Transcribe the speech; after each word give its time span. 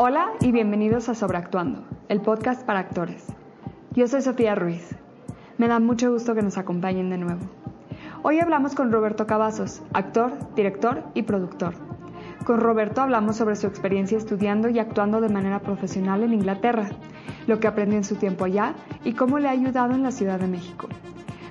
Hola 0.00 0.30
y 0.40 0.52
bienvenidos 0.52 1.08
a 1.08 1.16
Sobreactuando, 1.16 1.82
el 2.08 2.20
podcast 2.20 2.64
para 2.64 2.78
actores. 2.78 3.26
Yo 3.96 4.06
soy 4.06 4.22
Sofía 4.22 4.54
Ruiz. 4.54 4.94
Me 5.56 5.66
da 5.66 5.80
mucho 5.80 6.12
gusto 6.12 6.36
que 6.36 6.42
nos 6.42 6.56
acompañen 6.56 7.10
de 7.10 7.18
nuevo. 7.18 7.40
Hoy 8.22 8.38
hablamos 8.38 8.76
con 8.76 8.92
Roberto 8.92 9.26
Cavazos, 9.26 9.82
actor, 9.92 10.54
director 10.54 11.02
y 11.14 11.22
productor. 11.22 11.74
Con 12.46 12.60
Roberto 12.60 13.00
hablamos 13.00 13.38
sobre 13.38 13.56
su 13.56 13.66
experiencia 13.66 14.16
estudiando 14.16 14.68
y 14.68 14.78
actuando 14.78 15.20
de 15.20 15.30
manera 15.30 15.58
profesional 15.58 16.22
en 16.22 16.32
Inglaterra, 16.32 16.90
lo 17.48 17.58
que 17.58 17.66
aprendió 17.66 17.98
en 17.98 18.04
su 18.04 18.14
tiempo 18.14 18.44
allá 18.44 18.74
y 19.02 19.14
cómo 19.14 19.40
le 19.40 19.48
ha 19.48 19.50
ayudado 19.50 19.96
en 19.96 20.04
la 20.04 20.12
Ciudad 20.12 20.38
de 20.38 20.46
México. 20.46 20.86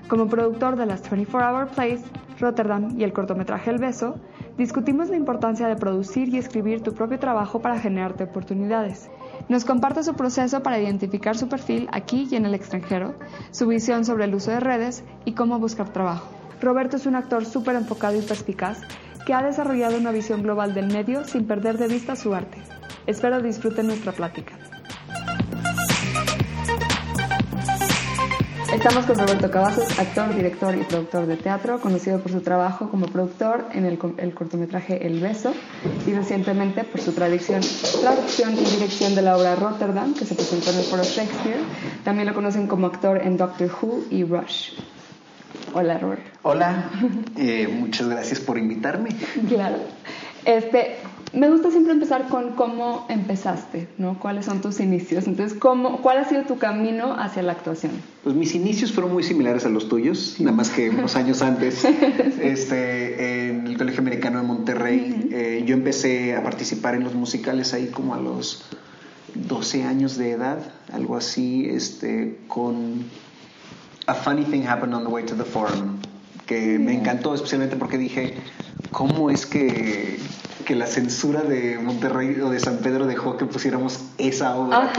Como 0.08 0.28
productor 0.28 0.78
de 0.78 0.86
las 0.86 1.02
24 1.10 1.54
Hour 1.54 1.68
Plays, 1.68 2.02
Rotterdam 2.40 2.98
y 2.98 3.04
el 3.04 3.12
cortometraje 3.12 3.72
El 3.72 3.80
Beso, 3.80 4.22
discutimos 4.58 5.10
la 5.10 5.16
importancia 5.16 5.68
de 5.68 5.76
producir 5.76 6.30
y 6.30 6.38
escribir 6.38 6.82
tu 6.82 6.94
propio 6.94 7.20
trabajo 7.20 7.62
para 7.62 7.80
generarte 7.80 8.24
oportunidades. 8.24 9.10
Nos 9.50 9.66
comparte 9.66 10.04
su 10.04 10.16
proceso 10.16 10.64
para 10.64 10.80
identificar 10.80 11.38
su 11.38 11.48
perfil 11.48 11.88
aquí 11.92 12.28
y 12.30 12.36
en 12.36 12.46
el 12.46 12.56
extranjero, 12.56 13.16
su 13.52 13.68
visión 13.68 14.04
sobre 14.04 14.26
el 14.26 14.36
uso 14.36 14.52
de 14.52 14.60
redes 14.60 15.04
y 15.26 15.34
cómo 15.34 15.60
buscar 15.60 15.94
trabajo. 15.94 16.28
Roberto 16.62 16.98
es 16.98 17.06
un 17.06 17.16
actor 17.16 17.46
súper 17.46 17.76
enfocado 17.76 18.18
y 18.18 18.22
perspicaz 18.22 18.82
que 19.26 19.34
ha 19.34 19.44
desarrollado 19.44 19.98
una 19.98 20.12
visión 20.12 20.42
global 20.42 20.74
del 20.74 20.88
medio 20.88 21.24
sin 21.26 21.46
perder 21.46 21.78
de 21.78 21.88
vista 21.88 22.16
su 22.16 22.34
arte. 22.34 22.58
Espero 23.06 23.42
disfruten 23.42 23.88
nuestra 23.88 24.12
plática. 24.12 24.54
Estamos 28.74 29.06
con 29.06 29.18
Roberto 29.18 29.50
Cavazos, 29.50 29.98
actor, 29.98 30.36
director 30.36 30.76
y 30.76 30.84
productor 30.84 31.26
de 31.26 31.38
teatro, 31.38 31.80
conocido 31.80 32.20
por 32.20 32.32
su 32.32 32.42
trabajo 32.42 32.90
como 32.90 33.08
productor 33.08 33.66
en 33.74 33.86
el, 33.86 33.98
cortometraje 33.98 35.08
El 35.08 35.20
Beso 35.22 35.54
y 36.06 36.14
recientemente 36.14 36.84
por 36.84 37.00
su 37.00 37.14
traducción, 37.14 37.62
traducción 38.02 38.54
y 38.54 38.66
dirección 38.66 39.16
de 39.16 39.22
la 39.22 39.38
obra 39.38 39.56
Rotterdam, 39.56 40.14
que 40.14 40.26
se 40.26 40.36
presentó 40.36 40.72
en 40.72 40.78
el 40.80 40.84
Foro 40.84 41.04
Shakespeare. 41.04 41.62
También 42.04 42.28
lo 42.28 42.34
conocen 42.34 42.68
como 42.68 42.88
actor 42.88 43.22
en 43.24 43.38
Doctor 43.38 43.72
Who 43.82 44.04
y 44.12 44.26
Rush. 44.26 44.74
Hola, 45.74 45.98
Roberto. 45.98 46.30
Hola, 46.44 46.90
eh, 47.38 47.68
muchas 47.68 48.10
gracias 48.10 48.40
por 48.42 48.58
invitarme. 48.58 49.10
Claro. 49.48 49.78
Este, 50.44 50.98
me 51.34 51.50
gusta 51.50 51.72
siempre 51.72 51.94
empezar 51.94 52.28
con 52.30 52.52
cómo 52.52 53.06
empezaste, 53.10 53.88
¿no? 53.98 54.18
¿Cuáles 54.20 54.46
son 54.46 54.62
tus 54.62 54.80
inicios? 54.80 55.28
Entonces, 55.28 55.58
¿cómo, 55.58 56.02
¿cuál 56.02 56.20
ha 56.20 56.26
sido 56.26 56.44
tu 56.44 56.58
camino 56.58 57.16
hacia 57.20 57.44
la 57.44 57.52
actuación? 57.52 57.92
Pues 58.24 58.36
mis 58.36 58.56
inicios 58.56 58.92
fueron 58.92 59.14
muy 59.14 59.24
similares 59.24 59.66
a 59.66 59.70
los 59.70 59.90
tuyos, 59.90 60.38
nada 60.40 60.56
más 60.56 60.70
que 60.70 60.90
unos 60.90 61.16
años 61.16 61.42
antes, 61.42 61.84
este, 62.42 63.50
en 63.50 63.68
el 63.68 63.78
Colegio 63.78 64.02
Americano 64.02 64.40
de 64.40 64.48
Monterrey. 64.48 65.30
Eh, 65.32 65.64
yo 65.66 65.74
empecé 65.74 66.36
a 66.36 66.44
participar 66.44 66.96
en 66.96 67.04
los 67.04 67.14
musicales 67.14 67.74
ahí 67.74 67.88
como 67.88 68.16
a 68.16 68.20
los 68.20 68.64
12 69.36 69.84
años 69.84 70.18
de 70.18 70.32
edad, 70.32 70.60
algo 70.94 71.18
así, 71.18 71.68
este, 71.70 72.38
con 72.48 73.04
A 74.06 74.14
Funny 74.14 74.46
Thing 74.46 74.66
Happened 74.66 74.94
on 74.94 75.04
the 75.04 75.10
Way 75.10 75.26
to 75.26 75.36
the 75.36 75.44
Forum, 75.44 75.98
que 76.46 76.80
me 76.80 76.94
encantó 76.94 77.36
especialmente 77.36 77.76
porque 77.76 77.98
dije, 77.98 78.36
¿cómo 78.92 79.30
es 79.30 79.46
que 79.46 80.18
que 80.68 80.76
la 80.76 80.86
censura 80.86 81.44
de 81.44 81.80
Monterrey 81.80 82.42
o 82.42 82.50
de 82.50 82.60
San 82.60 82.80
Pedro 82.80 83.08
dejó 83.08 83.38
que 83.38 83.46
pusiéramos 83.46 84.02
esa 84.18 84.58
obra 84.58 84.92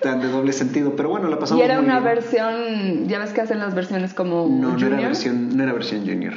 tan, 0.00 0.20
de 0.20 0.28
doble 0.28 0.52
sentido. 0.52 0.94
Pero 0.94 1.08
bueno, 1.08 1.28
la 1.28 1.40
pasamos. 1.40 1.60
Y 1.60 1.64
era 1.64 1.80
una 1.80 1.98
versión, 1.98 3.08
ya 3.08 3.18
ves 3.18 3.32
que 3.32 3.40
hacen 3.40 3.58
las 3.58 3.74
versiones 3.74 4.14
como. 4.14 4.46
No, 4.48 4.76
no 4.76 4.86
era 4.86 4.96
versión, 4.96 5.56
no 5.56 5.62
era 5.64 5.72
versión 5.72 6.06
junior. 6.06 6.34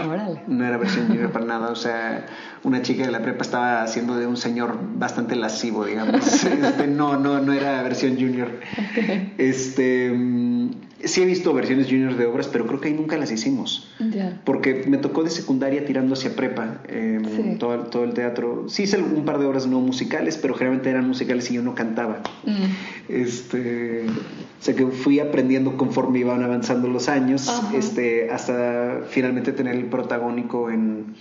No 0.47 0.65
era 0.65 0.77
versión 0.77 1.07
junior 1.07 1.31
para 1.33 1.45
nada. 1.45 1.69
O 1.69 1.75
sea, 1.75 2.25
una 2.63 2.81
chica 2.81 3.05
de 3.05 3.11
la 3.11 3.21
prepa 3.21 3.43
estaba 3.43 3.83
haciendo 3.83 4.15
de 4.15 4.25
un 4.25 4.37
señor 4.37 4.77
bastante 4.95 5.35
lascivo, 5.35 5.85
digamos. 5.85 6.43
Este, 6.63 6.87
no, 6.87 7.17
no, 7.17 7.39
no 7.39 7.53
era 7.53 7.83
versión 7.83 8.15
junior. 8.15 8.49
Este 9.37 10.11
sí 11.03 11.21
he 11.21 11.25
visto 11.25 11.53
versiones 11.53 11.87
juniors 11.87 12.17
de 12.17 12.25
obras, 12.25 12.47
pero 12.47 12.65
creo 12.65 12.79
que 12.79 12.87
ahí 12.87 12.93
nunca 12.93 13.17
las 13.17 13.31
hicimos. 13.31 13.89
Porque 14.43 14.85
me 14.87 14.97
tocó 14.97 15.23
de 15.23 15.29
secundaria 15.29 15.85
tirando 15.85 16.13
hacia 16.13 16.35
prepa 16.35 16.81
em, 16.87 17.57
todo, 17.57 17.77
todo, 17.85 18.03
el 18.03 18.13
teatro. 18.13 18.65
Sí 18.69 18.83
hice 18.83 18.97
un 18.97 19.25
par 19.25 19.39
de 19.39 19.45
obras 19.45 19.67
no 19.67 19.79
musicales, 19.79 20.37
pero 20.37 20.53
generalmente 20.53 20.89
eran 20.89 21.07
musicales 21.07 21.49
y 21.51 21.55
yo 21.55 21.61
no 21.61 21.75
cantaba. 21.75 22.21
Mm. 22.45 23.11
Este, 23.11 24.05
o 24.07 24.63
sea 24.63 24.75
que 24.75 24.85
fui 24.87 25.19
aprendiendo 25.19 25.77
conforme 25.77 26.19
iban 26.19 26.43
avanzando 26.43 26.87
los 26.87 27.09
años, 27.09 27.51
este, 27.73 28.29
hasta 28.29 29.01
finalmente 29.09 29.51
tener 29.51 29.75
el 29.75 29.85
protagónico 29.85 30.69
en 30.69 31.15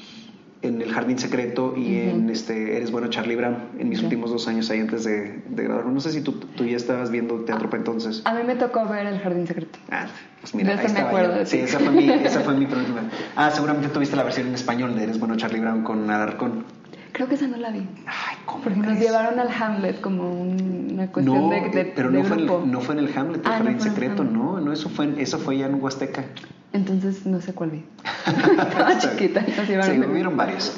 en 0.62 0.80
El 0.80 0.92
Jardín 0.92 1.18
Secreto 1.18 1.74
y 1.76 1.96
en 1.98 2.30
este 2.30 2.76
Eres 2.76 2.90
Bueno 2.90 3.08
Charlie 3.08 3.36
Brown 3.36 3.56
en 3.78 3.88
mis 3.88 4.02
últimos 4.02 4.30
dos 4.30 4.46
años 4.46 4.70
ahí 4.70 4.80
antes 4.80 5.04
de, 5.04 5.40
de 5.48 5.62
graduarme. 5.64 5.92
No 5.92 6.00
sé 6.00 6.12
si 6.12 6.20
tú, 6.20 6.32
tú, 6.32 6.64
ya 6.64 6.76
estabas 6.76 7.10
viendo 7.10 7.40
teatro 7.40 7.68
para 7.68 7.78
entonces. 7.80 8.22
A 8.24 8.32
mí 8.34 8.42
me 8.46 8.54
tocó 8.54 8.86
ver 8.86 9.06
El 9.06 9.18
Jardín 9.18 9.46
Secreto. 9.46 9.78
Ah, 9.90 10.06
pues 10.40 10.54
mira, 10.54 10.78
ahí 10.78 10.92
me 10.92 11.00
acuerdo. 11.00 11.44
Sí, 11.44 11.58
esa 11.58 11.78
fue, 11.78 11.90
mi, 11.90 12.08
esa 12.08 12.40
fue 12.40 12.54
mi 12.54 12.66
próxima. 12.68 13.02
Ah, 13.36 13.50
seguramente 13.50 13.88
tuviste 13.88 14.16
la 14.16 14.22
versión 14.22 14.46
en 14.46 14.54
español 14.54 14.94
de 14.94 15.02
Eres 15.02 15.18
Bueno 15.18 15.36
Charlie 15.36 15.60
Brown 15.60 15.82
con 15.82 16.08
Alarcón. 16.08 16.64
Creo 17.12 17.28
que 17.28 17.34
esa 17.34 17.46
no 17.46 17.58
la 17.58 17.70
vi. 17.70 17.86
Ay, 18.06 18.36
¿cómo 18.46 18.64
Porque 18.64 18.78
nos 18.78 18.98
llevaron 18.98 19.38
al 19.38 19.48
Hamlet 19.50 20.00
como 20.00 20.30
una 20.30 21.08
cuestión 21.12 21.50
de, 21.50 21.68
de, 21.70 21.84
Pero 21.84 22.10
no, 22.10 22.24
Fue 22.24 22.36
en 22.36 22.48
el, 22.48 22.70
no 22.70 22.80
fue 22.80 22.94
en 22.94 23.00
el 23.00 23.16
Hamlet, 23.18 23.44
el 23.44 23.52
ah, 23.52 23.80
Secreto, 23.80 24.24
no, 24.24 24.60
no, 24.60 24.72
eso 24.72 24.88
fue, 24.88 25.14
eso 25.20 25.38
fue 25.38 25.58
ya 25.58 25.66
en 25.66 25.82
Huasteca. 25.82 26.24
Entonces 26.72 27.26
no 27.26 27.40
sé 27.40 27.52
cuál 27.52 27.70
vi. 27.70 27.84
Estaba 28.26 28.98
chiquita. 28.98 29.44
Nos 29.56 29.68
llevaron 29.68 30.02
sí, 30.02 30.10
vieron 30.10 30.36
varios. 30.36 30.74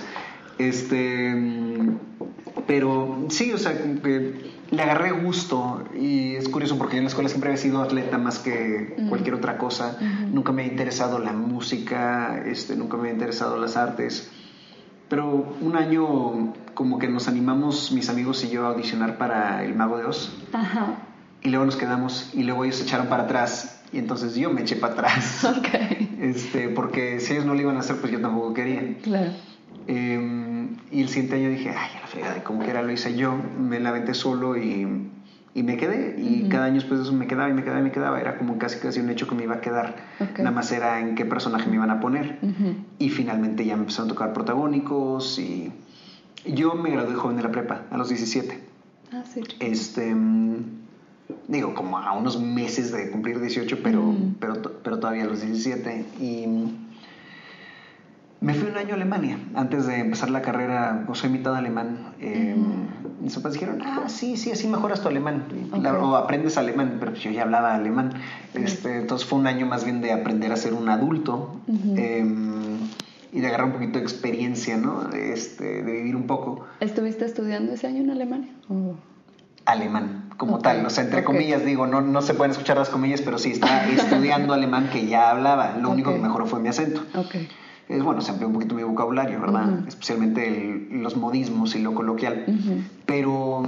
Este, 0.58 1.34
pero 2.66 3.26
sí, 3.28 3.52
o 3.52 3.58
sea, 3.58 3.72
le 3.72 4.82
agarré 4.82 5.12
gusto 5.12 5.84
y 5.98 6.34
es 6.34 6.48
curioso 6.48 6.78
porque 6.78 6.94
yo 6.94 6.98
en 6.98 7.04
la 7.04 7.08
escuela 7.08 7.28
siempre 7.28 7.50
había 7.50 7.62
sido 7.62 7.82
atleta 7.82 8.18
más 8.18 8.38
que 8.38 8.96
cualquier 9.08 9.34
otra 9.34 9.58
cosa. 9.58 9.98
Nunca 10.32 10.52
me 10.52 10.62
ha 10.62 10.66
interesado 10.66 11.18
la 11.18 11.32
música, 11.32 12.42
este, 12.44 12.76
nunca 12.76 12.96
me 12.96 13.08
ha 13.08 13.12
interesado 13.12 13.56
las 13.56 13.76
artes. 13.76 14.30
Pero 15.08 15.54
un 15.60 15.76
año 15.76 16.54
como 16.74 16.98
que 16.98 17.08
nos 17.08 17.28
animamos 17.28 17.92
mis 17.92 18.08
amigos 18.08 18.44
y 18.44 18.50
yo 18.50 18.66
a 18.66 18.70
audicionar 18.70 19.16
para 19.18 19.64
El 19.64 19.74
Mago 19.74 19.98
de 19.98 20.04
Oz. 20.04 20.36
Y 21.42 21.50
luego 21.50 21.64
nos 21.66 21.76
quedamos 21.76 22.30
y 22.32 22.42
luego 22.42 22.64
ellos 22.64 22.76
se 22.76 22.84
echaron 22.84 23.06
para 23.08 23.24
atrás 23.24 23.82
y 23.92 23.98
entonces 23.98 24.34
yo 24.34 24.50
me 24.50 24.62
eché 24.62 24.76
para 24.76 24.94
atrás. 24.94 25.46
Este, 26.20 26.70
porque 26.70 27.20
si 27.20 27.34
ellos 27.34 27.44
no 27.44 27.52
lo 27.52 27.60
iban 27.60 27.76
a 27.76 27.80
hacer, 27.80 27.96
pues 27.96 28.10
yo 28.10 28.18
tampoco 28.18 28.54
quería. 28.54 28.96
Claro. 29.02 29.32
Em, 29.86 30.76
y 30.90 31.02
el 31.02 31.08
siguiente 31.10 31.36
año 31.36 31.50
dije, 31.50 31.68
ay, 31.68 31.90
a 31.98 32.00
la 32.00 32.06
fregada, 32.06 32.42
como 32.44 32.60
que 32.60 32.70
era 32.70 32.80
lo 32.80 32.90
hice 32.90 33.14
yo, 33.14 33.36
me 33.58 33.78
la 33.78 33.90
aventé 33.90 34.14
solo 34.14 34.56
y, 34.56 35.10
y 35.54 35.62
me 35.62 35.76
quedé. 35.76 36.16
Y 36.20 36.48
cada 36.48 36.66
año 36.66 36.74
después 36.74 37.00
de 37.00 37.06
eso 37.06 37.14
me 37.14 37.26
quedaba 37.26 37.48
y 37.48 37.54
me 37.54 37.62
quedaba 37.62 37.80
y 37.80 37.84
me 37.84 37.92
quedaba. 37.92 38.20
Era 38.20 38.36
como 38.36 38.58
casi 38.58 38.78
casi 38.78 39.00
un 39.00 39.08
hecho 39.08 39.28
que 39.28 39.34
me 39.34 39.44
iba 39.44 39.54
a 39.54 39.60
quedar. 39.60 39.96
Nada 40.38 40.50
más 40.50 40.72
era 40.72 41.00
en 41.00 41.14
qué 41.14 41.24
personaje 41.24 41.68
me 41.68 41.76
iban 41.76 41.90
a 41.90 42.00
poner. 42.00 42.38
Y 42.98 43.10
finalmente 43.10 43.64
ya 43.64 43.76
me 43.76 43.82
empezaron 43.82 44.10
a 44.10 44.14
tocar 44.14 44.32
protagónicos 44.32 45.38
y 45.38 45.72
yo 46.44 46.74
me 46.74 46.90
gradué 46.90 47.14
joven 47.14 47.36
de 47.36 47.42
la 47.42 47.50
prepa, 47.50 47.82
a 47.90 47.96
los 47.96 48.08
17. 48.08 48.60
Ah, 49.12 49.22
sí. 49.24 49.42
Este, 49.60 50.14
digo, 51.48 51.74
como 51.74 51.98
a 51.98 52.12
unos 52.12 52.40
meses 52.40 52.92
de 52.92 53.10
cumplir 53.10 53.40
18, 53.40 53.78
pero, 53.82 54.14
pero, 54.40 54.60
pero 54.82 54.98
todavía 54.98 55.24
a 55.24 55.26
los 55.26 55.40
17. 55.40 56.04
Y 56.20 56.46
me 58.44 58.52
fui 58.52 58.68
un 58.68 58.76
año 58.76 58.90
a 58.92 58.96
Alemania 58.96 59.38
antes 59.54 59.86
de 59.86 60.00
empezar 60.00 60.28
la 60.30 60.42
carrera, 60.42 61.04
o 61.08 61.14
soy 61.14 61.30
mitad 61.30 61.56
alemán. 61.56 62.12
Eh, 62.20 62.54
Mis 63.20 63.34
papás 63.34 63.54
dijeron, 63.54 63.80
ah, 63.82 64.02
sí, 64.08 64.36
sí, 64.36 64.50
así 64.52 64.68
mejoras 64.68 65.00
tu 65.00 65.08
alemán. 65.08 65.44
o 65.72 66.14
aprendes 66.16 66.58
alemán, 66.58 66.98
pero 67.00 67.14
yo 67.14 67.30
ya 67.30 67.42
hablaba 67.42 67.74
alemán. 67.74 68.12
Este, 68.52 68.98
entonces 68.98 69.26
fue 69.26 69.38
un 69.38 69.46
año 69.46 69.64
más 69.64 69.84
bien 69.84 70.02
de 70.02 70.12
aprender 70.12 70.52
a 70.52 70.56
ser 70.56 70.74
un 70.74 70.90
adulto 70.90 71.58
em, 71.96 72.76
y 73.32 73.40
de 73.40 73.46
agarrar 73.46 73.68
un 73.68 73.72
poquito 73.72 73.98
de 73.98 74.04
experiencia, 74.04 74.76
¿no? 74.76 75.10
Este, 75.12 75.82
de 75.82 75.92
vivir 75.92 76.14
un 76.14 76.26
poco. 76.26 76.66
¿Estuviste 76.80 77.24
estudiando 77.24 77.72
ese 77.72 77.86
año 77.86 78.02
en 78.02 78.10
Alemania? 78.10 78.50
Alemán, 79.64 80.28
como 80.36 80.58
tal. 80.58 80.84
O 80.84 80.90
sea, 80.90 81.04
entre 81.04 81.24
comillas, 81.24 81.64
digo, 81.64 81.86
no, 81.86 82.02
no 82.02 82.20
se 82.20 82.34
pueden 82.34 82.50
escuchar 82.50 82.76
las 82.76 82.90
comillas, 82.90 83.22
pero 83.22 83.38
sí, 83.38 83.52
estaba 83.52 83.86
estudiando 83.88 84.52
alemán 84.52 84.90
que 84.92 85.06
ya 85.06 85.30
hablaba. 85.30 85.78
Lo 85.80 85.88
único 85.88 86.12
que 86.12 86.18
mejoró 86.18 86.44
fue 86.44 86.60
mi 86.60 86.68
acento. 86.68 87.02
Es 87.88 88.02
bueno, 88.02 88.20
se 88.20 88.30
amplió 88.30 88.48
un 88.48 88.54
poquito 88.54 88.74
mi 88.74 88.82
vocabulario, 88.82 89.40
¿verdad? 89.40 89.86
Especialmente 89.86 90.88
los 90.90 91.16
modismos 91.16 91.74
y 91.76 91.80
lo 91.80 91.94
coloquial. 91.94 92.46
Pero 93.06 93.62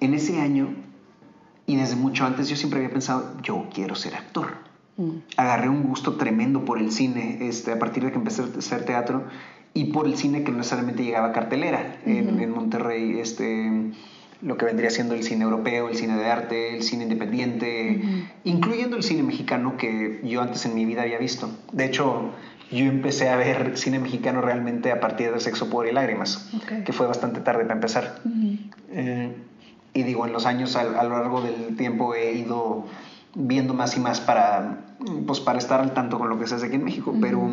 en 0.00 0.14
ese 0.14 0.40
año, 0.40 0.68
y 1.66 1.76
desde 1.76 1.96
mucho 1.96 2.24
antes, 2.24 2.48
yo 2.48 2.56
siempre 2.56 2.80
había 2.80 2.92
pensado, 2.92 3.36
yo 3.42 3.68
quiero 3.72 3.94
ser 3.94 4.16
actor. 4.16 4.48
Mm. 4.96 5.10
Agarré 5.36 5.68
un 5.68 5.84
gusto 5.84 6.16
tremendo 6.16 6.64
por 6.64 6.78
el 6.78 6.90
cine 6.90 7.38
este, 7.42 7.72
a 7.72 7.78
partir 7.78 8.04
de 8.04 8.10
que 8.10 8.18
empecé 8.18 8.42
a 8.42 8.46
hacer 8.58 8.84
teatro 8.84 9.24
y 9.72 9.92
por 9.92 10.06
el 10.06 10.16
cine 10.16 10.42
que 10.42 10.50
no 10.50 10.58
necesariamente 10.58 11.04
llegaba 11.04 11.28
a 11.28 11.32
cartelera 11.32 12.00
en, 12.04 12.40
en, 12.40 12.50
Monterrey. 12.50 13.20
Este, 13.20 13.92
lo 14.42 14.56
que 14.56 14.64
vendría 14.64 14.90
siendo 14.90 15.14
el 15.14 15.22
cine 15.22 15.44
europeo, 15.44 15.88
el 15.88 15.96
cine 15.96 16.16
de 16.16 16.26
arte, 16.26 16.76
el 16.76 16.82
cine 16.82 17.04
independiente, 17.04 18.02
incluyendo 18.44 18.96
el 18.96 19.02
cine 19.02 19.22
mexicano 19.22 19.76
que 19.76 20.20
yo 20.24 20.40
antes 20.40 20.64
en 20.64 20.74
mi 20.74 20.84
vida 20.84 21.02
había 21.02 21.18
visto. 21.18 21.50
De 21.72 21.84
hecho, 21.84 22.30
yo 22.70 22.84
empecé 22.84 23.28
a 23.28 23.36
ver 23.36 23.76
cine 23.76 23.98
mexicano 23.98 24.40
realmente 24.40 24.92
a 24.92 25.00
partir 25.00 25.32
de 25.32 25.40
Sexo, 25.40 25.68
Poder 25.70 25.90
y 25.90 25.94
Lágrimas, 25.94 26.50
que 26.84 26.92
fue 26.92 27.06
bastante 27.06 27.40
tarde 27.40 27.62
para 27.62 27.74
empezar. 27.74 28.20
Eh, 28.90 29.34
y 29.92 30.02
digo, 30.04 30.26
en 30.26 30.32
los 30.32 30.46
años 30.46 30.76
a, 30.76 30.80
a, 30.80 31.02
lo 31.04 31.18
largo 31.18 31.42
del 31.42 31.76
tiempo 31.76 32.14
he 32.14 32.32
ido 32.32 32.86
viendo 33.34 33.74
más 33.74 33.96
y 33.96 34.00
más 34.00 34.20
para, 34.20 34.78
pues, 35.26 35.40
para 35.40 35.58
estar 35.58 35.80
al 35.80 35.94
tanto 35.94 36.18
con 36.18 36.28
lo 36.28 36.38
que 36.38 36.46
se 36.46 36.54
hace 36.54 36.66
aquí 36.66 36.76
en 36.76 36.84
México, 36.84 37.14
pero 37.20 37.48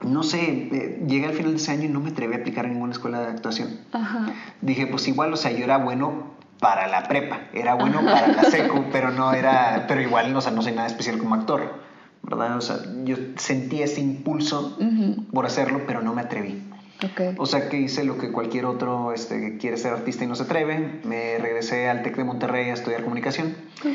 no 0.00 0.22
sé, 0.22 0.68
eh, 0.72 1.04
llegué 1.06 1.26
al 1.26 1.32
final 1.32 1.52
de 1.52 1.56
ese 1.58 1.72
año 1.72 1.84
y 1.84 1.88
no 1.88 2.00
me 2.00 2.10
atreví 2.10 2.34
a 2.34 2.38
aplicar 2.38 2.64
en 2.66 2.72
ninguna 2.72 2.92
escuela 2.92 3.20
de 3.20 3.28
actuación. 3.28 3.80
Ajá. 3.92 4.26
Dije, 4.60 4.86
pues 4.86 5.06
igual, 5.08 5.32
o 5.32 5.36
sea, 5.36 5.50
yo 5.52 5.64
era 5.64 5.78
bueno 5.78 6.34
para 6.60 6.88
la 6.88 7.04
prepa, 7.04 7.42
era 7.52 7.74
bueno 7.74 8.00
para 8.04 8.28
la 8.28 8.44
seco, 8.44 8.84
pero 8.92 9.10
no 9.10 9.32
era, 9.32 9.84
pero 9.88 10.00
igual, 10.00 10.34
o 10.34 10.40
sea, 10.40 10.52
no 10.52 10.62
soy 10.62 10.72
nada 10.72 10.86
especial 10.86 11.18
como 11.18 11.34
actor, 11.34 11.85
¿verdad? 12.28 12.56
O 12.56 12.60
sea, 12.60 12.78
yo 13.04 13.16
sentí 13.36 13.82
ese 13.82 14.00
impulso 14.00 14.78
por 15.32 15.46
hacerlo, 15.46 15.82
pero 15.86 16.02
no 16.02 16.14
me 16.14 16.22
atreví. 16.22 16.62
Okay. 17.12 17.34
O 17.36 17.44
sea 17.44 17.68
que 17.68 17.78
hice 17.78 18.04
lo 18.04 18.16
que 18.16 18.32
cualquier 18.32 18.64
otro 18.64 19.12
este, 19.12 19.38
que 19.38 19.58
quiere 19.58 19.76
ser 19.76 19.92
artista 19.92 20.24
y 20.24 20.26
no 20.26 20.34
se 20.34 20.44
atreve. 20.44 21.00
Me 21.04 21.36
regresé 21.38 21.88
al 21.88 22.02
TEC 22.02 22.16
de 22.16 22.24
Monterrey 22.24 22.70
a 22.70 22.74
estudiar 22.74 23.02
comunicación. 23.02 23.54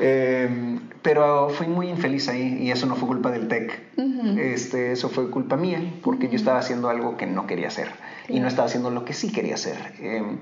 eh, 0.00 0.78
pero 1.02 1.50
fui 1.50 1.68
muy 1.68 1.88
infeliz 1.88 2.28
ahí 2.28 2.58
y 2.60 2.70
eso 2.70 2.86
no 2.86 2.96
fue 2.96 3.08
culpa 3.08 3.30
del 3.30 3.46
TEC. 3.48 3.80
este, 4.38 4.92
eso 4.92 5.08
fue 5.08 5.30
culpa 5.30 5.56
mía 5.56 5.80
porque 6.02 6.28
yo 6.28 6.36
estaba 6.36 6.58
haciendo 6.58 6.88
algo 6.88 7.16
que 7.16 7.26
no 7.26 7.46
quería 7.46 7.68
hacer 7.68 7.88
y 8.28 8.40
no 8.40 8.48
estaba 8.48 8.66
haciendo 8.66 8.90
lo 8.90 9.04
que 9.04 9.12
sí 9.12 9.30
quería 9.30 9.54
hacer. 9.54 9.94
Em, 10.00 10.38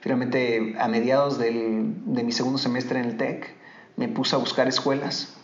finalmente, 0.00 0.74
a 0.78 0.86
mediados 0.88 1.38
del, 1.38 1.92
de 2.06 2.22
mi 2.22 2.32
segundo 2.32 2.58
semestre 2.58 3.00
en 3.00 3.06
el 3.06 3.16
TEC, 3.16 3.59
me 3.96 4.08
puse 4.08 4.36
a 4.36 4.38
buscar 4.38 4.68
escuelas. 4.68 5.34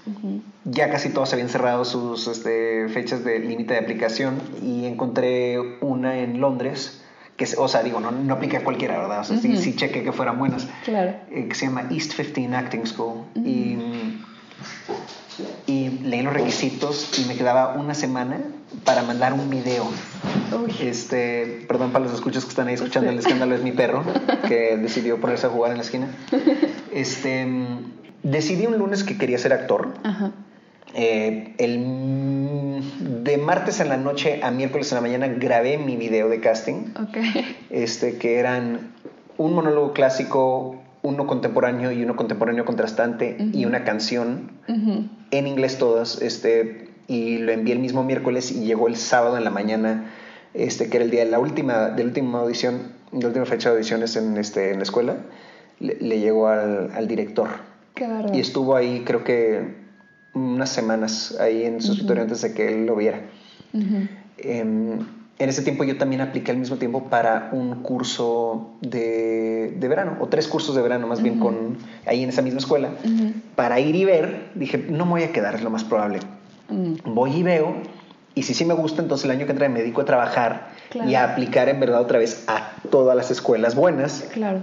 Ya 0.64 0.90
casi 0.90 1.08
todas 1.10 1.32
habían 1.32 1.48
cerrado 1.48 1.84
sus 1.84 2.28
este, 2.28 2.88
fechas 2.88 3.24
de 3.24 3.40
límite 3.40 3.74
de 3.74 3.80
aplicación 3.80 4.40
y 4.62 4.86
encontré 4.86 5.58
una 5.80 6.18
en 6.18 6.40
Londres 6.40 7.02
que, 7.36 7.46
o 7.58 7.68
sea, 7.68 7.82
digo, 7.82 8.00
no, 8.00 8.12
no 8.12 8.34
apliqué 8.34 8.58
a 8.58 8.64
cualquiera, 8.64 8.98
¿verdad? 8.98 9.20
O 9.20 9.24
sea, 9.24 9.36
sí, 9.36 9.56
sí 9.58 9.76
chequé 9.76 10.02
que 10.02 10.12
fueran 10.12 10.38
buenas. 10.38 10.68
Claro. 10.84 11.14
Eh, 11.30 11.48
que 11.48 11.54
se 11.54 11.66
llama 11.66 11.88
East 11.90 12.14
15 12.14 12.54
Acting 12.54 12.86
School. 12.86 13.24
Y 13.34 13.76
y 15.66 15.90
leí 16.02 16.22
los 16.22 16.32
requisitos 16.32 17.18
y 17.18 17.24
me 17.26 17.36
quedaba 17.36 17.74
una 17.74 17.94
semana 17.94 18.38
para 18.84 19.02
mandar 19.02 19.32
un 19.32 19.50
video. 19.50 19.84
Este, 20.80 21.64
perdón 21.68 21.90
para 21.92 22.04
los 22.04 22.14
escuchos 22.14 22.44
que 22.44 22.50
están 22.50 22.68
ahí 22.68 22.74
escuchando 22.74 23.10
el 23.10 23.18
escándalo 23.18 23.54
es 23.54 23.62
mi 23.62 23.72
perro 23.72 24.04
que 24.48 24.76
decidió 24.80 25.20
ponerse 25.20 25.46
a 25.46 25.50
jugar 25.50 25.72
en 25.72 25.78
la 25.78 25.84
esquina. 25.84 26.08
Este, 26.92 27.46
decidí 28.30 28.66
un 28.66 28.78
lunes 28.78 29.04
que 29.04 29.16
quería 29.16 29.38
ser 29.38 29.52
actor. 29.52 29.94
Eh, 30.94 31.54
el, 31.58 32.82
de 33.24 33.38
martes 33.38 33.80
en 33.80 33.88
la 33.88 33.96
noche 33.96 34.40
a 34.42 34.50
miércoles 34.50 34.90
en 34.92 34.96
la 34.96 35.02
mañana 35.02 35.28
grabé 35.28 35.78
mi 35.78 35.96
video 35.96 36.28
de 36.28 36.40
casting. 36.40 36.92
Este, 37.70 38.16
que 38.18 38.38
eran 38.38 38.92
un 39.38 39.54
monólogo 39.54 39.92
clásico, 39.92 40.76
uno 41.02 41.26
contemporáneo 41.26 41.92
y 41.92 42.02
uno 42.02 42.16
contemporáneo 42.16 42.64
contrastante 42.64 43.36
y 43.52 43.64
una 43.64 43.84
canción 43.84 44.50
en 45.30 45.46
inglés 45.46 45.78
todas, 45.78 46.20
este, 46.22 46.88
y 47.06 47.38
lo 47.38 47.52
envié 47.52 47.74
el 47.74 47.80
mismo 47.80 48.02
miércoles 48.02 48.50
y 48.50 48.64
llegó 48.64 48.88
el 48.88 48.96
sábado 48.96 49.36
en 49.36 49.44
la 49.44 49.50
mañana, 49.50 50.10
este, 50.54 50.88
que 50.88 50.96
era 50.96 51.04
el 51.04 51.10
día 51.10 51.24
de 51.24 51.30
la 51.30 51.38
última, 51.38 51.90
de 51.90 52.02
la 52.02 52.08
última 52.08 52.40
audición, 52.40 52.92
de 53.12 53.20
la 53.20 53.28
última 53.28 53.46
fecha 53.46 53.68
de 53.68 53.76
audiciones 53.76 54.16
en, 54.16 54.36
este, 54.36 54.70
en 54.70 54.78
la 54.78 54.82
escuela, 54.82 55.16
le, 55.78 56.18
llegó 56.18 56.48
al, 56.48 57.06
director. 57.06 57.48
Y 58.32 58.40
estuvo 58.40 58.76
ahí 58.76 59.02
creo 59.04 59.24
que 59.24 59.86
unas 60.34 60.68
semanas 60.68 61.36
ahí 61.40 61.64
en 61.64 61.80
su 61.80 61.92
escritorio 61.92 62.22
antes 62.24 62.42
de 62.42 62.52
que 62.52 62.68
él 62.68 62.86
lo 62.86 62.96
viera. 62.96 63.22
En 65.38 65.50
ese 65.50 65.62
tiempo 65.62 65.84
yo 65.84 65.98
también 65.98 66.22
apliqué 66.22 66.50
al 66.50 66.56
mismo 66.56 66.76
tiempo 66.76 67.04
para 67.04 67.50
un 67.52 67.82
curso 67.82 68.70
de, 68.80 69.74
de 69.78 69.88
verano, 69.88 70.16
o 70.20 70.28
tres 70.28 70.48
cursos 70.48 70.74
de 70.74 70.82
verano 70.82 71.06
más 71.06 71.22
bien 71.22 71.38
con 71.38 71.76
ahí 72.06 72.22
en 72.22 72.30
esa 72.30 72.42
misma 72.42 72.60
escuela, 72.60 72.90
para 73.54 73.80
ir 73.80 73.94
y 73.96 74.04
ver, 74.04 74.50
dije, 74.54 74.78
no 74.78 75.04
me 75.04 75.12
voy 75.12 75.22
a 75.24 75.32
quedar, 75.32 75.54
es 75.54 75.62
lo 75.62 75.70
más 75.70 75.84
probable. 75.84 76.20
Voy 77.04 77.32
y 77.32 77.42
veo, 77.42 77.76
y 78.34 78.42
si 78.42 78.54
sí 78.54 78.64
me 78.64 78.74
gusta, 78.74 79.02
entonces 79.02 79.24
el 79.24 79.30
año 79.30 79.46
que 79.46 79.52
entra 79.52 79.68
me 79.68 79.80
dedico 79.80 80.02
a 80.02 80.04
trabajar 80.04 80.68
y 81.06 81.14
a 81.14 81.32
aplicar 81.32 81.68
en 81.68 81.80
verdad 81.80 82.00
otra 82.00 82.18
vez 82.18 82.44
a 82.48 82.72
todas 82.90 83.16
las 83.16 83.30
escuelas 83.30 83.74
buenas, 83.74 84.24
claro. 84.32 84.62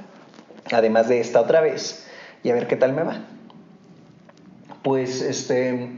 además 0.71 1.07
de 1.07 1.19
esta 1.19 1.41
otra 1.41 1.61
vez, 1.61 2.07
y 2.43 2.49
a 2.49 2.53
ver 2.53 2.67
qué 2.67 2.75
tal 2.75 2.93
me 2.93 3.03
va. 3.03 3.17
Pues 4.83 5.21
este, 5.21 5.89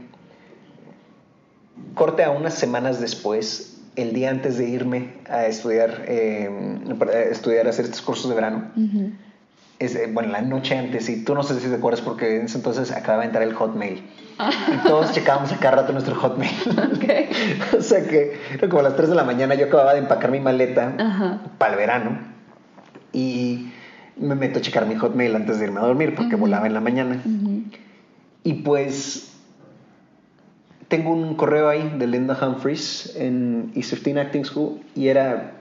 corte 1.94 2.24
a 2.24 2.30
unas 2.30 2.54
semanas 2.54 3.00
después, 3.00 3.78
el 3.96 4.12
día 4.12 4.30
antes 4.30 4.58
de 4.58 4.68
irme 4.68 5.14
a 5.28 5.46
estudiar, 5.46 6.04
eh, 6.06 6.48
estudiar, 7.30 7.66
hacer 7.66 7.86
estos 7.86 8.02
cursos 8.02 8.28
de 8.28 8.34
verano, 8.34 8.70
es, 9.78 9.94
eh, 9.96 10.08
bueno, 10.12 10.30
la 10.30 10.42
noche 10.42 10.78
antes, 10.78 11.08
y 11.08 11.24
tú 11.24 11.34
no 11.34 11.42
sé 11.42 11.58
si 11.60 11.68
te 11.68 11.74
acuerdas 11.74 12.00
porque 12.00 12.36
en 12.36 12.46
ese 12.46 12.58
entonces 12.58 12.92
acababa 12.92 13.22
de 13.22 13.26
entrar 13.26 13.42
el 13.42 13.54
Hotmail. 13.54 14.02
Ah. 14.38 14.50
Y 14.72 14.86
todos 14.86 15.12
checábamos 15.12 15.52
a 15.52 15.56
cada 15.58 15.76
rato 15.76 15.92
nuestro 15.92 16.14
Hotmail. 16.14 16.52
o 17.78 17.82
sea 17.82 18.06
que 18.06 18.38
era 18.54 18.68
como 18.68 18.80
a 18.80 18.84
las 18.84 18.96
3 18.96 19.08
de 19.08 19.14
la 19.14 19.24
mañana 19.24 19.54
yo 19.54 19.66
acababa 19.66 19.94
de 19.94 20.00
empacar 20.00 20.30
mi 20.30 20.40
maleta 20.40 21.42
para 21.58 21.72
el 21.72 21.78
verano 21.78 22.18
y 23.12 23.72
me 24.16 24.34
meto 24.34 24.58
a 24.58 24.62
checar 24.62 24.86
mi 24.86 24.96
Hotmail 24.96 25.34
antes 25.36 25.58
de 25.58 25.66
irme 25.66 25.80
a 25.80 25.84
dormir 25.84 26.14
porque 26.14 26.36
volaba 26.36 26.66
en 26.66 26.74
la 26.74 26.80
mañana. 26.80 27.22
Y 28.42 28.54
pues 28.54 29.32
tengo 30.88 31.12
un 31.12 31.34
correo 31.34 31.68
ahí 31.68 31.94
de 31.98 32.06
Linda 32.06 32.38
Humphreys 32.40 33.14
en 33.16 33.72
East 33.74 33.92
15 33.92 34.20
Acting 34.20 34.44
School 34.44 34.80
y 34.94 35.08
era 35.08 35.52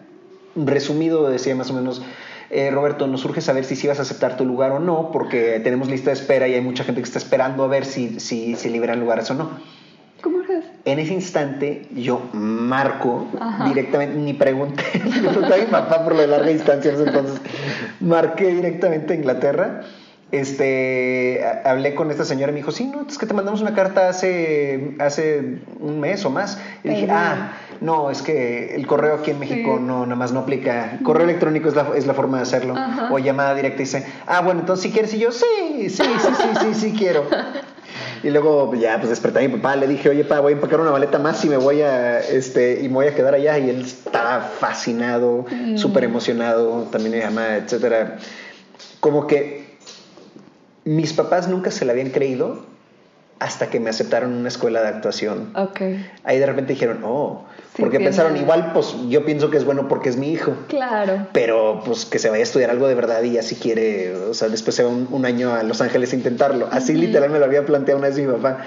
resumido, 0.56 1.30
decía 1.30 1.56
más 1.56 1.72
o 1.72 1.74
menos, 1.74 2.02
eh, 2.50 2.70
Roberto, 2.72 3.08
nos 3.08 3.26
urge 3.26 3.42
saber 3.42 3.66
si 3.66 3.76
sí 3.76 3.88
vas 3.88 4.00
a 4.00 4.04
aceptar 4.04 4.38
tu 4.38 4.46
lugar 4.46 4.72
o 4.72 4.80
no, 4.80 5.12
porque 5.12 5.60
tenemos 5.64 5.90
lista 5.90 6.12
de 6.12 6.16
espera 6.16 6.48
y 6.48 6.54
hay 6.54 6.62
mucha 6.62 6.84
gente 6.84 7.02
que 7.02 7.06
está 7.06 7.18
esperando 7.18 7.64
a 7.64 7.68
ver 7.68 7.86
si, 7.86 8.20
si, 8.20 8.56
si 8.56 8.70
liberan 8.70 9.00
lugares 9.00 9.30
o 9.32 9.34
no. 9.34 9.50
¿Cómo 10.26 10.42
es? 10.42 10.66
En 10.86 10.98
ese 10.98 11.14
instante 11.14 11.86
yo 11.94 12.20
marco 12.34 13.28
directamente, 13.68 14.18
ni 14.18 14.34
pregunté, 14.34 14.84
pregunté 15.22 15.54
a 15.54 15.58
mi 15.58 15.66
papá 15.68 16.04
por 16.04 16.16
la 16.16 16.26
larga 16.26 16.48
distancia, 16.48 16.92
entonces 16.92 17.40
marqué 18.00 18.48
directamente 18.48 19.14
a 19.14 19.16
Inglaterra 19.18 19.82
este, 20.32 21.46
hablé 21.64 21.94
con 21.94 22.10
esta 22.10 22.26
señora 22.26 22.52
y 22.52 22.54
me 22.54 22.60
dijo, 22.60 22.72
sí, 22.72 22.88
no, 22.88 23.06
es 23.08 23.18
que 23.18 23.26
te 23.26 23.34
mandamos 23.34 23.62
una 23.62 23.74
carta 23.74 24.10
hace, 24.10 24.96
hace 25.00 25.60
un 25.80 26.00
mes 26.00 26.26
o 26.26 26.30
más. 26.30 26.60
Y 26.84 26.90
dije, 26.90 27.08
ah, 27.12 27.54
no, 27.80 28.10
es 28.10 28.22
que 28.22 28.76
el 28.76 28.88
correo 28.88 29.16
aquí 29.16 29.32
en 29.32 29.40
México 29.40 29.80
no, 29.80 30.06
nada 30.06 30.16
más 30.16 30.32
no 30.32 30.42
aplica. 30.42 31.00
Correo 31.04 31.26
electrónico 31.26 31.70
es 31.70 31.76
la, 31.76 31.90
es 31.96 32.08
la 32.08 32.14
forma 32.14 32.38
de 32.38 32.44
hacerlo. 32.44 32.76
O 33.12 33.20
llamada 33.20 33.54
directa 33.54 33.82
y 33.82 33.86
dice, 33.86 34.06
ah, 34.26 34.42
bueno, 34.42 34.62
entonces 34.62 34.84
si 34.84 34.92
quieres. 34.92 35.14
Y 35.14 35.20
yo, 35.20 35.32
sí, 35.32 35.46
sí, 35.90 35.90
sí, 35.90 36.04
sí, 36.04 36.48
sí, 36.60 36.74
sí, 36.74 36.96
quiero. 36.98 37.26
Y 38.26 38.32
luego 38.32 38.74
ya 38.74 38.98
pues 38.98 39.10
desperté 39.10 39.38
a 39.38 39.48
mi 39.48 39.50
papá, 39.50 39.76
le 39.76 39.86
dije, 39.86 40.10
oye, 40.10 40.26
pa, 40.26 40.40
voy 40.40 40.54
a 40.54 40.56
empacar 40.56 40.82
una 40.82 40.90
maleta 40.90 41.20
más 41.20 41.46
y 41.46 41.48
me 41.48 41.58
voy 41.58 41.82
a, 41.82 42.22
este, 42.22 42.82
y 42.82 42.88
me 42.88 42.96
voy 42.96 43.06
a 43.06 43.14
quedar 43.14 43.36
allá. 43.36 43.60
Y 43.60 43.70
él 43.70 43.82
estaba 43.82 44.42
fascinado, 44.42 45.46
mm. 45.48 45.78
súper 45.78 46.06
emocionado, 46.06 46.88
también 46.92 47.20
mi 47.20 47.22
mamá, 47.24 47.58
etcétera. 47.58 48.18
Como 49.00 49.28
que 49.28 49.78
mis 50.86 51.14
papás 51.14 51.48
nunca 51.48 51.70
se 51.70 51.86
la 51.86 51.92
habían 51.92 52.10
creído 52.10 52.66
hasta 53.40 53.70
que 53.70 53.80
me 53.80 53.90
aceptaron 53.90 54.32
en 54.32 54.40
una 54.40 54.48
escuela 54.48 54.82
de 54.82 54.88
actuación. 54.88 55.52
Okay. 55.56 56.10
Ahí 56.24 56.40
de 56.40 56.46
repente 56.46 56.74
dijeron, 56.74 57.02
oh, 57.04 57.44
porque 57.78 58.00
pensaron, 58.00 58.38
igual, 58.38 58.72
pues 58.74 58.96
yo 59.10 59.26
pienso 59.26 59.50
que 59.50 59.58
es 59.58 59.66
bueno 59.66 59.88
porque 59.88 60.10
es 60.10 60.18
mi 60.18 60.32
hijo. 60.32 60.56
Claro. 60.68 61.28
Pero 61.34 61.82
pues 61.86 62.06
que 62.06 62.20
se 62.20 62.30
vaya 62.30 62.42
a 62.42 62.44
estudiar 62.44 62.70
algo 62.70 62.88
de 62.88 62.96
verdad 62.96 63.22
y 63.24 63.34
ya 63.34 63.44
si 63.44 63.56
quiere, 63.56 64.16
o 64.16 64.34
sea, 64.34 64.48
después 64.48 64.76
se 64.76 64.84
va 64.84 64.90
un, 64.90 65.26
año 65.26 65.54
a 65.54 65.64
Los 65.64 65.82
Ángeles 65.82 66.14
a 66.14 66.16
intentarlo. 66.16 66.70
Así 66.72 66.94
literal 66.94 67.30
me 67.30 67.40
lo 67.40 67.46
había 67.46 67.66
planteado 67.66 68.00
una 68.00 68.08
vez 68.08 68.18
mi 68.18 68.32
papá. 68.32 68.60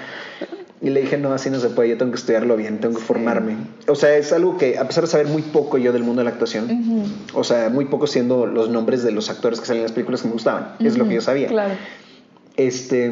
Y 0.81 0.91
le 0.91 1.01
dije, 1.01 1.17
no, 1.17 1.33
así 1.33 1.49
no 1.49 1.59
se 1.59 1.69
puede, 1.69 1.89
yo 1.89 1.97
tengo 1.97 2.11
que 2.11 2.17
estudiarlo 2.17 2.55
bien, 2.55 2.79
tengo 2.79 2.97
que 2.97 3.03
formarme. 3.03 3.57
O 3.87 3.95
sea, 3.95 4.15
es 4.15 4.31
algo 4.31 4.57
que, 4.57 4.77
a 4.77 4.87
pesar 4.87 5.03
de 5.03 5.09
saber 5.09 5.27
muy 5.27 5.41
poco 5.41 5.77
yo 5.77 5.91
del 5.91 6.03
mundo 6.03 6.21
de 6.21 6.25
la 6.25 6.29
actuación, 6.29 7.03
o 7.33 7.43
sea, 7.43 7.69
muy 7.69 7.85
poco 7.85 8.07
siendo 8.07 8.45
los 8.45 8.69
nombres 8.69 9.03
de 9.03 9.11
los 9.11 9.29
actores 9.29 9.59
que 9.59 9.65
salen 9.65 9.81
en 9.81 9.83
las 9.87 9.91
películas 9.91 10.21
que 10.21 10.29
me 10.29 10.35
gustaban, 10.35 10.75
es 10.79 10.97
lo 10.97 11.05
que 11.05 11.15
yo 11.15 11.21
sabía. 11.21 11.49
Claro 11.49 11.73
este, 12.59 13.09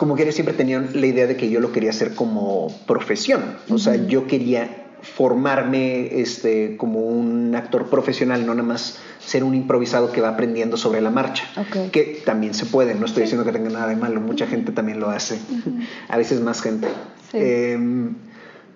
como 0.00 0.16
que 0.16 0.32
siempre 0.32 0.54
tenía 0.54 0.80
la 0.80 1.06
idea 1.06 1.26
de 1.26 1.36
que 1.36 1.50
yo 1.50 1.60
lo 1.60 1.72
quería 1.72 1.90
hacer 1.90 2.14
como 2.14 2.74
profesión. 2.86 3.58
O 3.68 3.76
sea, 3.76 3.96
yo 3.96 4.26
quería 4.26 4.86
formarme 5.02 6.22
este, 6.22 6.78
como 6.78 7.00
un 7.00 7.54
actor 7.54 7.90
profesional, 7.90 8.46
no 8.46 8.54
nada 8.54 8.66
más 8.66 8.98
ser 9.18 9.44
un 9.44 9.54
improvisado 9.54 10.10
que 10.10 10.22
va 10.22 10.30
aprendiendo 10.30 10.78
sobre 10.78 11.02
la 11.02 11.10
marcha, 11.10 11.44
que 11.92 12.22
también 12.24 12.54
se 12.54 12.64
puede, 12.64 12.94
no 12.94 13.04
estoy 13.04 13.24
diciendo 13.24 13.44
que 13.44 13.52
tenga 13.52 13.68
nada 13.68 13.88
de 13.88 13.96
malo, 13.96 14.22
mucha 14.22 14.46
gente 14.46 14.72
también 14.72 15.00
lo 15.00 15.10
hace, 15.10 15.38
a 16.08 16.16
veces 16.16 16.40
más 16.40 16.62
gente. 16.62 16.88
Em, 17.34 18.14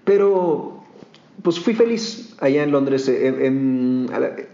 pero 0.04 0.84
pues 1.40 1.58
fui 1.58 1.72
feliz 1.72 2.34
allá 2.38 2.64
en 2.64 2.70
Londres. 2.70 3.08
Eh, 3.08 4.46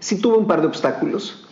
sí 0.00 0.20
tuve 0.20 0.38
un 0.38 0.48
par 0.48 0.60
de 0.60 0.66
obstáculos, 0.66 1.46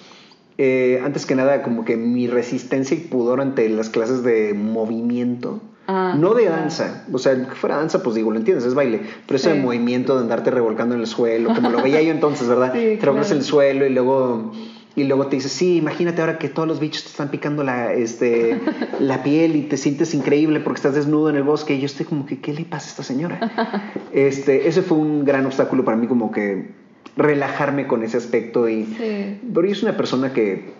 eh, 0.58 1.00
antes 1.04 1.24
que 1.24 1.34
nada, 1.34 1.62
como 1.62 1.84
que 1.84 1.96
mi 1.96 2.26
resistencia 2.26 2.96
y 2.96 3.00
pudor 3.00 3.40
ante 3.40 3.68
las 3.68 3.88
clases 3.90 4.22
de 4.22 4.54
movimiento 4.54 5.60
Ah, 5.90 6.14
no 6.18 6.34
de 6.34 6.44
danza. 6.44 7.04
O 7.10 7.18
sea, 7.18 7.34
que 7.34 7.54
fuera 7.54 7.76
danza, 7.78 8.02
pues 8.02 8.14
digo, 8.14 8.30
lo 8.30 8.36
entiendes, 8.38 8.66
es 8.66 8.74
baile. 8.74 9.00
Pero 9.26 9.36
ese 9.36 9.54
Sí. 9.54 9.58
movimiento 9.58 10.16
de 10.16 10.20
andarte 10.20 10.50
revolcando 10.50 10.94
en 10.94 11.00
el 11.00 11.06
suelo, 11.06 11.54
como 11.54 11.70
lo 11.70 11.80
veía 11.82 12.02
yo 12.02 12.10
entonces, 12.10 12.46
¿verdad? 12.46 12.72
Sí, 12.74 12.80
te 12.80 12.98
claro. 12.98 13.16
en 13.24 13.32
el 13.32 13.42
suelo 13.42 13.86
y 13.86 13.88
luego... 13.90 14.52
Y 14.96 15.04
luego 15.04 15.28
te 15.28 15.36
dices, 15.36 15.52
sí, 15.52 15.76
imagínate 15.76 16.20
ahora 16.20 16.38
que 16.38 16.48
todos 16.48 16.66
los 16.66 16.80
bichos 16.80 17.04
te 17.04 17.10
están 17.10 17.30
picando 17.30 17.62
la, 17.62 17.92
este, 17.94 18.58
la 18.98 19.22
piel 19.22 19.54
y 19.54 19.62
te 19.62 19.76
sientes 19.76 20.12
increíble 20.12 20.58
porque 20.60 20.78
estás 20.78 20.94
desnudo 20.94 21.30
en 21.30 21.36
el 21.36 21.44
bosque. 21.44 21.74
Y 21.76 21.78
yo 21.80 21.86
estoy 21.86 22.04
como 22.04 22.26
que, 22.26 22.40
¿qué 22.40 22.52
le 22.52 22.64
pasa 22.64 22.86
a 22.88 22.90
esta 22.90 23.02
señora? 23.04 23.38
Este, 24.12 24.66
ese 24.68 24.82
fue 24.82 24.98
un 24.98 25.24
gran 25.24 25.46
obstáculo 25.46 25.84
para 25.84 25.96
mí, 25.96 26.06
como 26.08 26.32
que 26.32 26.72
relajarme 27.18 27.87
con 27.87 28.02
ese 28.02 28.16
aspecto. 28.16 28.68
Y, 28.68 28.87
Sí. 28.87 29.40
soy 29.75 29.82
una 29.82 29.96
persona 29.96 30.32
que, 30.32 30.72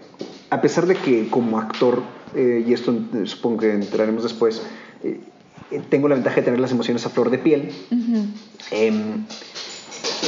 a 0.51 0.61
pesar 0.63 0.87
de 0.87 0.95
que 0.95 1.29
como 1.29 1.59
actor, 1.59 2.03
eh, 2.35 2.65
y 2.67 2.73
esto 2.73 2.95
supongo 3.25 3.59
que 3.59 3.73
entraremos 3.73 4.23
después, 4.23 4.63
eh, 5.03 5.21
eh, 5.71 5.83
tengo 5.91 6.09
la 6.09 6.15
ventaja 6.15 6.37
de 6.37 6.43
tener 6.43 6.61
las 6.61 6.71
emociones 6.73 7.05
a 7.05 7.11
flor 7.11 7.31
de 7.31 7.39
piel, 7.39 7.71
Ujú. 7.91 8.25
em, 8.71 9.25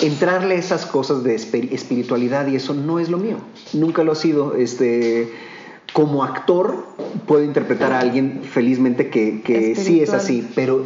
entrarle 0.02 0.56
a 0.56 0.58
esas 0.58 0.84
cosas 0.86 1.22
de 1.24 1.34
espi- 1.36 1.68
espiritualidad 1.72 2.46
y 2.48 2.56
eso 2.56 2.74
no 2.74 2.98
es 2.98 3.08
lo 3.08 3.18
mío. 3.18 3.38
Nunca 3.72 4.02
lo 4.04 4.12
ha 4.12 4.16
sido. 4.16 4.54
Este, 4.56 5.30
como 5.92 6.24
actor 6.24 6.86
puedo 7.26 7.42
interpretar 7.44 7.92
a 7.92 8.00
alguien 8.00 8.42
felizmente 8.44 9.10
que, 9.10 9.42
que 9.42 9.74
sí 9.76 10.00
es 10.00 10.10
así, 10.10 10.46
pero 10.54 10.84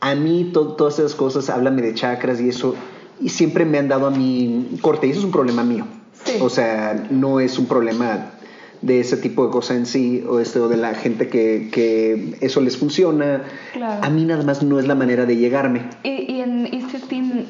a 0.00 0.14
mí 0.14 0.50
to- 0.52 0.74
todas 0.74 0.98
esas 0.98 1.14
cosas, 1.14 1.48
háblame 1.50 1.82
de 1.82 1.94
chakras 1.94 2.40
y 2.40 2.48
eso, 2.48 2.74
y 3.20 3.28
siempre 3.30 3.64
me 3.64 3.78
han 3.78 3.88
dado 3.88 4.06
a 4.06 4.10
mí 4.10 4.78
corte, 4.80 5.06
y 5.06 5.10
eso 5.10 5.20
es 5.20 5.24
un 5.24 5.32
problema 5.32 5.64
mío. 5.64 5.86
Sí. 6.24 6.34
O 6.40 6.50
sea, 6.50 7.06
no 7.10 7.40
es 7.40 7.58
un 7.58 7.66
problema 7.66 8.32
de 8.80 9.00
ese 9.00 9.16
tipo 9.16 9.44
de 9.44 9.50
cosas 9.50 9.76
en 9.76 9.86
sí, 9.86 10.24
o, 10.28 10.38
este, 10.38 10.60
o 10.60 10.68
de 10.68 10.76
la 10.76 10.94
gente 10.94 11.28
que, 11.28 11.68
que 11.72 12.36
eso 12.40 12.60
les 12.60 12.76
funciona. 12.76 13.42
Claro. 13.72 14.04
A 14.04 14.10
mí 14.10 14.24
nada 14.24 14.44
más 14.44 14.62
no 14.62 14.78
es 14.78 14.86
la 14.86 14.94
manera 14.94 15.26
de 15.26 15.36
llegarme. 15.36 15.82
¿Y, 16.04 16.32
y 16.32 16.40
en 16.40 16.66
Easter 16.66 17.00
Team 17.00 17.44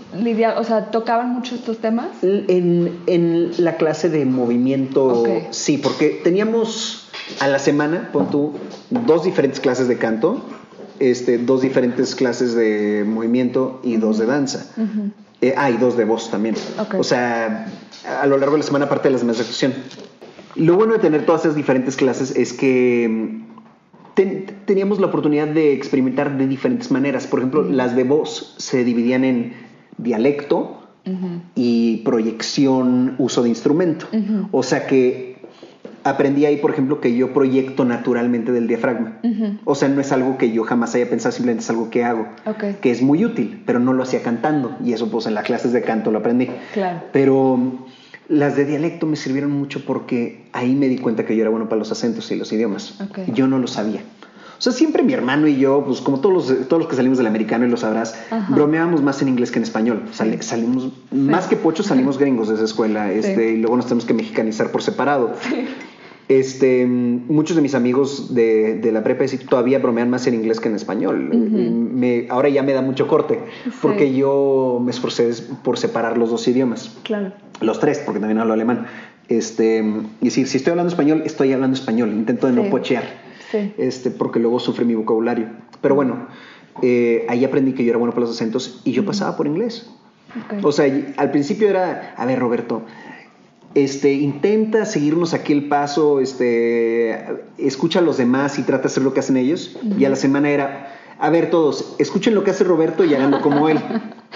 o 0.56 0.64
sea, 0.64 0.90
tocaban 0.90 1.30
mucho 1.34 1.54
estos 1.54 1.78
temas? 1.78 2.08
En, 2.22 3.00
en 3.06 3.52
la 3.58 3.76
clase 3.76 4.08
de 4.08 4.24
movimiento, 4.24 5.04
Ok. 5.22 5.28
sí, 5.50 5.76
porque 5.76 6.20
teníamos 6.24 7.08
a 7.40 7.48
la 7.48 7.58
semana, 7.58 8.08
pon 8.10 8.30
tú, 8.30 8.52
dos 8.90 9.24
diferentes 9.24 9.60
clases 9.60 9.86
de 9.86 9.98
canto, 9.98 10.42
este, 10.98 11.36
dos 11.36 11.60
diferentes 11.60 12.14
clases 12.14 12.54
de 12.54 13.04
movimiento 13.06 13.80
y 13.84 13.98
dos 13.98 14.18
de 14.18 14.26
danza. 14.26 14.66
Ujú. 14.78 15.10
Eh, 15.40 15.54
ah, 15.56 15.70
y 15.70 15.76
dos 15.76 15.96
de 15.96 16.04
voz 16.04 16.30
también. 16.30 16.56
Ok. 16.78 16.94
O 16.98 17.04
sea, 17.04 17.66
a 18.20 18.26
lo 18.26 18.38
largo 18.38 18.54
de 18.56 18.60
la 18.60 18.66
semana, 18.66 18.86
aparte 18.86 19.08
de 19.08 19.12
las 19.12 19.20
demás 19.20 19.36
de 19.36 19.42
actuación. 19.42 19.74
Lo 20.56 20.74
bueno 20.76 20.94
de 20.94 20.98
tener 20.98 21.24
todas 21.26 21.42
esas 21.42 21.54
diferentes 21.54 21.94
clases 21.96 22.34
es 22.34 22.52
que 22.52 23.06
mm, 23.08 24.14
ten- 24.14 24.46
teníamos 24.64 24.98
la 24.98 25.06
oportunidad 25.06 25.46
de 25.46 25.72
experimentar 25.74 26.36
de 26.36 26.46
diferentes 26.48 26.90
maneras. 26.90 27.26
Por 27.28 27.38
ejemplo, 27.40 27.62
las 27.62 27.94
de 27.94 28.02
voz 28.04 28.54
se 28.58 28.82
dividían 28.82 29.24
en 29.24 29.52
dialecto 29.98 30.74
y 31.54 31.98
proyección, 32.04 33.14
uso 33.18 33.42
de 33.42 33.48
instrumento. 33.48 34.06
O 34.52 34.62
sea 34.62 34.86
que 34.86 35.27
aprendí 36.04 36.46
ahí, 36.46 36.56
por 36.56 36.70
ejemplo, 36.70 37.00
que 37.00 37.14
yo 37.14 37.32
proyecto 37.32 37.84
naturalmente 37.84 38.52
del 38.52 38.66
diafragma. 38.66 39.18
O 39.64 39.74
sea, 39.74 39.88
no 39.88 40.00
es 40.00 40.12
algo 40.12 40.38
que 40.38 40.52
yo 40.52 40.64
jamás 40.64 40.94
haya 40.94 41.08
pensado, 41.08 41.32
simplemente 41.32 41.62
es 41.62 41.70
algo 41.70 41.90
que 41.90 42.04
hago 42.04 42.26
que 42.80 42.90
es 42.90 43.02
muy 43.02 43.24
útil, 43.24 43.62
pero 43.66 43.78
no 43.78 43.92
lo 43.92 44.02
hacía 44.02 44.22
cantando. 44.22 44.76
Y 44.84 44.92
eso 44.92 45.10
pues 45.10 45.26
en 45.26 45.34
las 45.34 45.44
clases 45.44 45.72
de 45.72 45.82
canto 45.82 46.10
lo 46.10 46.18
aprendí. 46.18 46.48
Claro. 46.72 47.02
Pero 47.12 47.56
mm, 47.56 47.78
las 48.28 48.56
de 48.56 48.64
dialecto 48.64 49.06
me 49.06 49.16
sirvieron 49.16 49.50
mucho 49.50 49.84
porque 49.84 50.46
ahí 50.52 50.74
me 50.74 50.88
di 50.88 50.98
cuenta 50.98 51.24
que 51.24 51.34
yo 51.34 51.42
era 51.42 51.50
bueno 51.50 51.68
para 51.68 51.78
los 51.78 51.90
acentos 51.92 52.30
y 52.30 52.36
los 52.36 52.52
idiomas. 52.52 52.98
Yo 53.32 53.46
no 53.46 53.58
lo 53.58 53.66
sabía. 53.66 54.02
O 54.58 54.60
sea, 54.60 54.72
siempre 54.72 55.04
mi 55.04 55.12
hermano 55.12 55.46
y 55.46 55.56
yo, 55.56 55.84
pues 55.86 56.00
como 56.00 56.18
todos 56.20 56.48
los, 56.50 56.68
todos 56.68 56.80
los 56.82 56.88
que 56.90 56.96
salimos 56.96 57.16
del 57.18 57.28
americano 57.28 57.64
y 57.64 57.70
lo 57.70 57.76
sabrás, 57.76 58.18
Ajá. 58.30 58.52
bromeábamos 58.52 59.02
más 59.02 59.22
en 59.22 59.28
inglés 59.28 59.52
que 59.52 59.58
en 59.60 59.62
español. 59.62 60.02
Salimos, 60.10 60.88
más 61.12 61.46
que 61.46 61.54
pochos, 61.56 61.86
salimos 61.86 62.18
gringos 62.18 62.48
de 62.48 62.56
esa 62.56 62.64
escuela. 62.64 63.12
Este, 63.12 63.52
Y 63.52 63.56
luego 63.58 63.76
nos 63.76 63.86
tenemos 63.86 64.04
que 64.04 64.14
mexicanizar 64.14 64.72
por 64.72 64.82
separado. 64.82 65.32
Este, 66.28 66.84
muchos 66.86 67.56
de 67.56 67.62
mis 67.62 67.74
amigos 67.74 68.34
de, 68.34 68.74
de 68.74 68.92
la 68.92 69.02
prepa 69.02 69.26
sí, 69.26 69.38
todavía 69.38 69.78
bromean 69.78 70.10
más 70.10 70.26
en 70.26 70.34
inglés 70.34 70.60
que 70.60 70.68
en 70.68 70.74
español. 70.74 71.30
Me- 71.32 72.26
ahora 72.28 72.50
ya 72.50 72.62
me 72.62 72.74
da 72.74 72.82
mucho 72.82 73.06
corte, 73.08 73.38
porque 73.80 74.12
yo 74.14 74.78
me 74.84 74.90
esforcé 74.90 75.30
por 75.64 75.78
separar 75.78 76.18
los 76.18 76.28
dos 76.30 76.46
idiomas. 76.46 76.94
Claro. 77.04 77.32
Los 77.62 77.80
tres, 77.80 78.02
porque 78.04 78.20
también 78.20 78.38
hablo 78.40 78.52
alemán. 78.52 78.86
Este, 79.30 79.78
y 80.20 80.24
decir, 80.26 80.46
si 80.48 80.58
estoy 80.58 80.72
hablando 80.72 80.90
español, 80.90 81.22
estoy 81.24 81.52
hablando 81.54 81.76
español. 81.76 82.10
Intento 82.10 82.46
de 82.46 82.52
no 82.52 82.64
pochear, 82.68 83.04
Sí. 83.50 83.72
este, 83.78 84.10
porque 84.10 84.38
luego 84.40 84.58
sufre 84.60 84.84
mi 84.84 84.94
vocabulario. 84.94 85.48
Pero 85.80 85.94
bueno, 85.94 86.26
eh, 86.82 87.24
ahí 87.28 87.44
aprendí 87.44 87.72
que 87.72 87.84
yo 87.84 87.90
era 87.90 87.98
bueno 87.98 88.12
para 88.12 88.26
los 88.26 88.34
acentos 88.36 88.80
y 88.84 88.92
yo 88.92 89.04
pasaba 89.04 89.36
por 89.36 89.46
inglés. 89.46 89.88
O 90.62 90.72
sea, 90.72 90.86
al 91.16 91.30
principio 91.30 91.68
era, 91.70 92.14
a 92.16 92.26
ver, 92.26 92.38
Roberto, 92.38 92.82
este, 93.74 94.12
intenta 94.12 94.84
seguirnos 94.84 95.34
aquí 95.34 95.52
el 95.52 95.68
paso, 95.68 96.20
este, 96.20 97.14
escucha 97.58 98.00
a 98.00 98.02
los 98.02 98.16
demás 98.18 98.58
y 98.58 98.62
trata 98.62 98.82
de 98.82 98.86
hacer 98.88 99.02
lo 99.02 99.14
que 99.14 99.20
hacen 99.20 99.36
ellos. 99.36 99.78
Y 99.98 100.04
a 100.04 100.08
la 100.10 100.16
semana 100.16 100.50
era, 100.50 100.94
a 101.18 101.30
ver 101.30 101.50
todos, 101.50 101.94
escuchen 101.98 102.34
lo 102.34 102.44
que 102.44 102.50
hace 102.50 102.64
Roberto 102.64 103.04
y 103.04 103.14
háganlo 103.14 103.40
como 103.40 103.68
él. 103.68 103.78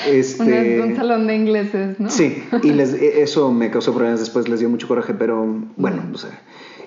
Este, 0.08 0.80
Un, 0.80 0.88
un 0.92 0.96
salón 0.96 1.26
de 1.26 1.36
ingleses, 1.36 2.00
¿no? 2.00 2.08
Sí, 2.08 2.42
y 2.62 2.70
les- 2.72 2.94
e- 2.94 3.20
eso 3.22 3.52
me 3.52 3.70
causó 3.70 3.92
problemas 3.92 4.20
después, 4.20 4.48
les 4.48 4.58
dio 4.58 4.70
mucho 4.70 4.88
coraje, 4.88 5.12
pero 5.12 5.44
bueno, 5.76 6.02
o 6.14 6.16
sea, 6.16 6.30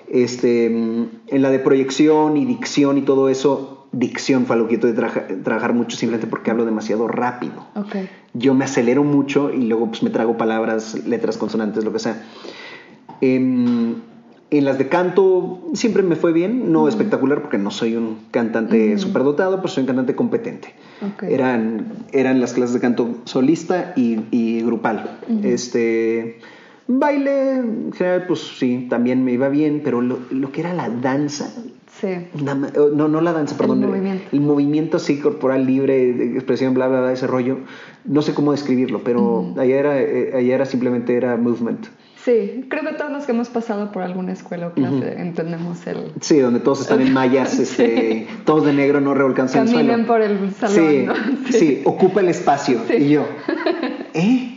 este, 0.08 0.66
en 0.66 1.42
la 1.42 1.50
de 1.50 1.58
proyección 1.58 2.36
y 2.36 2.44
dicción 2.44 2.98
y 2.98 3.02
todo 3.02 3.28
eso, 3.28 3.86
dicción 3.92 4.46
fue 4.46 4.56
algo 4.56 4.68
que 4.68 4.74
yo 4.74 4.80
tuve 4.80 4.90
que 4.92 4.96
traja- 4.96 5.26
trabajar 5.44 5.72
mucho 5.72 5.96
simplemente 5.96 6.26
porque 6.26 6.50
hablo 6.50 6.64
demasiado 6.64 7.08
rápido. 7.08 7.54
Yo 8.34 8.52
me 8.54 8.64
acelero 8.66 9.04
mucho 9.04 9.52
y 9.52 9.62
luego 9.66 9.86
pues 9.88 10.02
me 10.02 10.10
trago 10.10 10.36
palabras, 10.36 11.06
letras, 11.06 11.36
consonantes, 11.38 11.84
lo 11.84 11.92
que 11.92 11.98
sea. 11.98 12.22
En, 13.20 14.02
en 14.50 14.64
las 14.64 14.78
de 14.78 14.88
canto 14.88 15.62
siempre 15.72 16.02
me 16.02 16.16
fue 16.16 16.32
bien, 16.32 16.70
no 16.72 16.88
espectacular 16.88 17.40
porque 17.42 17.58
no 17.58 17.70
soy 17.70 17.96
un 17.96 18.18
cantante 18.30 18.98
superdotado, 18.98 19.56
pero 19.56 19.68
soy 19.68 19.82
un 19.82 19.86
cantante 19.86 20.14
competente. 20.14 20.74
Eran, 21.32 21.92
eran 22.12 22.40
las 22.40 22.52
clases 22.52 22.74
de 22.74 22.80
canto 22.80 23.16
solista 23.24 23.92
y, 23.96 24.20
y 24.30 24.60
grupal. 24.62 25.18
Este 25.42 26.38
baile 26.88 27.62
pues 28.26 28.40
sí, 28.58 28.86
también 28.88 29.24
me 29.24 29.32
iba 29.32 29.48
bien, 29.48 29.80
pero 29.84 30.00
lo, 30.00 30.18
lo 30.30 30.52
que 30.52 30.60
era 30.60 30.74
la 30.74 30.88
danza, 30.88 31.52
Sí. 32.00 32.08
oh, 32.78 32.90
no, 32.94 33.08
no 33.08 33.20
la 33.22 33.32
danza, 33.32 33.56
perdón. 33.56 33.80
movimiento. 33.80 34.24
el 34.30 34.40
movimiento 34.42 34.96
así 34.98 35.18
corporal 35.18 35.64
libre, 35.64 36.10
expresión, 36.36 36.74
bla, 36.74 36.88
bla, 36.88 37.00
bla, 37.00 37.12
ese 37.12 37.26
rollo. 37.26 37.60
No 38.04 38.20
sé 38.20 38.34
cómo 38.34 38.52
describirlo, 38.52 39.00
pero 39.02 39.54
allá, 39.56 39.76
era, 39.78 40.00
eh, 40.02 40.32
allá 40.36 40.56
era 40.56 40.66
simplemente 40.66 41.16
era 41.16 41.38
movement. 41.38 41.86
Sí, 42.22 42.66
creo 42.68 42.82
que 42.82 42.92
todos 42.94 43.12
los 43.12 43.24
que 43.24 43.32
hemos 43.32 43.48
pasado 43.48 43.92
por 43.92 44.02
alguna 44.02 44.32
escuela 44.32 44.66
o 44.66 44.72
clase 44.72 45.14
entendemos 45.20 45.86
el... 45.86 46.12
Sí, 46.20 46.38
donde 46.40 46.60
todos 46.60 46.82
están 46.82 47.00
en 47.00 47.12
mallas, 47.14 47.58
este, 47.60 48.26
todos 48.44 48.66
de 48.66 48.74
negro, 48.74 49.00
no 49.00 49.14
revolcándose 49.14 49.56
en 49.58 49.64
el 49.64 49.70
suelo. 49.70 49.88
Caminen 49.88 50.06
por 50.06 50.20
el 50.20 50.52
salón, 50.52 50.74
Sí, 50.76 51.04
¿no? 51.06 51.14
sí, 51.50 51.82
ocupa 51.84 52.20
el 52.20 52.28
espacio. 52.28 52.80
Sí. 52.88 52.94
Y 52.94 53.08
yo, 53.10 53.24
¿eh? 54.14 54.55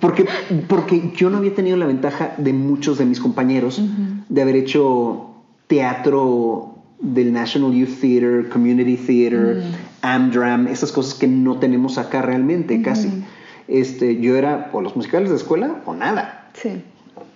Porque, 0.00 0.26
porque 0.68 1.12
yo 1.16 1.30
no 1.30 1.38
había 1.38 1.54
tenido 1.54 1.76
la 1.76 1.86
ventaja 1.86 2.34
de 2.38 2.52
muchos 2.52 2.98
de 2.98 3.04
mis 3.04 3.20
compañeros 3.20 3.80
de 4.28 4.42
haber 4.42 4.56
hecho 4.56 5.30
teatro 5.66 6.74
del 7.00 7.32
National 7.32 7.72
Youth 7.72 8.00
Theater, 8.00 8.48
Community 8.48 8.96
Theater, 8.96 9.62
Amdram, 10.02 10.66
esas 10.68 10.92
cosas 10.92 11.14
que 11.14 11.26
no 11.26 11.58
tenemos 11.58 11.98
acá 11.98 12.22
realmente, 12.22 12.80
casi. 12.82 13.24
Este, 13.68 14.20
yo 14.20 14.36
era 14.36 14.70
o 14.72 14.80
los 14.80 14.96
musicales 14.96 15.30
de 15.30 15.36
escuela 15.36 15.82
o 15.86 15.94
nada. 15.94 16.50
Sí. 16.54 16.82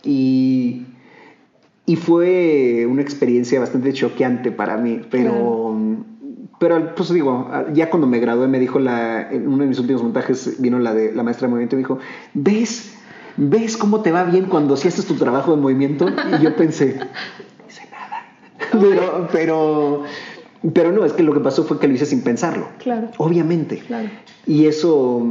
Y, 0.05 0.83
y 1.87 1.97
fue 1.97 2.87
una 2.87 3.03
experiencia 3.03 3.61
bastante 3.61 3.93
choqueante 3.93 4.51
para 4.51 4.77
mí, 4.77 5.01
pero, 5.11 5.77
pero 6.59 6.95
pues 6.95 7.13
digo, 7.13 7.49
ya 7.73 7.89
cuando 7.89 8.07
me 8.07 8.19
gradué 8.19 8.49
me 8.49 8.59
dijo 8.59 8.79
la, 8.79 9.31
en 9.31 9.47
uno 9.47 9.59
de 9.59 9.69
mis 9.69 9.79
últimos 9.79 10.03
montajes 10.03 10.61
vino 10.61 10.79
la 10.79 10.93
de 10.93 11.13
la 11.13 11.23
maestra 11.23 11.47
de 11.47 11.51
movimiento 11.51 11.77
y 11.77 11.79
me 11.79 11.83
dijo, 11.83 11.99
¿ves? 12.35 12.95
¿Ves 13.37 13.77
cómo 13.77 14.01
te 14.03 14.11
va 14.11 14.25
bien 14.25 14.47
cuando 14.47 14.77
si 14.77 14.89
haces 14.89 15.07
tu 15.07 15.15
trabajo 15.15 15.55
de 15.55 15.63
movimiento? 15.63 16.09
Y 16.39 16.43
yo 16.43 16.57
pensé, 16.57 16.97
no 16.97 17.69
hice 17.69 17.89
nada. 17.91 18.27
Pero, 18.73 19.29
pero, 19.31 20.03
pero 20.73 20.91
no, 20.91 21.05
es 21.05 21.13
que 21.13 21.23
lo 21.23 21.33
que 21.33 21.41
pasó 21.41 21.63
fue 21.63 21.79
que 21.79 21.87
lo 21.87 21.95
hice 21.95 22.07
sin 22.07 22.23
pensarlo. 22.23 22.69
Claro. 22.79 23.11
Obviamente. 23.19 23.79
Claro. 23.79 24.09
Y 24.45 24.67
eso, 24.67 25.25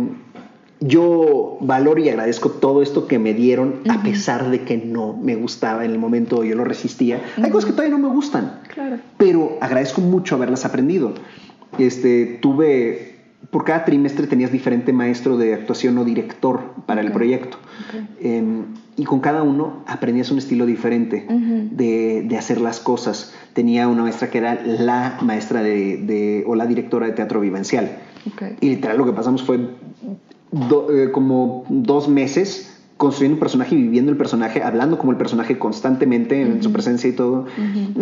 yo 0.79 1.57
valoro 1.62 2.00
y 2.00 2.10
agradezco 2.10 2.50
todo 2.51 2.81
esto 2.81 3.07
que 3.07 3.19
me 3.19 3.34
dieron, 3.34 3.81
a 3.89 4.03
pesar 4.03 4.51
de 4.51 4.62
que 4.62 4.77
no 4.77 5.13
me 5.13 5.36
gustaba 5.36 5.86
en 5.86 5.91
el 5.91 6.00
momento, 6.00 6.43
yo 6.43 6.55
lo 6.55 6.63
resistía. 6.63 7.22
Hay 7.41 7.50
cosas 7.50 7.65
que 7.65 7.72
todavía 7.72 7.98
no 7.98 8.07
me 8.07 8.13
gustan, 8.13 8.60
Claro. 8.74 8.98
pero 9.17 9.57
agradezco 9.62 10.01
mucho 10.01 10.36
haberlas 10.36 10.65
aprendido. 10.65 11.13
Este, 11.79 12.38
tuve, 12.41 13.15
por 13.50 13.65
cada 13.65 13.86
trimestre 13.86 14.27
tenías 14.27 14.51
diferente 14.51 14.93
maestro 14.93 15.38
de 15.38 15.53
actuación 15.55 15.98
o 15.98 16.05
director 16.05 16.62
para 16.86 17.01
el 17.01 17.12
proyecto. 17.12 17.57
Em, 18.22 18.65
y 18.96 19.03
con 19.03 19.19
cada 19.19 19.43
uno 19.43 19.84
aprendías 19.88 20.31
un 20.31 20.38
estilo 20.38 20.65
diferente 20.65 21.25
de, 21.27 22.24
de, 22.27 22.38
hacer 22.38 22.62
las 22.62 22.79
cosas. 22.79 23.34
Tenía 23.53 23.88
una 23.88 24.03
maestra 24.03 24.29
que 24.29 24.39
era 24.39 24.60
la 24.63 25.17
maestra 25.22 25.62
de, 25.62 25.98
de 25.98 26.43
o 26.48 26.55
la 26.55 26.65
directora 26.65 27.07
de 27.07 27.13
teatro 27.13 27.39
vivencial. 27.39 27.98
Y 28.60 28.69
literal 28.69 28.98
lo 28.98 29.05
que 29.05 29.13
pasamos 29.13 29.43
fue 29.43 29.60
eh, 30.51 31.10
como 31.12 31.66
dos 31.70 32.08
meses 32.08 32.74
construyendo 32.98 33.36
un 33.36 33.39
personaje 33.39 33.75
y 33.75 33.82
viviendo 33.82 34.12
el 34.12 34.18
personaje, 34.18 34.63
hablando 34.63 34.98
como 34.98 35.12
el 35.12 35.18
personaje 35.18 35.58
constantemente 35.60 36.42
en 36.42 36.63
su 36.63 36.72
presencia 36.72 37.10
y 37.10 37.13
todo. 37.13 37.46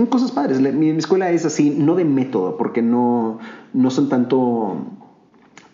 Cosas 0.09 0.31
padres. 0.31 0.59
Mi, 0.73 0.89
escuela 0.89 1.31
es 1.31 1.45
así, 1.45 1.69
no 1.69 1.95
de 1.95 2.05
método, 2.05 2.57
porque 2.57 2.81
no, 2.81 3.39
no 3.73 3.91
son 3.91 4.07
tanto 4.07 4.85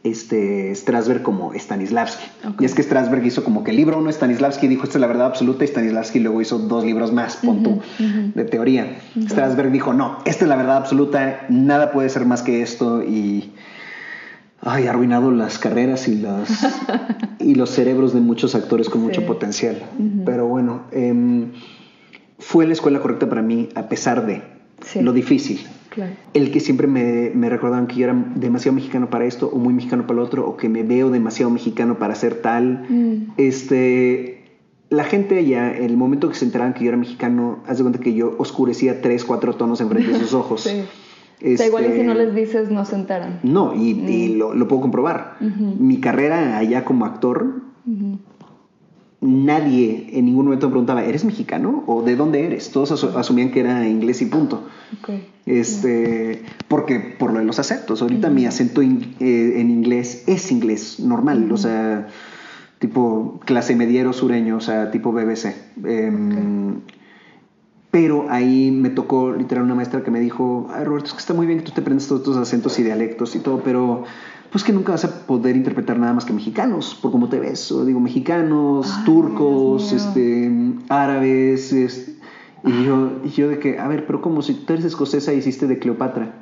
este 0.03 0.73
Strasberg 0.73 1.21
como 1.21 1.53
Stanislavski. 1.53 2.23
Y 2.59 2.65
es 2.65 2.73
que 2.73 2.81
Strasberg 2.81 3.23
hizo 3.23 3.43
como 3.43 3.63
que 3.63 3.69
el 3.69 3.77
libro 3.77 3.99
uno, 3.99 4.11
Stanislavski 4.11 4.67
dijo 4.67 4.83
esta 4.83 4.97
es 4.97 5.01
la 5.01 5.07
verdad 5.07 5.27
absoluta 5.27 5.63
y 5.63 5.67
Stanislavski 5.67 6.19
luego 6.19 6.41
hizo 6.41 6.57
dos 6.57 6.83
libros 6.83 7.13
más, 7.13 7.37
punto, 7.37 7.79
de 7.99 8.43
teoría. 8.45 8.97
Strasberg 9.15 9.71
dijo, 9.71 9.93
no, 9.93 10.17
esta 10.25 10.45
es 10.45 10.49
la 10.49 10.55
verdad 10.55 10.77
absoluta, 10.77 11.45
nada 11.49 11.91
puede 11.91 12.09
ser 12.09 12.25
más 12.25 12.41
que 12.41 12.63
esto 12.63 13.03
y 13.03 13.51
ay, 14.61 14.87
arruinado 14.87 15.31
las 15.31 15.59
carreras 15.59 16.07
y, 16.07 16.15
las, 16.15 16.67
y 17.39 17.55
los 17.55 17.69
cerebros 17.71 18.13
de 18.13 18.21
muchos 18.21 18.55
actores 18.55 18.89
con 18.89 19.01
mucho 19.01 19.25
potencial. 19.25 19.81
Pero 20.25 20.47
bueno, 20.47 20.83
em, 20.91 21.51
fue 22.39 22.65
la 22.67 22.73
escuela 22.73 22.99
correcta 22.99 23.27
para 23.27 23.41
mí 23.41 23.69
a 23.75 23.89
pesar 23.89 24.25
de 24.25 24.43
lo 25.01 25.13
difícil. 25.13 25.61
El 26.33 26.51
que 26.51 26.61
siempre 26.61 26.87
me, 26.87 27.31
me, 27.33 27.49
recordaban 27.49 27.87
que 27.87 27.95
yo 27.95 28.05
era 28.05 28.15
demasiado 28.35 28.75
mexicano 28.75 29.09
para 29.09 29.25
esto 29.25 29.49
o 29.49 29.57
muy 29.57 29.73
mexicano 29.73 30.07
para 30.07 30.17
lo 30.17 30.23
otro 30.23 30.47
o 30.47 30.55
que 30.55 30.69
me 30.69 30.83
veo 30.83 31.09
demasiado 31.09 31.51
mexicano 31.51 31.99
para 31.99 32.15
ser 32.15 32.35
tal. 32.35 32.85
Mm. 32.87 33.33
Este, 33.35 34.45
la 34.89 35.03
gente 35.03 35.37
allá, 35.37 35.75
en 35.75 35.83
el 35.83 35.97
momento 35.97 36.29
que 36.29 36.35
se 36.35 36.45
enteraban 36.45 36.73
que 36.73 36.85
yo 36.85 36.89
era 36.89 36.97
mexicano, 36.97 37.61
haz 37.67 37.77
de 37.77 37.83
cuenta 37.83 37.99
que 37.99 38.13
yo 38.13 38.35
oscurecía 38.37 39.01
tres, 39.01 39.25
cuatro 39.25 39.55
tonos 39.55 39.81
enfrente 39.81 40.13
de 40.13 40.19
sus 40.19 40.33
ojos. 40.33 40.61
sí 40.61 40.83
igual 41.41 41.85
y 41.85 41.93
si 41.93 42.03
no 42.03 42.11
este, 42.13 42.25
les 42.25 42.35
dices, 42.35 42.71
no 42.71 42.85
se 42.85 42.95
enteran. 42.95 43.39
No, 43.43 43.73
y, 43.73 43.93
mm. 43.93 44.37
lo, 44.37 44.67
puedo 44.67 44.81
comprobar. 44.81 45.37
Mi 45.39 45.99
carrera 45.99 46.57
allá 46.57 46.85
como 46.85 47.05
actor, 47.05 47.61
nadie 49.21 50.09
en 50.13 50.25
ningún 50.25 50.45
momento 50.45 50.67
me 50.67 50.71
preguntaba, 50.71 51.03
¿eres 51.03 51.25
mexicano? 51.25 51.83
¿O 51.87 52.01
de 52.01 52.15
dónde 52.15 52.45
eres? 52.45 52.71
Todos 52.71 53.03
asumían 53.15 53.51
que 53.51 53.61
era 53.61 53.87
inglés 53.87 54.21
y 54.21 54.25
punto. 54.25 54.63
Este, 55.45 56.43
porque 56.67 56.99
por 56.99 57.31
lo 57.31 57.39
de 57.39 57.45
los 57.45 57.59
acentos. 57.59 58.01
Ahorita 58.01 58.29
mi 58.29 58.45
acento 58.45 58.81
eh, 58.81 58.87
en 59.19 59.69
inglés 59.69 60.23
es 60.27 60.51
inglés 60.51 60.99
normal, 60.99 61.51
o 61.51 61.57
sea, 61.57 62.07
tipo 62.79 63.39
clase 63.45 63.75
mediero 63.75 64.13
sureño, 64.13 64.57
o 64.57 64.61
sea, 64.61 64.91
tipo 64.91 65.11
BBC. 65.11 65.55
Em, 65.83 66.81
pero 67.91 68.27
ahí 68.29 68.71
me 68.71 68.89
tocó 68.89 69.33
literal 69.33 69.65
una 69.65 69.75
maestra 69.75 70.01
que 70.01 70.11
me 70.11 70.21
dijo, 70.21 70.67
Ay, 70.73 70.85
Roberto, 70.85 71.07
es 71.07 71.13
que 71.13 71.19
está 71.19 71.33
muy 71.33 71.45
bien 71.45 71.59
que 71.59 71.65
tú 71.65 71.71
te 71.73 71.81
aprendes 71.81 72.07
todos 72.07 72.23
tus 72.23 72.37
acentos 72.37 72.79
y 72.79 72.83
dialectos 72.83 73.35
y 73.35 73.39
todo, 73.39 73.61
pero 73.63 74.05
pues 74.49 74.63
que 74.63 74.73
nunca 74.73 74.93
vas 74.93 75.05
a 75.05 75.25
poder 75.27 75.55
interpretar 75.55 75.99
nada 75.99 76.13
más 76.13 76.25
que 76.25 76.33
mexicanos, 76.33 76.97
por 77.01 77.11
cómo 77.11 77.29
te 77.29 77.39
ves. 77.39 77.71
O 77.71 77.85
digo, 77.85 77.99
mexicanos, 77.99 78.91
turcos, 79.05 79.93
este, 79.93 80.51
árabes. 80.89 81.71
y, 81.73 82.83
yo, 82.83 83.11
y 83.23 83.29
yo 83.29 83.47
de 83.47 83.59
que, 83.59 83.79
a 83.79 83.87
ver, 83.87 84.05
pero 84.05 84.21
como 84.21 84.41
si 84.41 84.53
tú 84.53 84.73
eres 84.73 84.85
escocesa 84.85 85.33
y 85.33 85.37
hiciste 85.37 85.67
de 85.67 85.79
Cleopatra. 85.79 86.33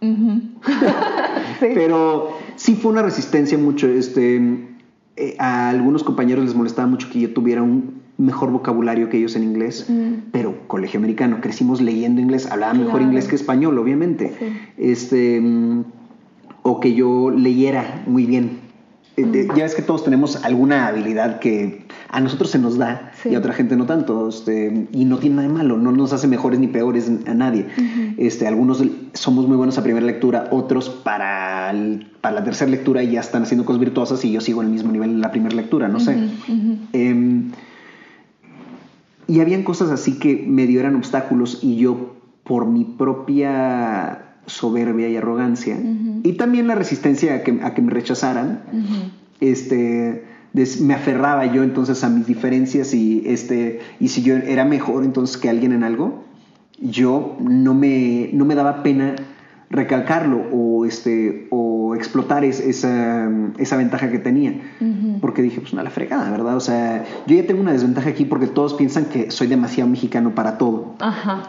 Pero 1.60 2.36
sí 2.54 2.74
fue 2.74 2.92
una 2.92 3.02
resistencia 3.02 3.58
mucho. 3.58 3.88
Este, 3.88 4.68
eh, 5.16 5.36
a 5.38 5.70
algunos 5.70 6.04
compañeros 6.04 6.44
les 6.44 6.54
molestaba 6.54 6.86
mucho 6.86 7.08
que 7.10 7.20
yo 7.20 7.32
tuviera 7.32 7.62
un 7.62 8.02
mejor 8.18 8.50
vocabulario 8.50 9.08
que 9.08 9.18
ellos 9.18 9.36
en 9.36 9.44
inglés, 9.44 9.86
mm. 9.88 10.30
pero 10.32 10.66
colegio 10.66 10.98
americano, 10.98 11.38
crecimos 11.40 11.80
leyendo 11.80 12.20
inglés, 12.20 12.50
hablaba 12.50 12.74
mejor 12.74 13.02
inglés 13.02 13.28
que 13.28 13.36
español, 13.36 13.78
obviamente. 13.78 14.32
Este, 14.78 15.40
mm, 15.40 15.84
o 16.62 16.80
que 16.80 16.94
yo 16.94 17.30
leyera 17.30 18.02
muy 18.06 18.26
bien. 18.26 18.66
Eh, 19.16 19.24
mm. 19.24 19.54
Ya 19.56 19.64
ves 19.64 19.74
que 19.74 19.82
todos 19.82 20.04
tenemos 20.04 20.44
alguna 20.44 20.86
habilidad 20.86 21.40
que 21.40 21.86
a 22.08 22.20
nosotros 22.20 22.50
se 22.50 22.58
nos 22.58 22.76
da 22.76 23.12
y 23.24 23.34
a 23.34 23.38
otra 23.38 23.52
gente 23.52 23.76
no 23.76 23.86
tanto. 23.86 24.28
Este, 24.28 24.88
y 24.92 25.04
no 25.04 25.18
tiene 25.18 25.36
nada 25.36 25.48
de 25.48 25.54
malo, 25.54 25.76
no 25.76 25.92
nos 25.92 26.12
hace 26.12 26.26
mejores 26.26 26.58
ni 26.58 26.68
peores 26.68 27.10
a 27.26 27.34
nadie. 27.34 27.66
este, 28.16 28.46
algunos 28.46 28.82
somos 29.12 29.46
muy 29.46 29.56
buenos 29.56 29.78
a 29.78 29.82
primera 29.82 30.04
lectura, 30.04 30.48
otros 30.50 30.88
para, 30.88 31.74
para 32.20 32.34
la 32.34 32.44
tercera 32.44 32.70
lectura 32.70 33.02
ya 33.02 33.20
están 33.20 33.42
haciendo 33.42 33.64
cosas 33.64 33.80
virtuosas 33.80 34.24
y 34.24 34.32
yo 34.32 34.40
sigo 34.40 34.62
en 34.62 34.68
el 34.68 34.72
mismo 34.72 34.92
nivel 34.92 35.10
en 35.10 35.20
la 35.20 35.30
primera 35.30 35.54
lectura, 35.54 35.88
no 35.88 36.00
sé. 36.00 36.16
Em, 36.92 37.50
y 39.28 39.40
habían 39.40 39.62
cosas 39.62 39.90
así 39.90 40.18
que 40.18 40.44
medio 40.46 40.80
eran 40.80 40.96
obstáculos 40.96 41.60
y 41.62 41.76
yo 41.76 42.16
por 42.44 42.66
mi 42.66 42.84
propia 42.84 44.36
soberbia 44.46 45.08
y 45.08 45.16
arrogancia 45.16 45.76
y 46.22 46.32
también 46.34 46.68
la 46.68 46.74
resistencia 46.76 47.34
a 47.34 47.42
que, 47.42 47.58
a 47.62 47.74
que 47.74 47.82
me 47.82 47.90
rechazaran, 47.90 48.62
este, 49.40 50.24
me 50.80 50.94
aferraba 50.94 51.46
yo 51.46 51.62
entonces 51.62 52.02
a 52.04 52.08
mis 52.08 52.26
diferencias 52.26 52.94
y, 52.94 53.22
este, 53.26 53.80
y 54.00 54.08
si 54.08 54.22
yo 54.22 54.36
era 54.36 54.64
mejor 54.64 55.04
entonces 55.04 55.36
que 55.36 55.48
alguien 55.48 55.72
en 55.72 55.82
algo, 55.82 56.24
yo 56.80 57.36
no 57.40 57.74
me, 57.74 58.30
no 58.32 58.44
me 58.44 58.54
daba 58.54 58.82
pena 58.82 59.16
recalcarlo 59.70 60.42
o, 60.52 60.84
este, 60.84 61.48
o 61.50 61.94
explotar 61.94 62.44
esa, 62.44 63.28
esa, 63.58 63.76
ventaja 63.76 64.10
que 64.10 64.18
tenía. 64.18 64.54
Porque 65.20 65.42
dije, 65.42 65.60
pues 65.60 65.72
una 65.72 65.82
la 65.82 65.90
fregada, 65.90 66.30
¿verdad? 66.30 66.56
O 66.56 66.60
sea, 66.60 67.04
yo 67.26 67.36
ya 67.36 67.46
tengo 67.46 67.60
una 67.60 67.72
desventaja 67.72 68.10
aquí 68.10 68.24
porque 68.24 68.46
todos 68.46 68.74
piensan 68.74 69.06
que 69.06 69.30
soy 69.30 69.46
demasiado 69.46 69.88
mexicano 69.90 70.34
para 70.34 70.58
todo. 70.58 70.94
Ajá. 71.00 71.42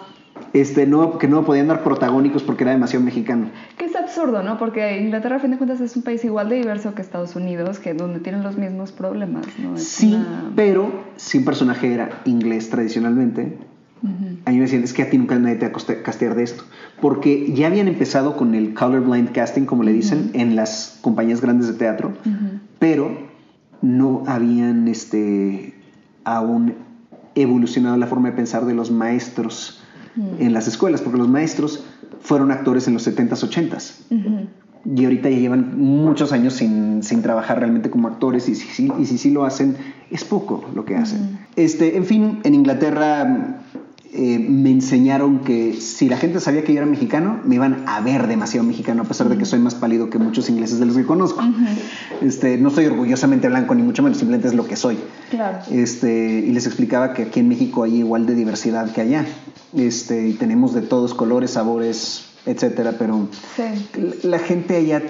Este, 0.53 0.87
no, 0.87 1.17
que 1.17 1.27
no 1.27 1.43
podían 1.43 1.67
dar 1.67 1.83
protagónicos 1.83 2.43
porque 2.43 2.63
era 2.63 2.71
demasiado 2.71 3.03
mexicano. 3.03 3.49
Que 3.77 3.85
es 3.85 3.95
absurdo, 3.95 4.43
¿no? 4.43 4.57
Porque 4.57 4.99
Inglaterra, 4.99 5.37
a 5.37 5.39
fin 5.39 5.51
de 5.51 5.57
cuentas, 5.57 5.81
es 5.81 5.95
un 5.95 6.03
país 6.03 6.23
igual 6.25 6.49
de 6.49 6.55
diverso 6.55 6.95
que 6.95 7.01
Estados 7.01 7.35
Unidos, 7.35 7.79
que 7.79 7.93
donde 7.93 8.19
tienen 8.19 8.43
los 8.43 8.57
mismos 8.57 8.91
problemas, 8.91 9.45
¿no? 9.59 9.77
sí, 9.77 10.17
pero 10.55 10.91
si 11.15 11.39
un 11.39 11.45
personaje 11.45 11.93
era 11.93 12.21
inglés 12.25 12.69
tradicionalmente, 12.69 13.57
a 14.45 14.51
mí 14.51 14.57
me 14.57 14.61
decían, 14.61 14.83
es 14.83 14.93
que 14.93 15.03
a 15.03 15.09
ti 15.09 15.17
nunca 15.17 15.37
nadie 15.37 15.55
te 15.55 15.67
va 15.67 15.73
a 15.75 16.03
castear 16.03 16.35
de 16.35 16.43
esto. 16.43 16.63
Porque 17.01 17.51
ya 17.53 17.67
habían 17.67 17.87
empezado 17.87 18.35
con 18.37 18.55
el 18.55 18.73
colorblind 18.73 19.31
casting, 19.31 19.63
como 19.63 19.83
le 19.83 19.93
dicen, 19.93 20.31
en 20.33 20.55
las 20.55 20.99
compañías 21.01 21.41
grandes 21.41 21.67
de 21.67 21.73
teatro, 21.73 22.13
pero 22.79 23.27
no 23.81 24.23
habían 24.27 24.87
este, 24.87 25.73
aún 26.23 26.75
evolucionado 27.35 27.97
la 27.97 28.07
forma 28.07 28.29
de 28.29 28.35
pensar 28.35 28.65
de 28.65 28.73
los 28.73 28.91
maestros 28.91 29.81
en 30.39 30.51
las 30.51 30.67
escuelas, 30.67 31.01
porque 31.01 31.19
los 31.19 31.29
maestros 31.29 31.85
fueron 32.21 32.51
actores 32.51 32.87
en 32.87 32.95
los 32.95 33.07
70s, 33.07 33.47
80s. 33.47 34.47
Y 34.95 35.03
ahorita 35.03 35.29
ya 35.29 35.37
llevan 35.37 35.77
muchos 35.77 36.31
años 36.31 36.53
sin, 36.53 37.03
sin 37.03 37.21
trabajar 37.21 37.59
realmente 37.59 37.89
como 37.89 38.07
actores 38.07 38.47
y 38.47 38.55
si, 38.55 38.91
y 38.99 39.05
si 39.05 39.17
sí 39.17 39.31
lo 39.31 39.45
hacen, 39.45 39.75
es 40.09 40.23
poco 40.23 40.63
lo 40.73 40.85
que 40.85 40.95
hacen. 40.95 41.39
este, 41.55 41.97
en 41.97 42.05
fin, 42.05 42.39
en 42.43 42.55
Inglaterra 42.55 43.59
eh, 44.13 44.39
me 44.39 44.71
enseñaron 44.71 45.39
que 45.39 45.73
si 45.73 46.07
la 46.07 46.17
gente 46.17 46.39
sabía 46.39 46.63
que 46.63 46.73
yo 46.73 46.79
era 46.79 46.87
mexicano, 46.87 47.39
me 47.43 47.55
iban 47.55 47.83
a 47.87 47.99
ver 48.01 48.27
demasiado 48.27 48.65
mexicano, 48.65 49.03
a 49.03 49.05
pesar 49.05 49.29
de 49.29 49.37
que 49.37 49.45
soy 49.45 49.59
más 49.59 49.75
pálido 49.75 50.09
que 50.09 50.17
muchos 50.17 50.49
ingleses 50.49 50.79
de 50.79 50.85
los 50.85 50.95
que 50.95 51.05
conozco. 51.05 51.41
este, 52.21 52.57
no 52.57 52.69
soy 52.69 52.85
orgullosamente 52.85 53.47
blanco, 53.49 53.75
ni 53.75 53.83
mucho 53.83 54.03
menos, 54.03 54.17
simplemente 54.17 54.47
es 54.47 54.53
lo 54.53 54.65
que 54.65 54.75
soy. 54.75 54.97
Claro. 55.29 55.59
Este, 55.71 56.43
y 56.47 56.51
les 56.51 56.65
explicaba 56.65 57.13
que 57.13 57.23
aquí 57.23 57.39
en 57.39 57.49
México 57.49 57.83
hay 57.83 57.97
igual 57.97 58.25
de 58.25 58.35
diversidad 58.35 58.91
que 58.91 59.01
allá. 59.01 59.25
Este, 59.75 60.27
y 60.27 60.33
tenemos 60.33 60.73
de 60.73 60.81
todos 60.81 61.13
colores, 61.13 61.51
sabores, 61.51 62.25
etcétera, 62.45 62.95
pero 62.97 63.27
la 64.23 64.39
gente 64.39 64.77
allá, 64.77 65.03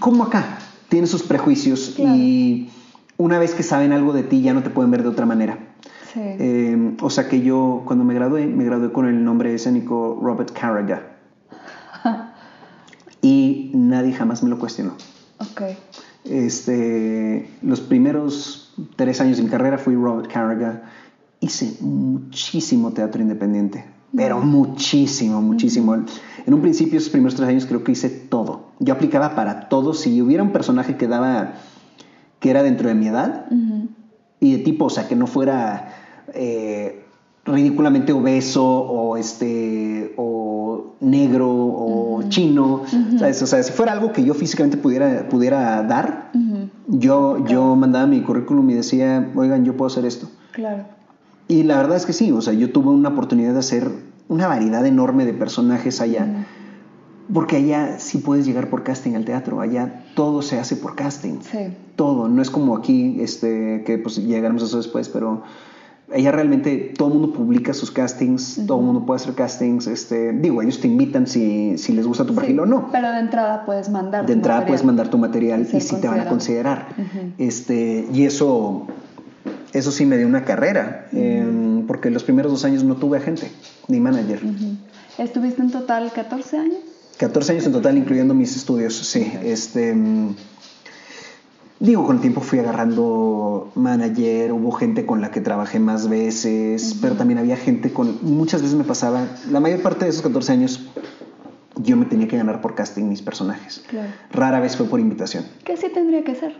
como 0.00 0.24
acá, 0.24 0.58
tiene 0.88 1.06
sus 1.06 1.22
prejuicios 1.22 1.98
y 1.98 2.70
una 3.18 3.38
vez 3.38 3.54
que 3.54 3.62
saben 3.62 3.92
algo 3.92 4.12
de 4.12 4.22
ti 4.22 4.40
ya 4.40 4.54
no 4.54 4.62
te 4.62 4.70
pueden 4.70 4.90
ver 4.90 5.02
de 5.02 5.08
otra 5.08 5.26
manera. 5.26 5.58
O 7.00 7.10
sea 7.10 7.28
que 7.28 7.42
yo 7.42 7.82
cuando 7.84 8.04
me 8.04 8.14
gradué, 8.14 8.46
me 8.46 8.64
gradué 8.64 8.92
con 8.92 9.06
el 9.06 9.24
nombre 9.24 9.54
escénico 9.54 10.18
Robert 10.20 10.52
Carraga. 10.52 11.02
y 13.22 13.70
nadie 13.74 14.12
jamás 14.12 14.42
me 14.42 14.50
lo 14.50 14.58
cuestionó. 14.58 14.94
Okay. 15.52 15.76
Este, 16.24 17.48
los 17.62 17.80
primeros 17.80 18.74
tres 18.96 19.20
años 19.20 19.38
de 19.38 19.44
mi 19.44 19.48
carrera 19.48 19.78
fui 19.78 19.94
Robert 19.94 20.30
Carraga. 20.30 20.82
Hice 21.40 21.76
muchísimo 21.80 22.92
teatro 22.92 23.22
independiente, 23.22 23.84
pero 24.14 24.40
muchísimo, 24.40 25.40
muchísimo. 25.40 25.94
En 26.46 26.54
un 26.54 26.60
principio, 26.60 26.98
esos 26.98 27.10
primeros 27.10 27.36
tres 27.36 27.48
años 27.48 27.66
creo 27.66 27.84
que 27.84 27.92
hice 27.92 28.10
todo. 28.10 28.72
Yo 28.80 28.94
aplicaba 28.94 29.36
para 29.36 29.68
todo. 29.68 29.94
Si 29.94 30.20
hubiera 30.20 30.42
un 30.42 30.52
personaje 30.52 30.96
que 30.96 31.06
daba, 31.06 31.54
que 32.40 32.50
era 32.50 32.62
dentro 32.62 32.88
de 32.88 32.94
mi 32.94 33.06
edad, 33.06 33.46
y 34.40 34.56
de 34.56 34.58
tipo, 34.64 34.86
o 34.86 34.90
sea, 34.90 35.08
que 35.08 35.14
no 35.14 35.26
fuera 35.26 35.94
eh, 36.34 37.04
ridículamente 37.44 38.12
obeso 38.12 38.64
o 38.64 39.16
este 39.16 40.14
o 40.16 40.94
negro 41.00 41.48
o 41.48 42.22
chino 42.28 42.82
o 42.82 43.18
sea 43.18 43.62
si 43.62 43.72
fuera 43.72 43.92
algo 43.92 44.12
que 44.12 44.22
yo 44.22 44.34
físicamente 44.34 44.76
pudiera 44.76 45.28
pudiera 45.28 45.82
dar 45.82 46.30
yo 46.88 47.44
yo 47.46 47.74
mandaba 47.74 48.06
mi 48.06 48.20
currículum 48.20 48.68
y 48.70 48.74
decía 48.74 49.30
oigan 49.34 49.64
yo 49.64 49.76
puedo 49.76 49.86
hacer 49.86 50.04
esto 50.04 50.28
claro. 50.52 50.98
Y 51.48 51.62
la 51.62 51.78
verdad 51.78 51.96
es 51.96 52.04
que 52.04 52.12
sí, 52.12 52.30
o 52.30 52.42
sea, 52.42 52.52
yo 52.52 52.70
tuve 52.70 52.90
una 52.90 53.08
oportunidad 53.08 53.54
de 53.54 53.58
hacer 53.60 53.90
una 54.28 54.46
variedad 54.46 54.84
enorme 54.84 55.24
de 55.24 55.32
personajes 55.32 56.02
allá. 56.02 56.46
Porque 57.32 57.56
allá 57.56 57.98
sí 57.98 58.18
puedes 58.18 58.46
llegar 58.46 58.70
por 58.70 58.84
casting 58.84 59.14
al 59.14 59.24
teatro, 59.24 59.60
allá 59.60 60.04
todo 60.14 60.42
se 60.42 60.58
hace 60.58 60.76
por 60.76 60.94
casting. 60.94 61.40
Sí. 61.40 61.74
Todo, 61.96 62.28
no 62.28 62.40
es 62.42 62.50
como 62.50 62.76
aquí, 62.76 63.18
este, 63.20 63.82
que 63.84 63.98
pues 63.98 64.16
llegaremos 64.16 64.62
a 64.62 64.66
eso 64.66 64.76
después, 64.76 65.08
pero 65.08 65.42
ella 66.12 66.32
realmente 66.32 66.94
todo 66.96 67.08
el 67.08 67.14
mundo 67.14 67.32
publica 67.32 67.74
sus 67.74 67.90
castings, 67.90 68.62
todo 68.66 68.78
el 68.78 68.84
mundo 68.86 69.04
puede 69.04 69.20
hacer 69.20 69.34
castings, 69.34 69.86
este, 69.86 70.32
digo, 70.32 70.62
ellos 70.62 70.80
te 70.80 70.88
invitan 70.88 71.26
si, 71.26 71.76
si 71.76 71.92
les 71.92 72.06
gusta 72.06 72.24
tu 72.24 72.34
perfil 72.34 72.60
o 72.60 72.66
no. 72.66 72.88
Pero 72.90 73.10
de 73.10 73.20
entrada 73.20 73.64
puedes 73.66 73.88
mandar. 73.90 74.24
De 74.26 74.32
entrada 74.32 74.64
puedes 74.64 74.84
mandar 74.84 75.08
tu 75.08 75.18
material 75.18 75.66
y 75.72 75.80
sí 75.80 75.96
te 76.00 76.08
van 76.08 76.20
a 76.20 76.28
considerar. 76.28 76.88
Este, 77.36 78.06
y 78.12 78.24
eso, 78.24 78.86
eso 79.72 79.90
sí 79.90 80.06
me 80.06 80.16
dio 80.16 80.26
una 80.26 80.44
carrera, 80.44 81.08
em, 81.12 81.86
porque 81.86 82.10
los 82.10 82.24
primeros 82.24 82.52
dos 82.52 82.64
años 82.64 82.84
no 82.84 82.96
tuve 82.96 83.18
agente 83.18 83.50
ni 83.88 84.00
manager. 84.00 84.40
¿Estuviste 85.18 85.60
en 85.60 85.70
total 85.70 86.10
14 86.12 86.58
años? 86.58 86.78
14 87.18 87.52
años 87.52 87.66
en 87.66 87.72
total, 87.72 87.98
incluyendo 87.98 88.32
mis 88.32 88.56
estudios, 88.56 88.94
sí. 88.94 89.30
Este, 89.42 89.94
Digo, 91.80 92.04
con 92.04 92.16
el 92.16 92.22
tiempo 92.22 92.40
fui 92.40 92.58
agarrando 92.58 93.70
manager, 93.76 94.52
hubo 94.52 94.72
gente 94.72 95.06
con 95.06 95.20
la 95.20 95.30
que 95.30 95.40
trabajé 95.40 95.78
más 95.78 96.08
veces, 96.08 96.96
pero 97.00 97.14
también 97.14 97.38
había 97.38 97.56
gente 97.56 97.92
con... 97.92 98.18
Muchas 98.22 98.62
veces 98.62 98.76
me 98.76 98.84
pasaba, 98.84 99.26
la 99.50 99.60
mayor 99.60 99.80
parte 99.82 100.04
de 100.04 100.10
esos 100.10 100.22
14 100.22 100.52
años 100.52 100.88
yo 101.76 101.96
me 101.96 102.06
tenía 102.06 102.26
que 102.26 102.36
ganar 102.36 102.60
por 102.60 102.74
casting 102.74 103.04
mis 103.04 103.22
personajes. 103.22 103.84
Rara 104.32 104.58
vez 104.58 104.76
fue 104.76 104.86
por 104.86 104.98
invitación. 104.98 105.44
¿Qué 105.64 105.76
sí 105.76 105.86
tendría 105.94 106.24
que 106.24 106.34
ser? 106.34 106.56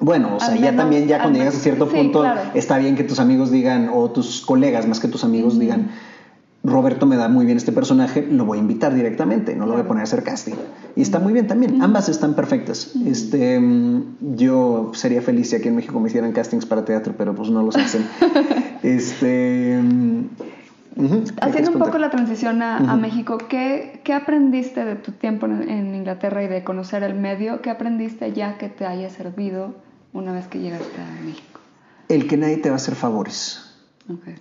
Bueno, 0.00 0.36
o 0.36 0.40
sea, 0.40 0.56
ya 0.56 0.74
también, 0.74 1.06
ya 1.06 1.20
cuando 1.20 1.38
llegas 1.38 1.56
a 1.56 1.58
cierto 1.58 1.88
punto, 1.88 2.24
está 2.54 2.78
bien 2.78 2.96
que 2.96 3.04
tus 3.04 3.20
amigos 3.20 3.50
digan, 3.50 3.90
o 3.92 4.10
tus 4.10 4.40
colegas 4.40 4.86
más 4.86 4.98
que 4.98 5.08
tus 5.08 5.24
amigos 5.24 5.58
digan, 5.58 5.90
Roberto 6.62 7.06
me 7.06 7.16
da 7.16 7.28
muy 7.28 7.46
bien 7.46 7.56
este 7.56 7.72
personaje, 7.72 8.26
lo 8.30 8.44
voy 8.44 8.58
a 8.58 8.60
invitar 8.60 8.94
directamente, 8.94 9.56
no 9.56 9.64
lo 9.64 9.72
voy 9.72 9.80
a 9.80 9.88
poner 9.88 10.02
a 10.02 10.04
hacer 10.04 10.22
casting. 10.22 10.54
Y 10.94 11.00
está 11.00 11.18
muy 11.18 11.32
bien 11.32 11.46
también, 11.46 11.80
ambas 11.80 12.10
están 12.10 12.34
perfectas. 12.34 12.92
Este, 13.06 13.58
yo 14.20 14.90
sería 14.92 15.22
feliz 15.22 15.50
si 15.50 15.56
aquí 15.56 15.68
en 15.68 15.76
México 15.76 15.98
me 16.00 16.08
hicieran 16.08 16.32
castings 16.32 16.66
para 16.66 16.84
teatro, 16.84 17.14
pero 17.16 17.34
pues 17.34 17.48
no 17.48 17.62
los 17.62 17.76
hacen. 17.76 18.06
este, 18.82 19.80
Haciendo 21.40 21.70
un 21.70 21.78
poco 21.78 21.96
la 21.96 22.10
transición 22.10 22.60
a, 22.62 22.94
México, 22.96 23.38
¿qué, 23.38 24.02
¿qué, 24.04 24.12
aprendiste 24.12 24.84
de 24.84 24.96
tu 24.96 25.12
tiempo 25.12 25.46
en, 25.46 25.94
Inglaterra 25.94 26.42
y 26.44 26.48
de 26.48 26.62
conocer 26.62 27.02
el 27.04 27.14
medio? 27.14 27.62
¿Qué 27.62 27.70
aprendiste 27.70 28.32
ya 28.34 28.58
que 28.58 28.68
te 28.68 28.84
haya 28.84 29.08
servido 29.08 29.76
una 30.12 30.32
vez 30.32 30.46
que 30.46 30.58
llegaste 30.58 31.00
a 31.00 31.24
México? 31.24 31.60
El 32.08 32.26
que 32.26 32.36
nadie 32.36 32.58
te 32.58 32.68
va 32.68 32.74
a 32.74 32.76
hacer 32.76 32.96
favores 32.96 33.69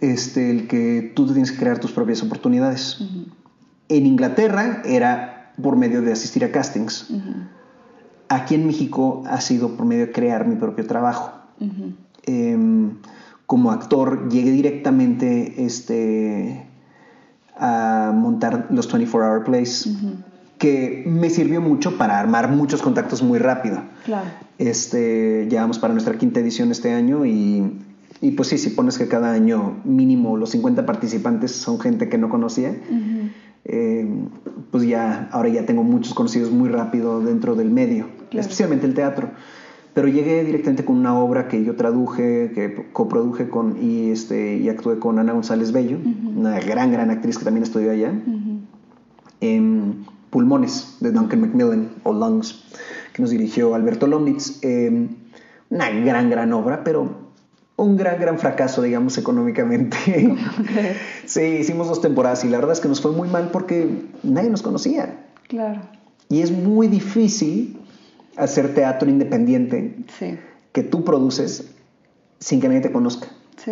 este, 0.01 0.51
el 0.51 0.67
que 0.67 1.11
tú 1.15 1.25
tienes 1.25 1.51
que 1.51 1.57
crear 1.57 1.79
tus 1.79 1.91
propias 1.91 2.23
oportunidades. 2.23 2.99
En 3.87 4.05
Inglaterra 4.05 4.81
era 4.85 5.53
por 5.61 5.75
medio 5.75 6.01
de 6.01 6.11
asistir 6.11 6.43
a 6.43 6.51
castings. 6.51 7.07
Aquí 8.29 8.55
en 8.55 8.67
México 8.67 9.23
ha 9.27 9.41
sido 9.41 9.75
por 9.75 9.85
medio 9.85 10.07
de 10.07 10.11
crear 10.11 10.47
mi 10.47 10.55
propio 10.55 10.85
trabajo. 10.85 11.31
Em, 12.25 12.97
como 13.45 13.71
actor 13.71 14.29
llegué 14.29 14.51
directamente 14.51 15.65
este, 15.65 16.67
a 17.57 18.11
montar 18.13 18.67
los 18.69 18.91
24 18.91 19.31
Hour 19.31 19.43
Plays, 19.43 19.89
que 20.59 21.03
me 21.07 21.29
sirvió 21.29 21.59
mucho 21.59 21.97
para 21.97 22.19
armar 22.19 22.51
muchos 22.51 22.81
contactos 22.81 23.23
muy 23.23 23.39
rápido. 23.39 23.81
Claro. 24.05 24.27
Este, 24.59 25.47
llevamos 25.49 25.79
para 25.79 25.93
nuestra 25.93 26.17
quinta 26.17 26.39
edición 26.39 26.69
este 26.71 26.93
año 26.93 27.25
y 27.25 27.79
y 28.21 28.31
pues 28.31 28.49
sí, 28.49 28.57
si 28.57 28.71
pones 28.71 28.97
que 28.97 29.07
cada 29.07 29.31
año 29.31 29.77
mínimo 29.85 30.35
los 30.35 30.49
50 30.51 30.85
participantes 30.85 31.51
son 31.51 31.79
gente 31.79 32.09
que 32.09 32.17
no 32.17 32.29
conocía, 32.29 32.75
eh, 33.65 34.07
pues 34.71 34.85
ya, 34.85 35.29
ahora 35.31 35.49
ya 35.49 35.65
tengo 35.65 35.83
muchos 35.83 36.13
conocidos 36.13 36.51
muy 36.51 36.69
rápido 36.69 37.21
dentro 37.21 37.55
del 37.55 37.71
medio, 37.71 38.07
especialmente 38.31 38.85
el 38.85 38.93
teatro. 38.93 39.29
Pero 39.93 40.07
llegué 40.07 40.43
directamente 40.43 40.85
con 40.85 40.97
una 40.97 41.17
obra 41.17 41.47
que 41.47 41.63
yo 41.63 41.75
traduje, 41.75 42.51
que 42.53 42.87
coproduje 42.93 43.49
con, 43.49 43.77
y, 43.81 44.11
este, 44.11 44.57
y 44.57 44.69
actué 44.69 44.99
con 44.99 45.17
Ana 45.17 45.33
González 45.33 45.71
Bello, 45.71 45.97
una 46.35 46.59
gran, 46.59 46.91
gran 46.91 47.09
actriz 47.09 47.37
que 47.37 47.45
también 47.45 47.63
estudió 47.63 47.91
allá, 47.91 48.13
en 49.41 50.05
Pulmones, 50.29 50.97
de 50.99 51.11
Duncan 51.11 51.41
Macmillan, 51.41 51.89
o 52.03 52.13
Lungs, 52.13 52.65
que 53.13 53.21
nos 53.21 53.31
dirigió 53.31 53.73
Alberto 53.73 54.07
Lomnitz. 54.07 54.59
Eh, 54.61 55.07
una 55.69 55.89
gran, 55.89 56.29
gran 56.29 56.51
obra, 56.53 56.83
pero 56.83 57.28
un 57.83 57.97
gran, 57.97 58.19
gran 58.19 58.37
fracaso, 58.39 58.81
digamos, 58.81 59.17
económicamente. 59.17 59.97
sí, 61.25 61.41
hicimos 61.41 61.87
dos 61.87 62.01
temporadas 62.01 62.43
y 62.43 62.49
la 62.49 62.57
verdad 62.57 62.73
es 62.73 62.79
que 62.79 62.87
nos 62.87 63.01
fue 63.01 63.11
muy 63.11 63.27
mal 63.27 63.49
porque 63.51 64.03
nadie 64.23 64.49
nos 64.49 64.61
conocía. 64.61 65.27
Claro. 65.47 65.81
Y 66.29 66.41
es 66.41 66.51
muy 66.51 66.87
difícil 66.87 67.79
hacer 68.37 68.73
teatro 68.73 69.09
independiente 69.09 69.95
que 70.71 70.83
tú 70.83 71.03
produces 71.03 71.71
sin 72.39 72.61
que 72.61 72.67
nadie 72.67 72.81
te 72.81 72.91
conozca. 72.91 73.27
Sí. 73.57 73.71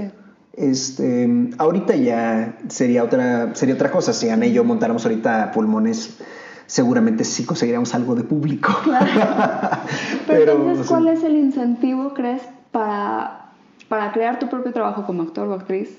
Este, 0.53 1.29
ahorita 1.57 1.95
ya 1.95 2.57
sería 2.67 3.03
otra, 3.03 3.53
sería 3.55 3.75
otra 3.75 3.91
cosa. 3.91 4.11
Si 4.13 4.29
Ana 4.29 4.47
y 4.47 4.53
yo 4.53 4.63
montáramos 4.63 5.05
ahorita 5.05 5.51
pulmones, 5.51 6.17
seguramente 6.65 7.23
sí 7.23 7.45
conseguiríamos 7.45 7.93
algo 7.93 8.15
de 8.15 8.23
público. 8.23 8.75
Claro. 8.83 9.05
Pero, 10.27 10.53
entonces, 10.53 10.87
¿cuál 10.87 11.07
es 11.09 11.23
el 11.23 11.35
incentivo, 11.35 12.13
crees, 12.13 12.41
para 12.71 13.46
para 13.89 14.11
crear 14.11 14.39
tu 14.39 14.49
propio 14.49 14.73
trabajo 14.73 15.05
como 15.05 15.23
actor 15.23 15.47
o 15.47 15.53
actriz, 15.53 15.89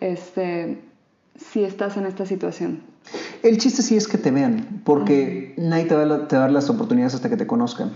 este, 0.00 0.78
si 1.36 1.64
estás 1.64 1.96
en 1.96 2.06
esta 2.06 2.26
situación. 2.26 2.82
El 3.42 3.58
chiste 3.58 3.82
sí 3.82 3.96
es 3.96 4.06
que 4.06 4.18
te 4.18 4.30
vean, 4.30 4.82
porque 4.84 5.54
nadie 5.56 5.84
te 5.84 5.94
va, 5.94 6.02
a, 6.02 6.18
dar 6.18 6.52
las 6.52 6.70
oportunidades 6.70 7.14
hasta 7.14 7.28
que 7.28 7.36
te 7.36 7.46
conozcan. 7.46 7.90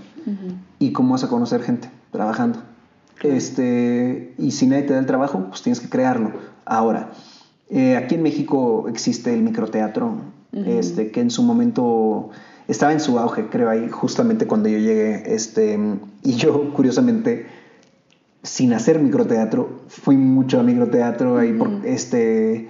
¿Y 0.80 0.92
cómo 0.92 1.12
vas 1.12 1.22
a 1.22 1.28
conocer 1.28 1.62
gente? 1.62 1.88
Trabajando. 2.10 2.58
Este, 3.22 4.34
y 4.38 4.50
si 4.50 4.66
nadie 4.66 4.82
te 4.82 4.92
da 4.92 4.98
el 4.98 5.06
trabajo, 5.06 5.46
pues 5.48 5.62
tienes 5.62 5.80
que 5.80 5.88
crearlo. 5.88 6.32
Ahora, 6.64 7.12
eh, 7.70 7.96
aquí 7.96 8.16
en 8.16 8.22
México 8.22 8.86
existe 8.88 9.32
el 9.32 9.42
microteatro, 9.42 10.16
este, 10.52 11.10
que 11.10 11.20
en 11.20 11.30
su 11.30 11.42
momento 11.42 12.30
estaba 12.66 12.92
en 12.92 13.00
su 13.00 13.18
auge, 13.18 13.48
creo, 13.48 13.70
ahí 13.70 13.88
justamente 13.88 14.46
cuando 14.46 14.68
yo 14.68 14.78
llegué. 14.78 15.22
Este, 15.32 15.78
y 16.22 16.34
yo, 16.34 16.72
curiosamente, 16.74 17.46
sin 18.46 18.72
hacer 18.72 18.98
microteatro, 18.98 19.82
fui 19.88 20.16
mucho 20.16 20.60
a 20.60 20.62
microteatro 20.62 21.38
ahí 21.38 21.52
por 21.52 21.84
este 21.84 22.68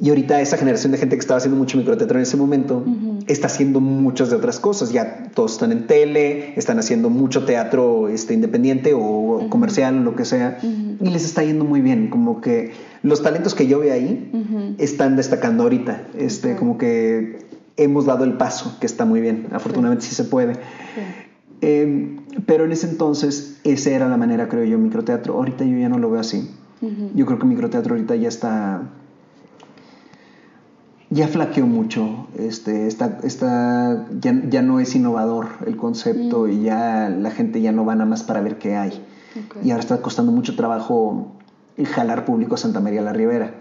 y 0.00 0.08
ahorita 0.08 0.40
esa 0.40 0.56
generación 0.56 0.90
de 0.90 0.98
gente 0.98 1.14
que 1.14 1.20
estaba 1.20 1.38
haciendo 1.38 1.56
mucho 1.56 1.76
microteatro 1.76 2.18
en 2.18 2.22
ese 2.22 2.36
momento 2.36 2.84
está 3.28 3.46
haciendo 3.46 3.80
muchas 3.80 4.30
de 4.30 4.36
otras 4.36 4.58
cosas. 4.58 4.90
Ya 4.90 5.30
todos 5.34 5.52
están 5.52 5.70
en 5.70 5.86
tele, 5.86 6.54
están 6.56 6.78
haciendo 6.78 7.10
mucho 7.10 7.44
teatro 7.44 8.08
este, 8.08 8.34
independiente 8.34 8.94
o 8.94 9.46
comercial 9.48 9.98
o 9.98 10.00
lo 10.02 10.16
que 10.16 10.24
sea. 10.24 10.58
Y 10.62 11.08
les 11.08 11.24
está 11.24 11.44
yendo 11.44 11.64
muy 11.64 11.82
bien. 11.82 12.08
Como 12.08 12.40
que 12.40 12.72
los 13.02 13.22
talentos 13.22 13.54
que 13.54 13.66
yo 13.68 13.78
veo 13.78 13.92
ahí 13.92 14.74
están 14.78 15.14
destacando 15.14 15.62
ahorita. 15.62 16.08
Este, 16.18 16.56
Como 16.56 16.78
que 16.78 17.38
hemos 17.76 18.06
dado 18.06 18.24
el 18.24 18.32
paso, 18.32 18.78
que 18.80 18.86
está 18.86 19.04
muy 19.04 19.20
bien. 19.20 19.48
Afortunadamente 19.52 20.06
sí, 20.06 20.16
se 20.16 20.24
puede. 20.24 20.54
Em, 21.60 22.21
pero 22.46 22.64
en 22.64 22.72
ese 22.72 22.88
entonces, 22.88 23.60
esa 23.64 23.90
era 23.90 24.08
la 24.08 24.16
manera, 24.16 24.48
creo 24.48 24.64
yo, 24.64 24.78
microteatro. 24.78 25.34
Ahorita 25.34 25.64
yo 25.64 25.76
ya 25.78 25.88
no 25.88 25.98
lo 25.98 26.10
veo 26.10 26.20
así. 26.20 26.50
Yo 27.14 27.26
creo 27.26 27.38
que 27.38 27.46
microteatro 27.46 27.94
ahorita 27.94 28.16
ya 28.16 28.28
está. 28.28 28.82
Ya 31.10 31.28
flaqueó 31.28 31.66
mucho. 31.66 32.26
Este, 32.36 32.86
está, 32.86 33.20
está, 33.22 34.08
ya, 34.20 34.42
ya 34.48 34.62
no 34.62 34.80
es 34.80 34.94
innovador 34.96 35.46
el 35.66 35.76
concepto 35.76 36.48
y 36.48 36.62
ya 36.62 37.08
la 37.08 37.30
gente 37.30 37.60
ya 37.60 37.70
no 37.70 37.84
va 37.84 37.94
nada 37.94 38.08
más 38.08 38.24
para 38.24 38.40
ver 38.40 38.58
qué 38.58 38.76
hay. 38.76 39.00
Y 39.62 39.70
ahora 39.70 39.80
está 39.80 40.02
costando 40.02 40.32
mucho 40.32 40.56
trabajo 40.56 41.32
jalar 41.84 42.24
público 42.24 42.54
a 42.54 42.58
Santa 42.58 42.80
María 42.80 43.02
la 43.02 43.12
Ribera. 43.12 43.54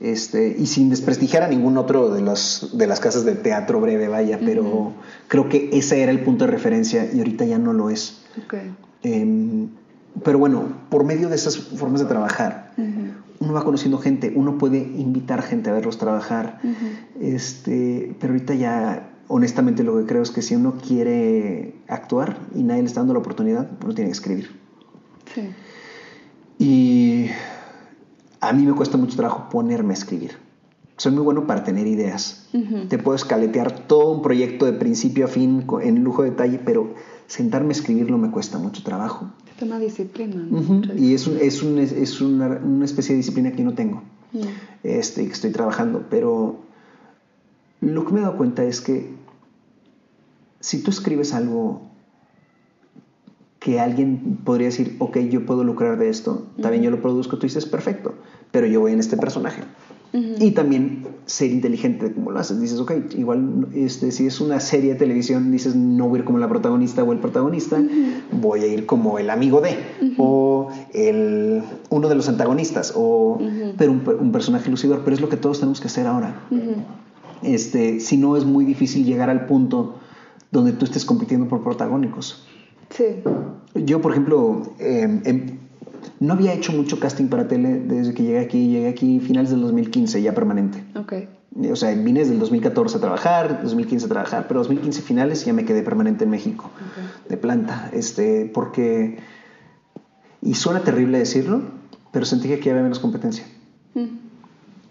Este, 0.00 0.56
y 0.58 0.64
sin 0.64 0.88
desprestigiar 0.88 1.42
a 1.42 1.48
ningún 1.48 1.76
otro 1.76 2.08
de, 2.14 2.22
los, 2.22 2.70
de 2.72 2.86
las 2.86 3.00
casas 3.00 3.26
de 3.26 3.34
teatro 3.34 3.80
breve, 3.82 4.08
vaya, 4.08 4.40
pero 4.42 4.94
creo 5.28 5.50
que 5.50 5.68
ese 5.74 6.02
era 6.02 6.10
el 6.10 6.20
punto 6.20 6.46
de 6.46 6.50
referencia 6.50 7.06
y 7.12 7.18
ahorita 7.18 7.44
ya 7.44 7.58
no 7.58 7.74
lo 7.74 7.90
es. 7.90 8.22
Em, 9.02 9.68
pero 10.24 10.38
bueno, 10.38 10.64
por 10.88 11.04
medio 11.04 11.28
de 11.28 11.34
esas 11.34 11.58
formas 11.58 12.00
de 12.00 12.06
trabajar, 12.06 12.72
uno 13.40 13.52
va 13.52 13.62
conociendo 13.62 13.98
gente, 13.98 14.32
uno 14.34 14.56
puede 14.56 14.78
invitar 14.78 15.42
gente 15.42 15.68
a 15.68 15.74
verlos 15.74 15.98
trabajar, 15.98 16.60
este, 17.20 18.16
pero 18.18 18.32
ahorita 18.32 18.54
ya, 18.54 19.10
honestamente, 19.28 19.84
lo 19.84 19.98
que 19.98 20.06
creo 20.06 20.22
es 20.22 20.30
que 20.30 20.40
si 20.40 20.54
uno 20.54 20.76
quiere 20.78 21.74
actuar 21.88 22.38
y 22.54 22.62
nadie 22.62 22.82
le 22.82 22.88
está 22.88 23.00
dando 23.00 23.12
la 23.12 23.20
oportunidad, 23.20 23.70
uno 23.84 23.94
tiene 23.94 24.08
que 24.08 24.14
escribir. 24.14 24.58
Sí. 25.34 25.50
Y 26.58 27.30
a 28.40 28.52
mí 28.52 28.64
me 28.66 28.72
cuesta 28.72 28.96
mucho 28.96 29.16
trabajo 29.16 29.48
ponerme 29.50 29.90
a 29.92 29.96
escribir. 29.96 30.32
Soy 30.96 31.12
muy 31.12 31.22
bueno 31.22 31.46
para 31.46 31.64
tener 31.64 31.86
ideas. 31.86 32.48
Te 32.88 32.98
puedo 32.98 33.16
escaletear 33.16 33.72
todo 33.86 34.10
un 34.10 34.22
proyecto 34.22 34.66
de 34.66 34.72
principio 34.72 35.24
a 35.24 35.28
fin 35.28 35.64
en 35.82 36.04
lujo 36.04 36.22
de 36.22 36.30
detalle, 36.30 36.58
pero 36.64 36.94
sentarme 37.26 37.68
a 37.70 37.72
escribirlo 37.72 38.18
me 38.18 38.30
cuesta 38.30 38.58
mucho 38.58 38.82
trabajo. 38.82 39.26
Es 39.56 39.62
una 39.62 39.78
disciplina. 39.78 40.46
Y 40.96 41.14
es, 41.14 41.26
un- 41.26 41.38
es, 41.38 41.62
un- 41.62 41.78
es 41.78 42.20
una, 42.20 42.48
una 42.62 42.84
especie 42.84 43.14
de 43.14 43.18
disciplina 43.18 43.50
que 43.52 43.58
yo 43.58 43.64
no 43.64 43.74
tengo, 43.74 44.02
Mm. 44.32 44.38
este, 44.84 45.26
que 45.26 45.32
estoy 45.32 45.50
trabajando, 45.52 46.04
pero 46.10 46.56
lo 47.80 48.04
que 48.04 48.12
me 48.12 48.20
he 48.20 48.22
dado 48.22 48.36
cuenta 48.36 48.62
es 48.64 48.80
que 48.80 49.10
si 50.60 50.82
tú 50.82 50.90
escribes 50.90 51.32
algo 51.34 51.82
que 53.58 53.80
alguien 53.80 54.38
podría 54.44 54.68
decir, 54.68 54.96
ok, 54.98 55.18
yo 55.30 55.44
puedo 55.44 55.64
lucrar 55.64 55.98
de 55.98 56.08
esto, 56.08 56.46
también 56.62 56.82
yo 56.82 56.90
lo 56.90 57.02
produzco, 57.02 57.36
tú 57.38 57.46
dices, 57.46 57.66
perfecto, 57.66 58.14
pero 58.50 58.66
yo 58.66 58.80
voy 58.80 58.92
en 58.92 59.00
este 59.00 59.16
personaje. 59.16 59.62
Y 60.12 60.50
también 60.50 61.06
ser 61.26 61.52
inteligente 61.52 62.08
de 62.08 62.14
cómo 62.14 62.32
lo 62.32 62.40
haces. 62.40 62.60
Dices, 62.60 62.80
ok, 62.80 62.90
igual 63.16 63.68
este, 63.76 64.10
si 64.10 64.26
es 64.26 64.40
una 64.40 64.58
serie 64.58 64.94
de 64.94 64.98
televisión, 64.98 65.52
dices, 65.52 65.76
no 65.76 66.08
voy 66.08 66.16
a 66.16 66.20
ir 66.22 66.24
como 66.24 66.38
la 66.38 66.48
protagonista 66.48 67.04
o 67.04 67.12
el 67.12 67.18
protagonista, 67.20 67.80
voy 68.32 68.60
a 68.62 68.66
ir 68.66 68.86
como 68.86 69.20
el 69.20 69.30
amigo 69.30 69.60
de, 69.60 69.76
o 70.18 70.68
el, 70.94 71.62
uno 71.90 72.08
de 72.08 72.14
los 72.16 72.28
antagonistas, 72.28 72.92
o, 72.96 73.38
pero 73.78 73.92
un, 73.92 74.00
per- 74.00 74.16
un 74.16 74.32
personaje 74.32 74.68
lucidor. 74.68 75.02
Pero 75.04 75.14
es 75.14 75.20
lo 75.20 75.28
que 75.28 75.36
todos 75.36 75.60
tenemos 75.60 75.80
que 75.80 75.86
hacer 75.86 76.08
ahora. 76.08 76.34
Este, 77.44 78.00
si 78.00 78.16
no, 78.16 78.36
es 78.36 78.44
muy 78.44 78.64
difícil 78.64 79.04
llegar 79.06 79.30
al 79.30 79.46
punto 79.46 79.94
donde 80.50 80.72
tú 80.72 80.84
estés 80.86 81.04
compitiendo 81.04 81.46
por 81.46 81.62
protagónicos. 81.62 82.44
Sí. 82.90 83.04
Yo, 83.76 84.00
por 84.00 84.10
ejemplo, 84.10 84.62
eh, 84.80 85.20
em- 85.24 85.59
no 86.20 86.34
había 86.34 86.52
hecho 86.52 86.72
mucho 86.72 87.00
casting 87.00 87.26
para 87.26 87.48
tele 87.48 87.80
desde 87.80 88.12
que 88.14 88.22
llegué 88.22 88.40
aquí. 88.40 88.68
Llegué 88.68 88.88
aquí 88.88 89.20
finales 89.20 89.50
del 89.50 89.62
2015, 89.62 90.20
ya 90.22 90.34
permanente. 90.34 90.84
Ok. 90.94 91.14
O 91.72 91.76
sea, 91.76 91.92
vine 91.94 92.20
desde 92.20 92.34
el 92.34 92.38
2014 92.38 92.98
a 92.98 93.00
trabajar, 93.00 93.62
2015 93.62 94.06
a 94.06 94.08
trabajar, 94.08 94.46
pero 94.46 94.60
2015 94.60 95.02
finales 95.02 95.44
ya 95.44 95.52
me 95.52 95.64
quedé 95.64 95.82
permanente 95.82 96.24
en 96.24 96.30
México, 96.30 96.70
de 97.28 97.36
planta, 97.36 97.90
este, 97.92 98.48
porque, 98.54 99.18
y 100.40 100.54
suena 100.54 100.80
terrible 100.80 101.18
decirlo, 101.18 101.62
pero 102.12 102.24
sentí 102.24 102.46
que 102.46 102.54
aquí 102.54 102.70
había 102.70 102.82
menos 102.82 103.00
competencia. 103.00 103.44
Mm. 103.94 104.04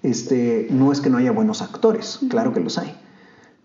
Este, 0.03 0.67
no 0.69 0.91
es 0.91 0.99
que 0.99 1.09
no 1.09 1.17
haya 1.17 1.31
buenos 1.31 1.61
actores, 1.61 2.19
claro 2.29 2.53
que 2.53 2.59
los 2.59 2.77
hay, 2.77 2.93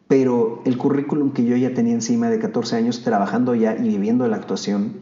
pero 0.07 0.63
el 0.65 0.79
currículum 0.79 1.33
que 1.33 1.45
yo 1.45 1.57
ya 1.57 1.75
tenía 1.75 1.95
encima 1.95 2.31
de 2.31 2.39
14 2.39 2.77
años 2.77 3.03
trabajando 3.03 3.57
ya 3.57 3.77
y 3.77 3.89
viviendo 3.89 4.23
de 4.23 4.31
la 4.31 4.37
actuación. 4.37 4.95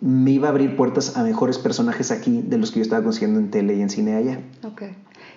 Me 0.00 0.30
iba 0.32 0.48
a 0.48 0.50
abrir 0.50 0.76
puertas 0.76 1.16
a 1.16 1.22
mejores 1.22 1.58
personajes 1.58 2.10
aquí 2.10 2.42
de 2.42 2.58
los 2.58 2.70
que 2.70 2.78
yo 2.78 2.82
estaba 2.82 3.02
consiguiendo 3.02 3.38
en 3.40 3.50
tele 3.50 3.74
y 3.76 3.82
en 3.82 3.90
cine 3.90 4.14
allá. 4.14 4.40
Ok. 4.64 4.82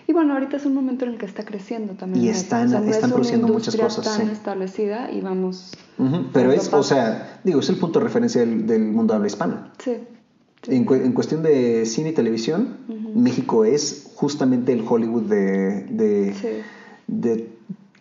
Y 0.07 0.11
bueno, 0.13 0.33
ahorita 0.33 0.57
es 0.57 0.65
un 0.65 0.73
momento 0.73 1.05
en 1.05 1.11
el 1.11 1.17
que 1.17 1.25
está 1.25 1.45
creciendo 1.45 1.93
también. 1.93 2.25
Y 2.25 2.29
están- 2.29 2.69
no 2.71 2.77
están 2.79 3.09
es 3.09 3.13
produciendo 3.13 3.47
muchas 3.47 3.75
cosas, 3.75 4.03
tan 4.17 4.25
sí. 4.27 4.31
establecida 4.33 5.09
y 5.11 5.21
vamos. 5.21 5.71
Pero 6.33 6.51
es, 6.51 6.73
o 6.73 6.83
sea, 6.83 7.39
digo, 7.43 7.59
es 7.61 7.69
el 7.69 7.77
punto 7.77 7.99
de 7.99 8.05
referencia 8.05 8.41
del, 8.41 8.67
del 8.67 8.83
mundo 8.91 9.13
habla 9.13 9.27
hispano. 9.27 9.67
Sí. 9.79 9.93
sí. 10.61 10.75
En, 10.75 10.83
cu- 10.85 10.95
en 10.95 11.13
cuestión 11.13 11.41
de 11.43 11.85
cine 11.85 12.09
y 12.09 12.13
televisión. 12.13 12.77
México 13.15 13.63
es 13.63 14.11
justamente 14.15 14.73
el 14.73 14.83
Hollywood 14.87 15.23
de, 15.23 15.83
de, 15.89 16.33
Sí. 16.33 16.47
de, 17.07 17.49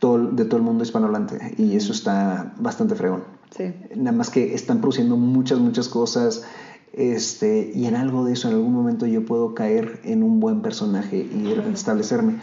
todo, 0.00 0.26
de 0.32 0.44
todo 0.44 0.56
el 0.56 0.62
mundo 0.64 0.82
hispanohablante. 0.82 1.54
Y 1.58 1.76
eso 1.76 1.92
está 1.92 2.52
bastante 2.58 2.94
fregón. 2.96 3.22
Sí. 3.56 3.72
Nada 3.94 4.16
más 4.16 4.30
que 4.30 4.54
están 4.54 4.80
produciendo 4.80 5.16
muchas, 5.16 5.58
muchas 5.58 5.88
cosas. 5.88 6.44
Este, 6.92 7.72
y 7.74 7.86
en 7.86 7.96
algo 7.96 8.24
de 8.24 8.34
eso, 8.34 8.48
en 8.48 8.54
algún 8.54 8.72
momento 8.72 9.06
yo 9.06 9.24
puedo 9.24 9.54
caer 9.54 10.00
en 10.04 10.22
un 10.22 10.40
buen 10.40 10.60
personaje 10.60 11.16
y 11.16 11.42
de 11.42 11.54
repente 11.54 11.78
establecerme. 11.78 12.40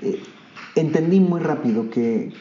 Eh, 0.00 0.22
entendí 0.76 1.20
muy 1.20 1.40
rápido 1.40 1.90
que, 1.90 2.32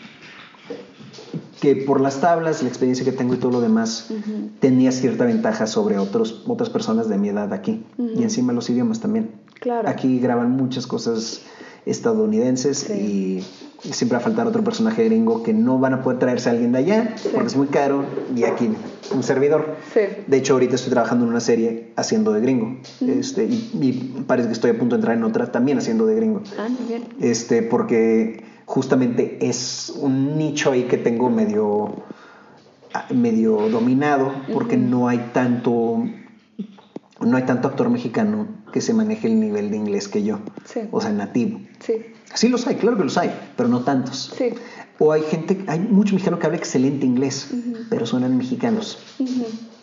que 1.60 1.76
por 1.76 2.00
las 2.00 2.22
tablas, 2.22 2.64
la 2.64 2.70
experiencia 2.70 3.04
que 3.04 3.12
tengo 3.12 3.34
y 3.34 3.38
todo 3.38 3.52
lo 3.52 3.62
demás, 3.62 4.12
tenía 4.60 4.92
cierta 4.92 5.26
ventaja 5.26 5.68
sobre 5.68 5.98
otros, 5.98 6.44
otras 6.48 6.70
personas 6.70 7.10
de 7.10 7.18
mi 7.18 7.30
edad 7.30 7.52
aquí. 7.52 7.86
Y 7.98 8.24
encima 8.24 8.54
los 8.54 8.70
idiomas 8.70 9.02
también. 9.02 9.32
Claro. 9.60 9.90
Aquí 9.90 10.20
graban 10.20 10.52
muchas 10.52 10.88
cosas 10.88 11.42
estadounidenses 11.86 12.78
Sí. 12.80 12.94
y, 12.94 13.46
siempre 13.94 14.16
va 14.16 14.22
a 14.22 14.24
faltar 14.24 14.46
otro 14.46 14.64
personaje 14.64 15.04
gringo 15.06 15.42
que 15.42 15.54
no 15.56 15.80
van 15.80 15.96
a 15.96 16.04
poder 16.04 16.20
traerse 16.20 16.50
a 16.50 16.52
alguien 16.52 16.72
de 16.72 16.78
allá 16.78 17.14
Sí. 17.18 17.30
porque 17.34 17.48
es 17.48 17.56
muy 17.58 17.66
caro 17.66 18.06
y 18.36 18.44
aquí 18.44 18.70
un 19.12 19.24
servidor. 19.24 19.76
Sí. 19.92 20.02
De 20.28 20.38
hecho, 20.38 20.54
ahorita 20.54 20.76
estoy 20.76 20.92
trabajando 20.92 21.26
en 21.26 21.32
una 21.32 21.40
serie 21.40 21.92
haciendo 21.96 22.32
de 22.32 22.42
gringo. 22.42 22.78
este, 23.02 23.46
y, 23.46 23.72
y 23.82 24.24
parece 24.28 24.50
que 24.50 24.54
estoy 24.54 24.70
a 24.72 24.78
punto 24.78 24.96
de 24.96 25.00
entrar 25.00 25.18
en 25.18 25.24
otra 25.24 25.52
también 25.52 25.80
haciendo 25.80 26.06
de 26.06 26.16
gringo. 26.16 26.44
Ah, 26.60 26.68
bien. 26.88 27.06
Este, 27.20 27.64
porque 27.64 28.44
justamente 28.66 29.40
es 29.42 29.92
un 30.00 30.38
nicho 30.38 30.72
ahí 30.72 30.84
que 30.84 30.98
tengo 31.00 31.32
medio, 31.32 32.04
medio 33.14 33.68
dominado, 33.70 34.32
porque 34.54 34.78
no 34.78 35.08
hay 35.08 35.32
tanto, 35.34 36.04
no 37.20 37.36
hay 37.38 37.44
tanto 37.44 37.68
actor 37.68 37.90
mexicano 37.90 38.48
que 38.72 38.80
se 38.82 38.94
maneje 38.94 39.28
el 39.28 39.40
nivel 39.40 39.72
de 39.72 39.78
inglés 39.78 40.08
que 40.08 40.22
yo, 40.24 40.40
Sí. 40.66 40.82
o 40.92 41.02
sea, 41.02 41.12
nativo. 41.12 41.60
Sí. 41.86 41.94
Sí 42.34 42.48
los 42.48 42.66
hay, 42.68 42.76
claro 42.76 42.98
que 42.98 43.04
los 43.04 43.18
hay, 43.18 43.32
pero 43.58 43.68
no 43.70 43.82
tantos. 43.82 44.34
Sí. 44.38 44.50
O 45.00 45.12
hay 45.12 45.24
gente, 45.24 45.64
hay 45.68 45.80
mucho 45.80 46.14
mexicano 46.14 46.38
que 46.40 46.46
habla 46.46 46.58
excelente 46.60 47.06
inglés, 47.06 47.50
pero 47.90 48.06
suenan 48.06 48.38
mexicanos. 48.38 49.00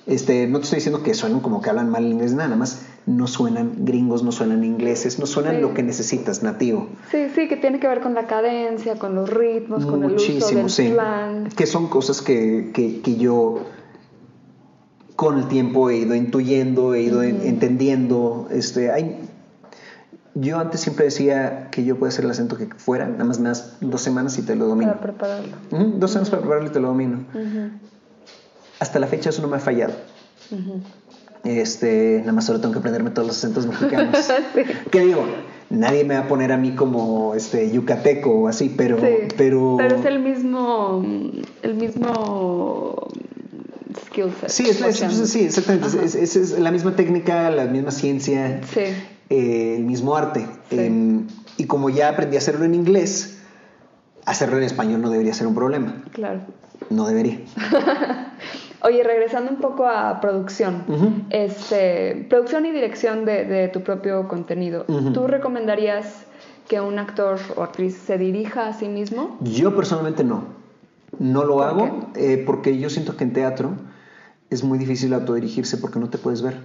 Este, 0.07 0.47
no 0.47 0.59
te 0.59 0.65
estoy 0.65 0.77
diciendo 0.79 1.03
que 1.03 1.13
suenan 1.13 1.41
como 1.41 1.61
que 1.61 1.69
hablan 1.69 1.91
mal 1.91 2.07
inglés, 2.07 2.33
nada 2.33 2.57
más 2.57 2.83
no 3.05 3.27
suenan 3.27 3.85
gringos, 3.85 4.23
no 4.23 4.33
suenan 4.33 4.65
ingleses, 4.65 5.19
no 5.19 5.27
suenan 5.27 5.57
Sí. 5.57 5.61
lo 5.61 5.75
que 5.75 5.83
necesitas, 5.83 6.43
nativo. 6.43 6.89
Sí, 7.11 7.27
sí, 7.35 7.49
que 7.49 7.57
tiene 7.57 7.79
que 7.81 7.89
ver 7.89 8.01
con 8.01 8.15
la 8.15 8.27
cadencia, 8.27 8.99
con 8.99 9.15
los 9.15 9.29
ritmos, 9.29 9.85
con 9.85 10.05
el 10.05 10.15
uso 10.15 10.27
Muchísimo, 10.33 10.61
del 10.63 10.71
sí. 10.71 10.89
slang. 10.93 11.49
Que 11.55 11.67
son 11.67 11.89
cosas 11.89 12.23
que, 12.23 12.71
que- 12.73 13.01
que 13.03 13.17
yo 13.17 13.61
con 15.17 15.39
el 15.39 15.49
tiempo 15.49 15.91
he 15.91 15.97
ido 15.99 16.15
intuyendo, 16.15 16.95
he 16.95 17.03
ido 17.03 17.23
en- 17.23 17.43
entendiendo. 17.43 18.47
Este, 18.51 18.91
hay, 18.93 19.17
yo 20.41 20.59
antes 20.59 20.81
siempre 20.81 21.07
decía 21.07 21.69
que 21.71 21.85
yo 21.85 21.97
podía 21.99 22.11
hacer 22.11 22.25
el 22.25 22.31
acento 22.31 22.57
que 22.57 22.67
fuera, 22.67 23.07
nada 23.07 23.25
más 23.25 23.39
me 23.41 23.49
das 23.49 23.77
dos 23.81 24.01
semanas 24.03 24.39
y 24.39 24.43
te 24.43 24.55
lo 24.57 24.67
domino. 24.67 24.91
Para 24.93 25.03
prepararlo. 25.03 25.57
Dos 25.71 26.11
semanas 26.11 26.31
para 26.31 26.43
prepararlo 26.43 26.69
y 26.71 26.73
te 26.73 26.81
lo 26.81 26.89
domino. 26.89 27.25
Hasta 28.81 28.99
la 28.99 29.07
fecha 29.07 29.31
eso 29.31 29.43
no 29.43 29.49
me 29.49 29.57
ha 29.57 29.61
fallado. 29.61 29.95
Este, 31.45 32.19
nada 32.21 32.33
más 32.33 32.45
solo 32.47 32.61
tengo 32.61 32.73
que 32.73 32.79
aprenderme 32.81 33.11
todos 33.11 33.29
los 33.29 33.37
acentos 33.39 33.67
mexicanos. 33.67 34.17
Sí. 34.55 34.63
¿Qué 34.91 35.01
digo? 35.01 35.25
Nadie 35.71 36.05
me 36.05 36.15
va 36.15 36.21
a 36.21 36.29
poner 36.29 36.51
a 36.53 36.57
mí 36.57 36.73
como 36.75 37.35
este 37.35 37.71
yucateco 37.71 38.31
o 38.31 38.49
así, 38.49 38.75
pero, 38.77 38.99
Sí, 38.99 39.07
pero, 39.37 39.79
es 39.81 40.05
el 40.05 40.19
mismo, 40.21 41.05
el 41.63 41.75
mismo 41.75 43.09
skill 44.07 44.33
set. 44.41 44.49
sí, 44.49 44.69
es, 44.69 44.81
es- 44.81 45.31
sí, 45.31 45.45
exactamente. 45.45 46.05
Es- 46.05 46.15
es 46.37 46.59
la 46.59 46.71
misma 46.71 46.97
técnica, 46.97 47.51
la 47.51 47.67
misma 47.67 47.91
ciencia, 47.91 48.61
Sí, 48.73 48.81
eh, 49.31 49.75
el 49.77 49.85
mismo 49.85 50.17
arte. 50.17 50.47
Sí. 50.71 50.79
Em, 50.79 51.27
y 51.57 51.65
como 51.65 51.91
ya 51.91 52.09
aprendí 52.09 52.37
a 52.37 52.39
hacerlo 52.39 52.65
en 52.65 52.75
inglés, 52.75 53.43
hacerlo 54.25 54.59
en 54.59 54.65
español 54.65 55.01
no 55.01 55.11
debería 55.11 55.35
ser 55.35 55.47
un 55.47 55.55
problema. 55.55 56.03
claro. 56.13 56.41
No 56.91 57.07
debería. 57.07 57.41
Oye, 58.83 59.03
regresando 59.03 59.51
un 59.51 59.59
poco 59.59 59.87
a 59.87 60.21
producción, 60.21 61.27
este, 61.31 62.27
producción 62.31 62.65
y 62.67 62.71
dirección 62.71 63.25
de, 63.25 63.45
de 63.45 63.69
tu 63.69 63.83
propio 63.83 64.29
contenido. 64.29 64.85
¿tú 65.13 65.27
recomendarías 65.27 66.25
que 66.69 66.81
un 66.81 66.99
actor 67.01 67.41
o 67.57 67.63
actriz 67.65 67.97
se 67.97 68.17
dirija 68.17 68.69
a 68.69 68.73
sí 68.73 68.87
mismo? 68.89 69.37
Yo 69.41 69.75
personalmente 69.75 70.23
no. 70.23 70.45
No 71.19 71.45
lo 71.45 71.55
¿Por 71.55 71.65
hago 71.65 72.11
eh, 72.15 72.43
porque 72.47 72.79
yo 72.79 72.89
siento 72.91 73.17
que 73.17 73.25
en 73.25 73.33
teatro 73.33 73.73
es 74.51 74.63
muy 74.63 74.79
difícil 74.79 75.13
autodirigirse 75.15 75.79
porque 75.79 75.99
no 75.99 76.09
te 76.09 76.19
puedes 76.19 76.43
ver. 76.43 76.59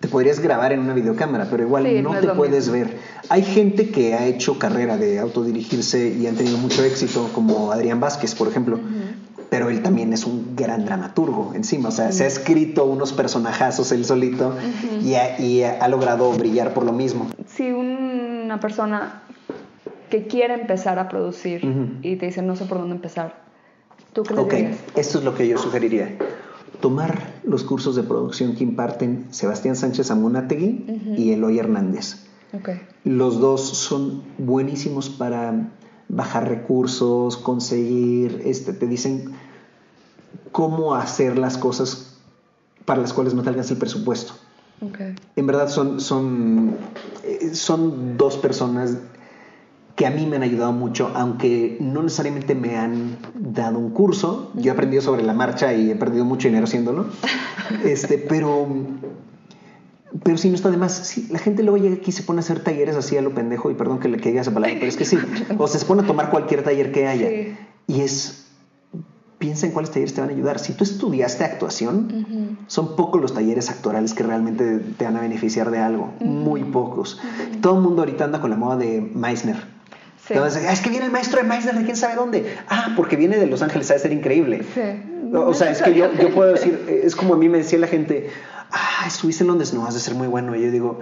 Te 0.00 0.08
podrías 0.08 0.40
grabar 0.40 0.72
en 0.72 0.80
una 0.80 0.94
videocámara, 0.94 1.48
pero 1.50 1.62
igual 1.62 1.84
Sí, 1.86 2.00
no, 2.00 2.14
te 2.18 2.28
puedes 2.28 2.68
mismo. 2.68 2.72
ver. 2.72 2.96
Hay 3.28 3.42
gente 3.42 3.90
que 3.90 4.14
ha 4.14 4.26
hecho 4.26 4.58
carrera 4.58 4.96
de 4.96 5.18
autodirigirse 5.18 6.08
y 6.08 6.26
han 6.26 6.36
tenido 6.36 6.56
mucho 6.56 6.82
éxito, 6.84 7.28
como 7.34 7.70
Adrián 7.70 8.00
Vázquez, 8.00 8.34
por 8.34 8.48
ejemplo. 8.48 8.80
Pero 9.50 9.68
él 9.68 9.82
también 9.82 10.12
es 10.12 10.24
un 10.24 10.54
gran 10.56 10.84
dramaturgo 10.86 11.52
encima. 11.54 11.88
O 11.90 11.92
sea, 11.92 12.12
se 12.12 12.24
ha 12.24 12.26
escrito 12.28 12.84
unos 12.86 13.12
personajazos 13.12 13.92
él 13.92 14.04
solito 14.06 14.54
y, 15.04 15.14
ha, 15.14 15.38
y 15.38 15.64
ha 15.64 15.86
logrado 15.88 16.32
brillar 16.32 16.72
por 16.72 16.84
lo 16.84 16.92
mismo. 16.92 17.26
Si 17.46 17.70
una 17.70 18.58
persona 18.60 19.22
que 20.08 20.26
quiere 20.28 20.54
empezar 20.54 20.98
a 20.98 21.08
producir 21.08 21.62
y 22.02 22.16
te 22.16 22.26
dice 22.26 22.40
no 22.42 22.56
sé 22.56 22.64
por 22.64 22.78
dónde 22.78 22.94
empezar, 22.94 23.42
¿tú 24.14 24.22
qué 24.22 24.34
le 24.34 24.40
Ok, 24.40 24.52
dirías? 24.54 24.76
esto 24.96 25.18
es 25.18 25.24
lo 25.24 25.34
que 25.34 25.46
yo 25.46 25.58
sugeriría. 25.58 26.16
Tomar 26.80 27.40
los 27.44 27.64
cursos 27.64 27.96
de 27.96 28.02
producción 28.02 28.54
que 28.54 28.64
imparten 28.64 29.26
Sebastián 29.30 29.76
Sánchez 29.76 30.10
Amunategui 30.10 31.14
y 31.16 31.32
Eloy 31.32 31.58
Hernández. 31.58 32.26
Los 33.04 33.40
dos 33.40 33.60
son 33.60 34.22
buenísimos 34.38 35.08
para 35.08 35.70
bajar 36.08 36.48
recursos, 36.48 37.36
conseguir, 37.36 38.42
este, 38.44 38.72
te 38.72 38.86
dicen 38.86 39.32
cómo 40.52 40.94
hacer 40.94 41.38
las 41.38 41.56
cosas 41.56 42.18
para 42.84 43.00
las 43.00 43.12
cuales 43.12 43.34
no 43.34 43.42
te 43.42 43.50
alcanza 43.50 43.74
el 43.74 43.78
presupuesto. 43.78 44.32
En 45.36 45.46
verdad 45.46 45.68
son, 45.68 46.00
son, 46.00 46.74
eh, 47.22 47.54
son 47.54 48.16
dos 48.16 48.38
personas 48.38 48.96
que 49.96 50.06
a 50.06 50.10
mí 50.10 50.26
me 50.26 50.36
han 50.36 50.42
ayudado 50.42 50.72
mucho, 50.72 51.12
aunque 51.14 51.76
no 51.80 52.02
necesariamente 52.02 52.54
me 52.54 52.76
han 52.76 53.18
dado 53.34 53.78
un 53.78 53.90
curso. 53.90 54.50
Yo 54.54 54.70
he 54.70 54.74
aprendido 54.74 55.02
sobre 55.02 55.22
la 55.22 55.34
marcha 55.34 55.74
y 55.74 55.90
he 55.90 55.96
perdido 55.96 56.24
mucho 56.24 56.48
dinero 56.48 56.64
haciéndolo. 56.64 57.06
Este, 57.84 58.18
pero 58.18 58.66
pero 60.24 60.36
si 60.38 60.48
no 60.48 60.56
está 60.56 60.70
de 60.70 60.76
más. 60.76 60.92
Sí, 60.92 61.28
la 61.30 61.38
gente 61.38 61.62
luego 61.62 61.78
llega 61.78 61.96
aquí 61.96 62.10
y 62.10 62.12
se 62.12 62.22
pone 62.22 62.40
a 62.40 62.40
hacer 62.40 62.60
talleres 62.60 62.96
así 62.96 63.16
a 63.16 63.22
lo 63.22 63.34
pendejo, 63.34 63.70
y 63.70 63.74
perdón 63.74 64.00
que 64.00 64.08
le 64.08 64.18
que 64.18 64.30
diga 64.30 64.40
esa 64.42 64.52
palabra, 64.52 64.76
pero 64.78 64.88
es 64.88 64.96
que 64.96 65.04
sí. 65.04 65.18
O 65.58 65.66
se 65.68 65.84
pone 65.84 66.02
a 66.02 66.06
tomar 66.06 66.30
cualquier 66.30 66.62
taller 66.62 66.92
que 66.92 67.06
haya. 67.06 67.28
Y 67.86 68.00
es. 68.00 68.46
Piensa 69.38 69.64
en 69.64 69.72
cuáles 69.72 69.90
talleres 69.90 70.12
te 70.12 70.20
van 70.20 70.28
a 70.28 70.34
ayudar. 70.34 70.58
Si 70.58 70.74
tú 70.74 70.84
estudiaste 70.84 71.44
actuación, 71.44 72.58
son 72.66 72.94
pocos 72.94 73.22
los 73.22 73.32
talleres 73.32 73.70
actorales 73.70 74.12
que 74.12 74.22
realmente 74.22 74.80
te 74.98 75.04
van 75.06 75.16
a 75.16 75.22
beneficiar 75.22 75.70
de 75.70 75.78
algo. 75.78 76.12
Muy 76.20 76.62
pocos. 76.64 77.18
Todo 77.62 77.76
el 77.76 77.82
mundo 77.82 78.02
ahorita 78.02 78.24
anda 78.24 78.42
con 78.42 78.50
la 78.50 78.56
moda 78.56 78.76
de 78.76 79.00
Meissner. 79.00 79.79
Entonces, 80.30 80.64
ah, 80.66 80.72
es 80.72 80.80
que 80.80 80.90
viene 80.90 81.06
el 81.06 81.12
maestro 81.12 81.40
de 81.40 81.48
Meissner 81.48 81.74
de 81.74 81.84
quién 81.84 81.96
sabe 81.96 82.14
dónde. 82.14 82.56
Ah, 82.68 82.94
porque 82.96 83.16
viene 83.16 83.38
de 83.38 83.46
Los 83.46 83.62
Ángeles, 83.62 83.90
ha 83.90 83.94
de 83.94 84.00
ser 84.00 84.12
increíble. 84.12 84.64
O 85.34 85.54
sea, 85.54 85.70
es 85.70 85.82
que 85.82 85.94
yo, 85.94 86.12
yo 86.14 86.34
puedo 86.34 86.52
decir, 86.52 87.00
es 87.04 87.14
como 87.14 87.34
a 87.34 87.36
mí 87.36 87.48
me 87.48 87.58
decía 87.58 87.78
la 87.78 87.86
gente, 87.86 88.30
ah, 88.70 89.04
estuviste 89.06 89.44
en 89.44 89.48
Londres, 89.48 89.72
no 89.74 89.82
vas 89.82 89.96
a 89.96 90.00
ser 90.00 90.14
muy 90.14 90.28
bueno. 90.28 90.56
Y 90.56 90.62
yo 90.62 90.70
digo, 90.70 91.00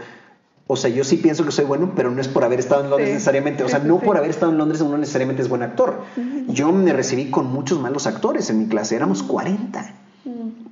o 0.67 0.77
sea, 0.77 0.91
yo 0.91 1.05
sí 1.05 1.17
pienso 1.17 1.45
que 1.45 1.53
soy 1.53 1.65
bueno, 1.65 1.93
pero 1.95 2.11
no 2.11 2.21
es 2.21 2.29
por 2.29 2.45
haber 2.45 2.59
estado 2.59 2.85
en 2.85 2.91
Londres 2.91 3.11
necesariamente. 3.11 3.65
O 3.65 3.69
sea, 3.69 3.79
no 3.79 4.01
por 4.01 4.17
haber 4.17 4.31
estado 4.31 4.53
en 4.53 4.59
Londres 4.59 4.81
uno 4.81 4.99
necesariamente 4.99 5.43
es 5.43 5.49
buen 5.49 5.63
actor. 5.63 6.03
Yo 6.49 6.73
me 6.73 6.93
recibí 6.93 7.31
con 7.31 7.47
muchos 7.47 7.81
malos 7.81 8.07
actores 8.07 8.51
en 8.51 8.59
mi 8.59 8.67
clase, 8.67 8.97
éramos 8.97 9.23
40 9.23 9.95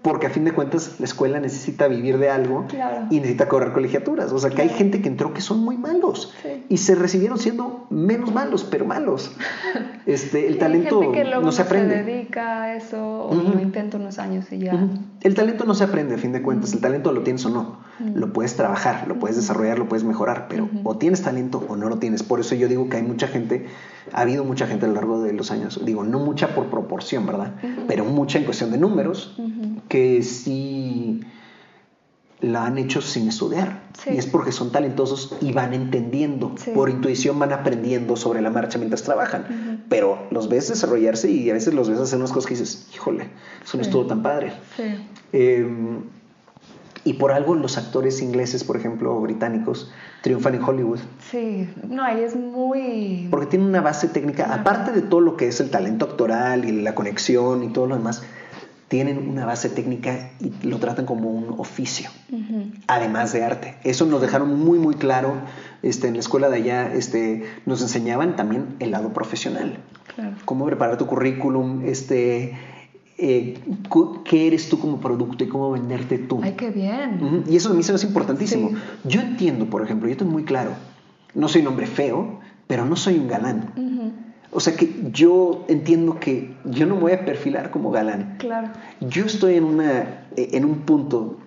porque 0.06 0.28
a 0.28 0.30
fin 0.30 0.44
de 0.44 0.52
cuentas 0.52 1.00
la 1.00 1.04
escuela 1.04 1.40
necesita 1.40 1.88
vivir 1.88 2.18
de 2.18 2.30
algo 2.30 2.64
y 3.10 3.16
necesita 3.16 3.48
cobrar 3.48 3.72
colegiaturas. 3.72 4.30
O 4.30 4.38
sea, 4.38 4.50
que 4.50 4.62
hay 4.62 4.68
gente 4.68 5.02
que 5.02 5.08
entró 5.08 5.34
que 5.34 5.40
son 5.40 5.58
muy 5.64 5.76
malos 5.76 6.32
y 6.68 6.76
se 6.76 6.94
recibieron 6.94 7.38
siendo 7.38 7.88
menos 7.90 8.32
malos, 8.32 8.62
pero 8.62 8.84
malos. 8.84 9.34
Este, 10.06 10.46
el 10.46 10.58
talento 10.58 11.02
no 11.42 11.50
se 11.50 11.62
aprende. 11.62 11.96
se 11.96 12.04
dedica 12.04 12.62
a 12.62 12.76
eso 12.76 13.26
o 13.26 13.34
lo 13.34 13.60
intenta 13.60 13.96
unos 13.96 14.20
años 14.20 14.46
y 14.52 14.58
ya. 14.58 14.88
El 15.20 15.34
talento 15.34 15.64
no 15.64 15.74
se 15.74 15.82
aprende 15.82 16.14
a 16.14 16.18
fin 16.18 16.30
de 16.30 16.42
cuentas, 16.42 16.72
el 16.72 16.80
talento 16.80 17.10
lo 17.10 17.22
tienes 17.22 17.44
o 17.44 17.48
no. 17.48 17.78
Lo 18.14 18.32
puedes 18.32 18.56
trabajar, 18.56 19.06
lo 19.08 19.18
puedes 19.18 19.36
desarrollar, 19.36 19.78
lo 19.78 19.88
puedes 19.88 20.04
mejorar, 20.04 20.46
pero 20.48 20.68
o 20.84 20.96
tienes 20.96 21.22
talento 21.22 21.64
o 21.68 21.76
no 21.76 21.88
lo 21.88 21.98
tienes. 21.98 22.22
Por 22.22 22.40
eso 22.40 22.54
yo 22.54 22.68
digo 22.68 22.88
que 22.88 22.98
hay 22.98 23.02
mucha 23.02 23.28
gente, 23.28 23.66
ha 24.12 24.20
habido 24.20 24.44
mucha 24.44 24.66
gente 24.66 24.86
a 24.86 24.88
lo 24.88 24.94
largo 24.94 25.22
de 25.22 25.32
los 25.32 25.50
años, 25.50 25.80
digo, 25.84 26.04
no 26.04 26.18
mucha 26.18 26.54
por 26.54 26.66
proporción, 26.66 27.26
¿verdad? 27.26 27.54
Pero 27.88 28.04
mucha 28.04 28.38
en 28.38 28.44
cuestión 28.44 28.70
de 28.70 28.78
números 28.78 29.36
que 29.88 30.22
sí 30.22 31.22
la 32.40 32.66
han 32.66 32.78
hecho 32.78 33.00
sin 33.00 33.28
estudiar. 33.28 33.82
Y 34.06 34.18
es 34.18 34.26
porque 34.26 34.52
son 34.52 34.70
talentosos 34.70 35.36
y 35.40 35.52
van 35.52 35.72
entendiendo. 35.72 36.54
Por 36.74 36.90
intuición 36.90 37.38
van 37.38 37.52
aprendiendo 37.52 38.16
sobre 38.16 38.42
la 38.42 38.50
marcha 38.50 38.78
mientras 38.78 39.02
trabajan. 39.02 39.84
Pero 39.88 40.26
los 40.30 40.48
ves 40.48 40.68
desarrollarse 40.68 41.30
y 41.30 41.48
a 41.50 41.54
veces 41.54 41.72
los 41.74 41.88
ves 41.88 41.98
hacer 41.98 42.18
unas 42.18 42.32
cosas 42.32 42.46
que 42.48 42.54
dices, 42.54 42.88
híjole, 42.94 43.28
eso 43.64 43.78
no 43.78 43.82
estuvo 43.82 44.06
tan 44.06 44.22
padre. 44.22 44.52
Em, 45.32 46.02
y 47.06 47.12
por 47.14 47.30
algo 47.30 47.54
los 47.54 47.78
actores 47.78 48.20
ingleses, 48.20 48.64
por 48.64 48.76
ejemplo, 48.76 49.16
o 49.16 49.20
británicos, 49.20 49.92
triunfan 50.22 50.56
en 50.56 50.62
Hollywood. 50.64 50.98
Sí, 51.30 51.70
no, 51.88 52.02
ahí 52.02 52.20
es 52.20 52.34
muy... 52.34 53.28
Porque 53.30 53.46
tienen 53.46 53.68
una 53.68 53.80
base 53.80 54.08
técnica, 54.08 54.52
aparte 54.52 54.90
de 54.90 55.02
todo 55.02 55.20
lo 55.20 55.36
que 55.36 55.46
es 55.46 55.60
el 55.60 55.70
talento 55.70 56.04
actoral 56.04 56.64
y 56.64 56.72
la 56.82 56.96
conexión 56.96 57.62
y 57.62 57.68
todo 57.68 57.86
lo 57.86 57.96
demás, 57.96 58.24
tienen 58.88 59.28
una 59.28 59.46
base 59.46 59.68
técnica 59.68 60.30
y 60.40 60.52
lo 60.66 60.78
tratan 60.78 61.06
como 61.06 61.30
un 61.30 61.54
oficio, 61.58 62.10
además 62.88 63.32
de 63.32 63.44
arte. 63.44 63.76
Eso 63.84 64.04
nos 64.06 64.20
dejaron 64.20 64.58
muy, 64.58 64.80
muy 64.80 64.96
claro 64.96 65.34
este, 65.82 66.08
en 66.08 66.14
la 66.14 66.20
escuela 66.20 66.48
de 66.48 66.56
allá. 66.56 66.92
Este, 66.92 67.44
nos 67.66 67.82
enseñaban 67.82 68.34
también 68.34 68.74
el 68.80 68.90
lado 68.90 69.12
profesional. 69.12 69.78
Cómo 70.44 70.66
preparar 70.66 70.98
tu 70.98 71.06
currículum, 71.06 71.82
este, 71.84 72.56
eh, 73.18 73.58
qué 74.24 74.46
eres 74.46 74.68
tú 74.68 74.78
como 74.78 75.00
producto 75.00 75.44
y 75.44 75.48
cómo 75.48 75.70
venderte 75.70 76.18
tú. 76.18 76.40
¡Ay, 76.42 76.52
qué 76.52 76.70
bien! 76.70 77.44
Y 77.48 77.56
eso 77.56 77.70
a 77.70 77.74
mí 77.74 77.82
se 77.82 77.92
me 77.92 77.96
hace 77.96 78.06
importantísimo. 78.06 78.70
Yo 79.04 79.20
entiendo, 79.20 79.66
por 79.66 79.82
ejemplo, 79.82 80.08
yo 80.08 80.16
tengo 80.16 80.32
muy 80.32 80.44
claro, 80.44 80.72
no 81.34 81.48
soy 81.48 81.62
un 81.62 81.68
hombre 81.68 81.86
feo, 81.86 82.40
pero 82.66 82.84
no 82.84 82.96
soy 82.96 83.18
un 83.18 83.28
galán. 83.28 83.72
O 84.52 84.60
sea 84.60 84.74
que 84.74 84.90
yo 85.12 85.64
entiendo 85.68 86.18
que 86.18 86.54
yo 86.64 86.86
no 86.86 86.94
me 86.94 87.00
voy 87.02 87.12
a 87.12 87.24
perfilar 87.24 87.70
como 87.70 87.90
galán. 87.90 88.36
Claro. 88.38 88.68
Yo 89.00 89.26
estoy 89.26 89.54
en, 89.54 89.64
una, 89.64 90.26
en 90.36 90.64
un 90.64 90.80
punto 90.80 91.38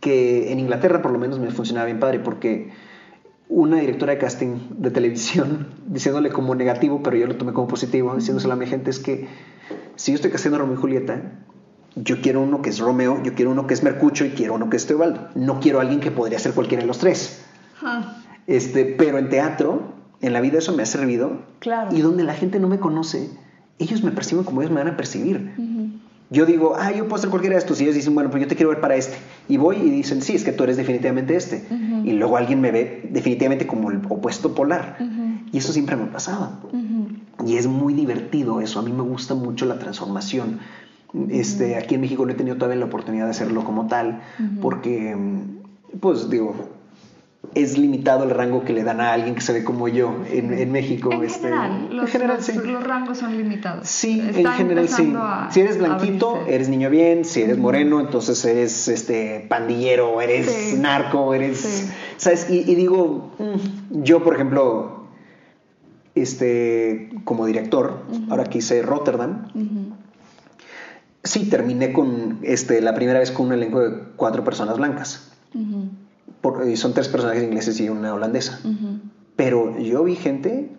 que 0.00 0.50
en 0.52 0.58
Inglaterra 0.58 1.02
por 1.02 1.12
lo 1.12 1.18
menos 1.18 1.38
me 1.38 1.50
funcionaba 1.50 1.86
bien 1.86 2.00
padre 2.00 2.18
porque 2.18 2.70
una 3.48 3.76
directora 3.76 4.12
de 4.12 4.18
casting 4.18 4.56
de 4.70 4.90
televisión 4.90 5.68
diciéndole 5.86 6.30
como 6.30 6.54
negativo, 6.54 7.02
pero 7.02 7.16
yo 7.16 7.26
lo 7.26 7.36
tomé 7.36 7.52
como 7.52 7.68
positivo, 7.68 8.14
diciéndoselo 8.14 8.54
a 8.54 8.56
mi 8.56 8.66
gente 8.66 8.90
es 8.90 8.98
que 8.98 9.28
si 9.96 10.12
yo 10.12 10.16
estoy 10.16 10.30
casando 10.30 10.56
a 10.56 10.60
Romeo 10.60 10.76
y 10.76 10.80
Julieta, 10.80 11.22
yo 11.96 12.20
quiero 12.20 12.42
uno 12.42 12.60
que 12.60 12.70
es 12.70 12.78
Romeo, 12.78 13.22
yo 13.22 13.34
quiero 13.34 13.50
uno 13.50 13.66
que 13.66 13.74
es 13.74 13.82
Mercucho 13.82 14.24
y 14.24 14.30
quiero 14.30 14.54
uno 14.54 14.68
que 14.68 14.76
es 14.76 14.86
Teobaldo. 14.86 15.28
No 15.34 15.60
quiero 15.60 15.78
a 15.78 15.82
alguien 15.82 16.00
que 16.00 16.10
podría 16.10 16.38
ser 16.38 16.52
cualquiera 16.52 16.82
de 16.82 16.86
los 16.86 16.98
tres. 16.98 17.42
Este, 18.46 18.84
pero 18.84 19.18
en 19.18 19.28
teatro 19.28 19.94
en 20.20 20.32
la 20.32 20.40
vida 20.40 20.58
eso 20.58 20.74
me 20.74 20.82
ha 20.82 20.86
servido. 20.86 21.42
Claro. 21.58 21.94
Y 21.96 22.00
donde 22.00 22.24
la 22.24 22.34
gente 22.34 22.58
no 22.60 22.68
me 22.68 22.78
conoce, 22.78 23.30
ellos 23.78 24.02
me 24.02 24.10
perciben 24.10 24.44
como 24.44 24.60
ellos 24.60 24.72
me 24.72 24.82
van 24.82 24.92
a 24.92 24.96
percibir. 24.96 25.54
Yo 26.28 26.44
digo, 26.44 26.74
ah, 26.76 26.90
yo 26.90 27.06
puedo 27.06 27.20
ser 27.20 27.30
cualquiera 27.30 27.54
de 27.54 27.60
estos. 27.60 27.80
Y 27.80 27.84
ellos 27.84 27.94
dicen, 27.94 28.14
bueno, 28.14 28.30
pues 28.30 28.42
yo 28.42 28.48
te 28.48 28.56
quiero 28.56 28.70
ver 28.70 28.80
para 28.80 28.96
este. 28.96 29.16
Y 29.48 29.58
voy 29.58 29.76
y 29.76 29.90
dicen, 29.90 30.22
sí, 30.22 30.34
es 30.34 30.42
que 30.42 30.52
tú 30.52 30.64
eres 30.64 30.76
definitivamente 30.76 31.36
este. 31.36 31.64
Y 32.04 32.12
luego 32.12 32.36
alguien 32.36 32.60
me 32.60 32.72
ve 32.72 33.08
definitivamente 33.10 33.66
como 33.66 33.90
el 33.90 34.00
opuesto 34.08 34.54
polar. 34.54 34.98
Y 35.52 35.58
eso 35.58 35.72
siempre 35.72 35.96
me 35.96 36.04
ha 36.04 36.12
pasado. 36.12 36.70
Y 37.46 37.56
es 37.56 37.66
muy 37.66 37.94
divertido 37.94 38.60
eso. 38.60 38.80
A 38.80 38.82
mí 38.82 38.92
me 38.92 39.02
gusta 39.02 39.34
mucho 39.34 39.66
la 39.66 39.78
transformación. 39.78 40.60
Este, 41.30 41.76
aquí 41.76 41.94
en 41.94 42.00
México 42.02 42.26
no 42.26 42.32
he 42.32 42.34
tenido 42.34 42.56
todavía 42.56 42.80
la 42.80 42.86
oportunidad 42.86 43.24
de 43.24 43.30
hacerlo 43.30 43.64
como 43.64 43.86
tal, 43.86 44.22
porque, 44.60 45.16
pues 46.00 46.28
digo, 46.28 46.54
es 47.54 47.78
limitado 47.78 48.24
el 48.24 48.30
rango 48.30 48.64
que 48.64 48.72
le 48.72 48.84
dan 48.84 49.00
a 49.00 49.12
alguien 49.12 49.34
que 49.34 49.40
se 49.40 49.52
ve 49.52 49.64
como 49.64 49.88
yo 49.88 50.14
en, 50.30 50.70
México. 50.70 51.12
En 51.12 51.24
este, 51.24 51.48
general, 51.48 51.88
los, 51.96 52.10
general 52.10 52.42
sí. 52.42 52.52
los, 52.52 52.84
rangos 52.84 53.18
son 53.18 53.36
limitados. 53.36 53.88
Sí, 53.88 54.20
en 54.20 54.46
general 54.46 54.88
sí. 54.88 55.14
si 55.50 55.60
eres 55.60 55.78
blanquito, 55.78 56.44
eres 56.46 56.68
niño 56.68 56.90
bien, 56.90 57.24
si 57.24 57.42
eres 57.42 57.56
moreno, 57.56 58.00
entonces 58.00 58.44
eres 58.44 58.88
este 58.88 59.46
pandillero, 59.48 60.20
eres 60.20 60.78
narco, 60.78 61.34
eres... 61.34 61.92
¿Sabes? 62.18 62.50
Y, 62.50 62.62
digo, 62.74 63.30
mm, 63.38 64.02
yo 64.02 64.22
por 64.22 64.34
ejemplo, 64.34 65.05
este, 66.16 67.10
como 67.24 67.46
director, 67.46 68.02
ahora 68.30 68.44
que 68.44 68.58
hice 68.58 68.82
Rotterdam, 68.82 69.48
sí 71.22 71.48
terminé 71.48 71.92
con 71.92 72.38
este, 72.42 72.80
la 72.80 72.94
primera 72.94 73.18
vez 73.18 73.30
con 73.30 73.46
un 73.46 73.52
elenco 73.52 73.80
de 73.80 73.98
cuatro 74.16 74.42
personas 74.44 74.76
blancas. 74.76 75.32
Son 76.74 76.94
tres 76.94 77.08
personajes 77.08 77.42
ingleses 77.42 77.80
y 77.80 77.88
una 77.88 78.14
holandesa. 78.14 78.60
Pero 79.36 79.78
yo 79.78 80.04
vi 80.04 80.16
gente 80.16 80.70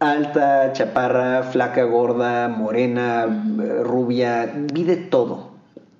alta, 0.00 0.72
chaparra, 0.72 1.42
flaca, 1.42 1.84
gorda, 1.84 2.48
morena, 2.48 3.24
eh, 3.24 3.82
rubia, 3.82 4.52
vi 4.72 4.84
de 4.84 4.96
todo. 4.96 5.48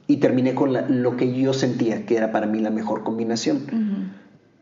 Y 0.07 0.19
terminé 0.19 0.55
con 0.55 0.73
lo 1.03 1.17
que 1.17 1.35
yo 1.35 1.53
sentía 1.53 2.07
que 2.07 2.17
era 2.17 2.33
para 2.33 2.47
mí 2.47 2.61
la 2.61 2.71
mejor 2.71 3.03
combinación. 3.03 3.98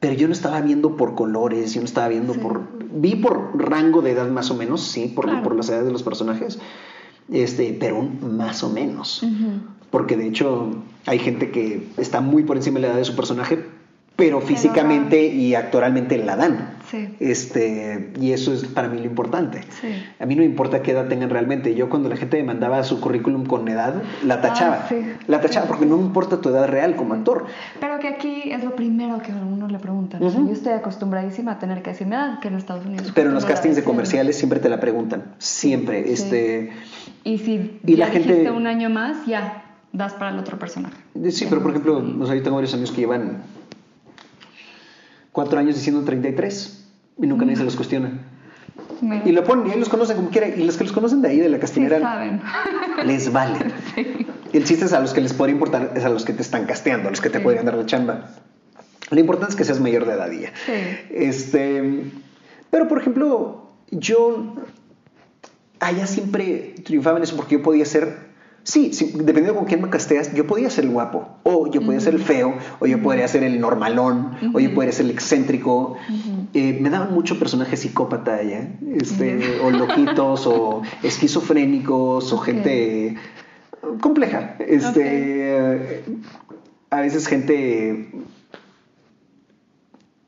Pero 0.06 0.18
yo 0.18 0.28
no 0.28 0.34
estaba 0.34 0.60
viendo 0.60 0.96
por 0.96 1.16
colores, 1.16 1.74
yo 1.74 1.80
no 1.80 1.84
estaba 1.84 2.06
viendo 2.06 2.34
por... 2.34 2.60
Vi 2.92 3.16
por 3.16 3.58
rango 3.60 4.02
de 4.02 4.12
edad 4.12 4.30
más 4.30 4.52
o 4.52 4.54
menos, 4.54 4.80
sí, 4.82 5.12
por, 5.12 5.42
por 5.42 5.56
las 5.56 5.68
edades 5.68 5.86
de 5.86 5.90
los 5.90 6.04
personajes, 6.04 6.60
este, 7.28 7.76
pero 7.80 8.02
más 8.02 8.62
o 8.62 8.70
menos. 8.70 9.26
Porque 9.90 10.16
de 10.16 10.28
hecho 10.28 10.76
hay 11.06 11.18
gente 11.18 11.50
que 11.50 11.88
está 11.96 12.20
muy 12.20 12.44
por 12.44 12.56
encima 12.56 12.76
de 12.76 12.82
la 12.82 12.88
edad 12.92 12.98
de 12.98 13.04
su 13.04 13.16
personaje, 13.16 13.66
pero 14.14 14.40
físicamente 14.40 15.26
y 15.26 15.56
actoralmente 15.56 16.18
la 16.18 16.36
dan. 16.36 16.75
Este, 17.20 18.12
y 18.20 18.32
eso 18.32 18.52
es 18.52 18.64
para 18.64 18.88
mí 18.88 18.98
lo 18.98 19.04
importante. 19.04 19.60
A 20.18 20.26
mí 20.26 20.34
no 20.34 20.40
me 20.40 20.46
importa 20.46 20.82
qué 20.82 20.92
edad 20.92 21.08
tengan 21.08 21.30
realmente. 21.30 21.74
Yo 21.74 21.88
cuando 21.88 22.08
la 22.08 22.16
gente 22.16 22.36
me 22.38 22.44
mandaba 22.44 22.82
su 22.84 23.00
currículum 23.00 23.46
con 23.46 23.68
edad, 23.68 24.02
la 24.24 24.34
ah, 24.34 24.40
tachaba. 24.40 24.88
La 25.26 25.40
tachaba 25.40 25.66
porque 25.66 25.86
no 25.86 25.96
me 25.96 26.04
importa 26.04 26.40
tu 26.40 26.48
edad 26.48 26.68
real 26.68 26.96
como 26.96 27.14
actor. 27.14 27.46
Pero 27.80 27.98
que 27.98 28.08
aquí 28.08 28.50
es 28.50 28.64
lo 28.64 28.76
primero 28.76 29.18
que 29.18 29.32
a 29.32 29.36
uno 29.36 29.68
le 29.68 29.78
preguntan. 29.78 30.20
Yo 30.20 30.52
estoy 30.52 30.72
acostumbradísima 30.72 31.52
a 31.52 31.58
tener 31.58 31.82
que 31.82 31.90
decir 31.90 32.06
edad 32.06 32.40
que 32.40 32.48
en 32.48 32.56
Estados 32.56 32.86
Unidos. 32.86 33.12
Pero 33.14 33.28
en 33.28 33.34
los 33.34 33.44
castings 33.44 33.76
de 33.76 33.84
comerciales 33.84 34.36
siempre 34.36 34.60
te 34.60 34.68
la 34.68 34.80
preguntan. 34.80 35.24
Siempre. 35.38 36.12
Este, 36.12 36.72
y 37.24 37.38
si 37.38 37.80
y 37.84 37.96
la 37.96 38.06
gente 38.08 38.50
un 38.50 38.66
año 38.66 38.90
más, 38.90 39.26
ya 39.26 39.64
das 39.92 40.14
para 40.14 40.30
el 40.30 40.38
otro 40.38 40.58
personaje. 40.58 40.96
Sí, 41.30 41.46
pero 41.48 41.62
por 41.62 41.70
ejemplo, 41.70 42.00
no 42.00 42.26
yo 42.26 42.42
tengo 42.42 42.56
varios 42.56 42.74
amigos 42.74 42.92
que 42.92 43.00
llevan 43.00 43.42
cuatro 45.32 45.58
años 45.58 45.74
diciendo 45.74 46.02
33 46.04 46.75
y 47.18 47.26
nunca 47.26 47.44
nadie 47.44 47.56
se 47.56 47.64
los 47.64 47.76
cuestiona. 47.76 48.20
Y 49.24 49.32
lo 49.32 49.44
ponen 49.44 49.66
y 49.66 49.68
ellos 49.68 49.80
los 49.80 49.88
conocen 49.88 50.16
como 50.16 50.30
quiera. 50.30 50.48
Y 50.48 50.64
los 50.64 50.76
que 50.76 50.84
los 50.84 50.92
conocen 50.92 51.22
de 51.22 51.28
ahí, 51.28 51.38
de 51.38 51.48
la 51.48 51.58
castinera, 51.58 52.00
saben. 52.00 52.40
les 53.04 53.32
vale. 53.32 53.58
El 54.52 54.64
chiste 54.64 54.86
es 54.86 54.92
a 54.92 55.00
los 55.00 55.12
que 55.12 55.20
les 55.20 55.34
puede 55.34 55.52
importar, 55.52 55.92
es 55.94 56.04
a 56.04 56.08
los 56.08 56.24
que 56.24 56.32
te 56.32 56.42
están 56.42 56.64
casteando, 56.64 57.08
a 57.08 57.10
los 57.10 57.20
que 57.20 57.28
te 57.28 57.40
pueden 57.40 57.64
dar 57.66 57.74
la 57.74 57.84
chamba. 57.84 58.30
Lo 59.10 59.20
importante 59.20 59.52
es 59.52 59.56
que 59.56 59.64
seas 59.64 59.80
mayor 59.80 60.06
de 60.06 60.14
edad 60.14 60.30
ya. 60.30 60.52
Este, 61.10 62.10
Pero, 62.70 62.88
por 62.88 62.98
ejemplo, 62.98 63.70
yo 63.90 64.54
allá 65.78 66.06
siempre 66.06 66.74
triunfaba 66.84 67.18
en 67.18 67.24
eso 67.24 67.36
porque 67.36 67.56
yo 67.56 67.62
podía 67.62 67.84
ser 67.84 68.25
Sí, 68.66 68.92
sí, 68.92 69.12
dependiendo 69.14 69.54
con 69.54 69.66
quién 69.66 69.80
me 69.80 69.88
casteas, 69.90 70.34
yo 70.34 70.44
podía 70.48 70.68
ser 70.70 70.86
el 70.86 70.90
guapo, 70.90 71.28
o 71.44 71.70
yo 71.70 71.82
podía 71.82 72.00
ser 72.00 72.14
el 72.14 72.20
feo, 72.20 72.58
o 72.80 72.86
yo 72.86 73.00
podría 73.00 73.28
ser 73.28 73.44
el 73.44 73.60
normalón, 73.60 74.32
o 74.52 74.58
yo 74.58 74.74
podría 74.74 74.92
ser 74.92 75.04
el 75.04 75.12
excéntrico. 75.12 75.96
Eh, 76.52 76.76
me 76.80 76.90
daban 76.90 77.14
mucho 77.14 77.38
personajes 77.38 77.78
psicópata 77.78 78.34
allá, 78.34 78.68
este, 78.92 79.60
o 79.62 79.70
loquitos, 79.70 80.48
o 80.48 80.82
esquizofrénicos, 81.04 82.32
o 82.32 82.38
gente 82.38 83.14
compleja. 84.00 84.56
Este, 84.58 86.02
A 86.90 87.00
veces 87.02 87.28
gente 87.28 88.10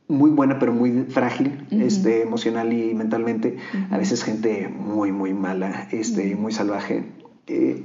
muy 0.07 0.31
buena 0.31 0.61
pero 0.61 0.73
muy 0.73 1.07
frágil 1.09 1.67
este, 1.73 2.23
emocional 2.23 2.73
y 2.73 2.95
mentalmente. 2.95 3.57
A 3.91 3.99
veces 3.99 4.23
gente 4.23 4.69
muy, 4.69 5.11
muy 5.11 5.35
mala, 5.35 5.89
este, 5.91 6.37
muy 6.37 6.53
salvaje. 6.53 7.05
Eh, 7.49 7.83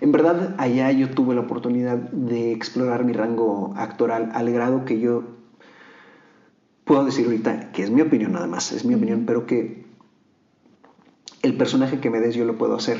en 0.00 0.12
verdad, 0.12 0.54
allá 0.58 0.90
yo 0.92 1.10
tuve 1.10 1.34
la 1.34 1.42
oportunidad 1.42 1.96
de 1.96 2.52
explorar 2.52 3.04
mi 3.04 3.12
rango 3.12 3.72
actoral 3.76 4.30
al 4.34 4.50
grado 4.50 4.84
que 4.84 5.00
yo 5.00 5.24
puedo 6.84 7.04
decir 7.04 7.26
ahorita, 7.26 7.72
que 7.72 7.82
es 7.82 7.90
mi 7.90 8.02
opinión 8.02 8.32
nada 8.32 8.46
más, 8.46 8.72
es 8.72 8.84
mi 8.84 8.94
opinión, 8.94 9.24
pero 9.26 9.46
que 9.46 9.84
el 11.42 11.56
personaje 11.56 12.00
que 12.00 12.10
me 12.10 12.20
des 12.20 12.34
yo 12.34 12.44
lo 12.44 12.58
puedo 12.58 12.74
hacer. 12.76 12.98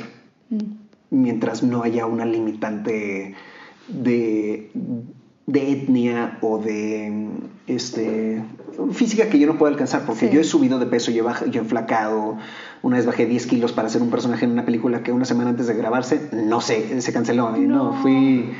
Mientras 1.09 1.63
no 1.63 1.83
haya 1.83 2.05
una 2.05 2.25
limitante 2.25 3.35
de, 3.87 4.71
de 5.45 5.71
etnia 5.71 6.37
o 6.41 6.57
de 6.59 7.29
este, 7.67 8.43
física 8.91 9.29
que 9.29 9.39
yo 9.39 9.47
no 9.47 9.57
puedo 9.57 9.71
alcanzar, 9.71 10.05
porque 10.05 10.29
yo 10.29 10.39
he 10.39 10.43
subido 10.43 10.79
de 10.79 10.85
peso, 10.85 11.11
yo 11.11 11.29
he, 11.29 11.49
yo 11.49 11.61
he 11.61 11.63
enflacado, 11.63 12.37
una 12.85 12.97
vez 12.97 13.07
bajé 13.07 13.25
10 13.25 13.47
kilos 13.47 13.71
para 13.73 13.89
ser 13.89 14.03
un 14.03 14.11
personaje 14.11 14.45
en 14.45 14.51
una 14.51 14.63
película 14.63 15.01
que 15.01 15.11
una 15.11 15.25
semana 15.25 15.49
antes 15.49 15.65
de 15.65 15.73
grabarse, 15.73 16.29
no 16.31 16.61
sé, 16.61 17.01
se 17.01 17.11
canceló. 17.11 17.49
No, 17.49 17.57
no 17.57 17.93
fui... 18.03 18.53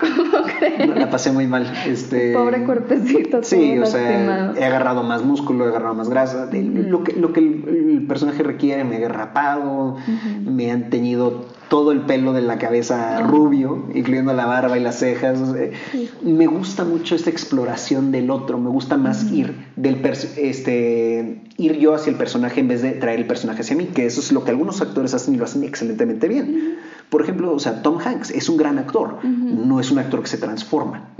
La 0.96 1.10
pasé 1.10 1.32
muy 1.32 1.46
mal. 1.46 1.72
Este, 1.86 2.32
Pobre 2.32 2.64
cuerpecito. 2.64 3.42
Sí, 3.42 3.78
o 3.78 3.86
sea, 3.86 4.52
he 4.56 4.64
agarrado 4.64 5.02
más 5.02 5.22
músculo, 5.22 5.66
he 5.66 5.68
agarrado 5.68 5.94
más 5.94 6.08
grasa. 6.08 6.48
Lo 6.52 7.04
que, 7.04 7.12
lo 7.14 7.32
que 7.32 7.40
el, 7.40 8.04
personaje 8.08 8.42
requiere, 8.42 8.84
me 8.84 9.00
he 9.00 9.08
rapado, 9.08 9.96
me 10.44 10.70
han 10.70 10.90
teñido 10.90 11.46
todo 11.68 11.92
el 11.92 12.02
pelo 12.02 12.32
de 12.32 12.42
la 12.42 12.58
cabeza 12.58 13.20
rubio, 13.22 13.86
incluyendo 13.94 14.34
la 14.34 14.46
barba 14.46 14.76
y 14.76 14.82
las 14.82 14.98
cejas. 14.98 15.40
Me 16.22 16.46
gusta 16.46 16.84
mucho 16.84 17.14
esta 17.14 17.30
exploración 17.30 18.12
del 18.12 18.30
otro, 18.30 18.58
me 18.58 18.68
gusta 18.68 18.96
más 18.96 19.30
ir 19.32 19.54
del 19.76 20.02
este 20.36 21.42
ir 21.56 21.78
yo 21.78 21.94
hacia 21.94 22.10
el 22.10 22.16
personaje 22.16 22.60
en 22.60 22.68
vez 22.68 22.82
de 22.82 22.92
traer 22.92 23.20
el 23.20 23.26
personaje 23.26 23.62
hacia 23.62 23.76
mí, 23.76 23.86
que 23.86 24.06
eso 24.06 24.20
es 24.20 24.32
lo 24.32 24.44
que 24.44 24.50
algunos 24.50 24.82
actores 24.82 25.14
hacen 25.14 25.34
y 25.34 25.38
lo 25.38 25.44
hacen 25.44 25.64
excelentemente 25.64 26.28
bien. 26.28 26.76
Por 27.12 27.20
ejemplo, 27.20 27.52
o 27.52 27.58
sea, 27.58 27.82
Tom 27.82 27.98
Hanks 28.02 28.30
es 28.30 28.48
un 28.48 28.56
gran 28.56 28.78
actor, 28.78 29.22
no 29.22 29.80
es 29.80 29.90
un 29.90 29.98
actor 29.98 30.22
que 30.22 30.28
se 30.28 30.38
transforma. 30.38 31.10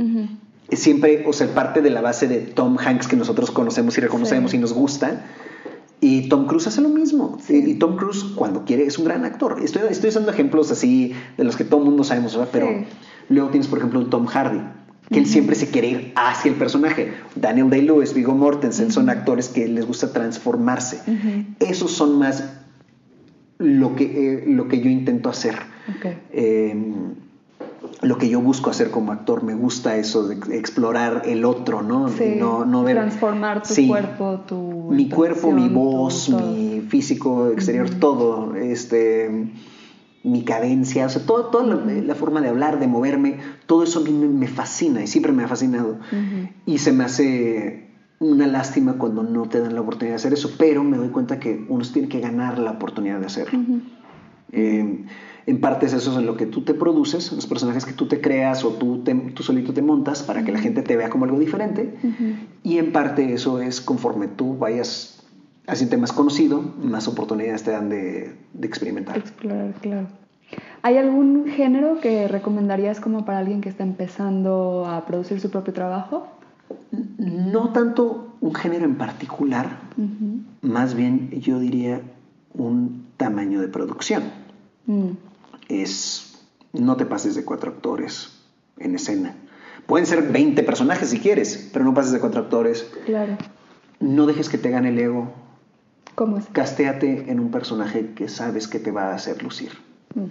Siempre, 0.71 1.23
o 1.27 1.35
sea, 1.35 1.53
parte 1.53 1.83
de 1.83 1.91
la 1.91 2.01
base 2.01 2.27
de 2.29 2.39
Tom 2.39 2.79
Hanks 2.79 3.07
que 3.07 3.15
nosotros 3.15 3.51
conocemos 3.51 3.99
y 3.99 4.01
reconocemos 4.01 4.55
y 4.55 4.59
nos 4.59 4.73
gusta, 4.73 5.27
y 6.01 6.31
Tom 6.31 6.47
Cruise 6.47 6.67
hace 6.67 6.81
lo 6.81 6.89
mismo. 6.89 7.37
Y 7.47 7.75
Tom 7.75 7.99
Cruise, 7.99 8.25
cuando 8.35 8.65
quiere, 8.65 8.87
es 8.87 8.97
un 8.97 9.05
gran 9.05 9.27
actor. 9.27 9.61
Estoy, 9.63 9.83
estoy 9.91 10.09
usando 10.09 10.31
ejemplos 10.31 10.71
así 10.71 11.13
de 11.37 11.45
los 11.45 11.57
que 11.59 11.65
todo 11.65 11.81
el 11.81 11.85
mundo 11.85 12.05
sabemos, 12.05 12.39
pero 12.51 12.69
luego 13.29 13.51
tienes, 13.51 13.69
por 13.69 13.77
ejemplo, 13.77 14.01
un 14.01 14.09
Tom 14.09 14.25
Hardy, 14.25 14.63
que 15.11 15.19
él 15.19 15.27
siempre 15.27 15.57
se 15.57 15.69
quiere 15.69 15.89
ir 15.89 16.13
hacia 16.17 16.53
el 16.53 16.57
personaje. 16.57 17.13
Daniel 17.37 17.69
Day-Lewis, 17.69 18.15
Viggo 18.15 18.35
Mortensen, 18.35 18.91
son 18.91 19.11
actores 19.11 19.51
que 19.51 19.69
les 19.69 19.87
gusta 19.87 20.11
transformarse. 20.11 21.03
Esos 21.61 21.91
son 21.91 22.19
más 22.19 22.62
lo 23.63 23.95
que, 23.95 24.05
eh, 24.05 24.45
lo 24.47 24.69
que 24.69 24.81
yo 24.81 24.91
intento 24.91 25.29
hacer. 25.29 25.57
Em, 26.33 27.15
lo 28.03 28.19
que 28.19 28.29
yo 28.29 28.41
busco 28.41 28.71
hacer 28.71 28.91
como 28.91 29.13
actor. 29.13 29.43
Me 29.43 29.55
gusta 29.55 29.97
eso 29.97 30.27
de 30.27 30.57
explorar 30.57 31.23
el 31.27 31.45
otro, 31.45 31.83
¿no? 31.83 32.09
no, 32.09 32.83
ver, 32.83 32.97
transformar 32.97 33.63
tu 33.63 33.87
cuerpo, 33.87 34.41
tu 34.47 34.89
mi 34.91 35.09
cuerpo, 35.09 35.53
mi 35.53 35.69
voz, 35.69 36.29
mi 36.29 36.81
físico 36.89 37.49
exterior, 37.49 37.89
todo, 37.91 38.57
este, 38.57 39.51
mi 40.25 40.45
cadencia, 40.45 41.07
o 41.07 41.09
sea, 41.09 41.25
todo, 41.25 41.47
toda 41.47 41.77
la, 41.77 42.15
forma 42.15 42.41
de 42.41 42.49
hablar, 42.49 42.81
de 42.81 42.89
moverme, 42.89 43.39
todo 43.67 43.85
eso 43.85 44.01
a 44.01 44.03
mí 44.03 44.11
me, 44.11 44.49
fascina 44.49 45.03
y 45.03 45.07
siempre 45.07 45.33
me 45.33 45.45
ha 45.45 45.49
fascinado. 45.49 45.99
Y 46.67 46.79
se 46.79 46.93
me 46.93 47.05
hace 47.05 47.92
una 48.23 48.47
lástima 48.47 48.95
cuando 48.95 49.23
no 49.23 49.49
te 49.49 49.61
dan 49.61 49.75
la 49.75 49.81
oportunidad 49.81 50.15
de 50.15 50.17
hacer 50.17 50.33
eso, 50.33 50.53
pero 50.59 50.83
me 50.83 50.97
doy 50.97 51.09
cuenta 51.09 51.39
que 51.39 51.67
uno 51.69 51.85
tiene 51.93 52.09
que 52.09 52.21
ganar 52.21 52.59
la 52.59 52.73
oportunidad 52.73 53.21
de 53.21 53.27
hacerlo 53.27 53.59
en 55.47 55.61
parte 55.61 55.87
es 55.87 55.93
eso 55.93 56.19
en 56.19 56.27
lo 56.27 56.37
que 56.37 56.47
tú 56.47 56.63
te 56.63 56.75
produces, 56.75 57.33
los 57.33 57.47
personajes 57.47 57.85
que 57.85 57.93
tú 57.93 58.07
te 58.07 58.21
creas 58.21 58.65
o 58.65 58.71
tú, 58.71 59.03
tú 59.35 59.43
solito 59.43 59.73
te 59.73 59.83
montas 59.83 60.23
para 60.23 60.45
que 60.45 60.53
la 60.53 60.61
gente 60.61 60.83
te 60.83 60.97
vea 60.97 61.11
como 61.11 61.25
algo 61.25 61.39
diferente. 61.39 61.95
Y 62.63 62.79
en 62.79 62.93
parte 62.93 63.33
eso 63.33 63.61
es 63.61 63.81
conforme 63.81 64.29
tú 64.29 64.57
vayas 64.57 65.25
haciendo 65.67 65.99
más 65.99 66.13
conocido, 66.13 66.61
más 66.83 67.09
oportunidades 67.09 67.63
te 67.63 67.71
dan 67.71 67.89
de, 67.89 68.37
de 68.53 68.67
experimentar. 68.67 69.17
Explorar, 69.17 69.73
claro. 69.81 70.07
¿Hay 70.83 70.99
algún 70.99 71.47
género 71.47 72.01
que 72.01 72.29
recomendarías 72.29 73.01
como 73.01 73.25
para 73.25 73.39
alguien 73.39 73.61
que 73.61 73.69
está 73.69 73.85
empezando 73.85 74.85
a 74.87 75.07
producir 75.07 75.41
su 75.41 75.51
propio 75.51 75.73
trabajo? 75.73 76.29
No 77.19 77.71
tanto 77.71 78.35
un 78.41 78.55
género 78.55 78.85
en 78.85 78.97
particular, 78.97 79.81
más 80.61 80.95
bien 80.95 81.31
yo 81.31 81.59
diría 81.59 82.01
un 82.55 83.07
tamaño 83.17 83.61
de 83.61 83.69
producción. 83.69 84.25
Mm 84.87 85.11
es 85.69 86.39
no 86.73 86.97
te 86.97 87.07
pases 87.07 87.35
de 87.35 87.45
cuatro 87.45 87.71
actores 87.71 88.33
en 88.79 88.95
escena. 88.95 89.35
Pueden 89.87 90.07
ser 90.07 90.31
20 90.31 90.63
personajes 90.63 91.11
si 91.11 91.19
quieres, 91.19 91.71
pero 91.73 91.85
no 91.85 91.95
pases 91.95 92.13
de 92.13 92.21
cuatro 92.21 92.41
actores. 92.41 92.89
Claro. 93.05 93.37
No 94.01 94.27
dejes 94.27 94.49
que 94.49 94.59
te 94.59 94.71
gane 94.71 94.91
el 94.91 94.99
ego. 94.99 95.33
¿Cómo 96.15 96.39
es? 96.39 96.47
Castéate 96.53 97.31
en 97.31 97.41
un 97.41 97.51
personaje 97.51 98.13
que 98.15 98.29
sabes 98.29 98.69
que 98.69 98.79
te 98.79 98.91
va 98.91 99.11
a 99.11 99.15
hacer 99.15 99.43
lucir. 99.43 99.73
Mm. 100.15 100.27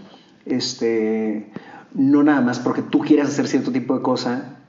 Este, 0.46 1.52
no 1.94 2.24
nada 2.24 2.42
más 2.42 2.60
porque 2.60 2.82
tú 2.82 3.00
quieras 3.00 3.30
hacer 3.30 3.48
cierto 3.48 3.72
tipo 3.72 3.96
de 3.96 4.02
cosa, 4.02 4.61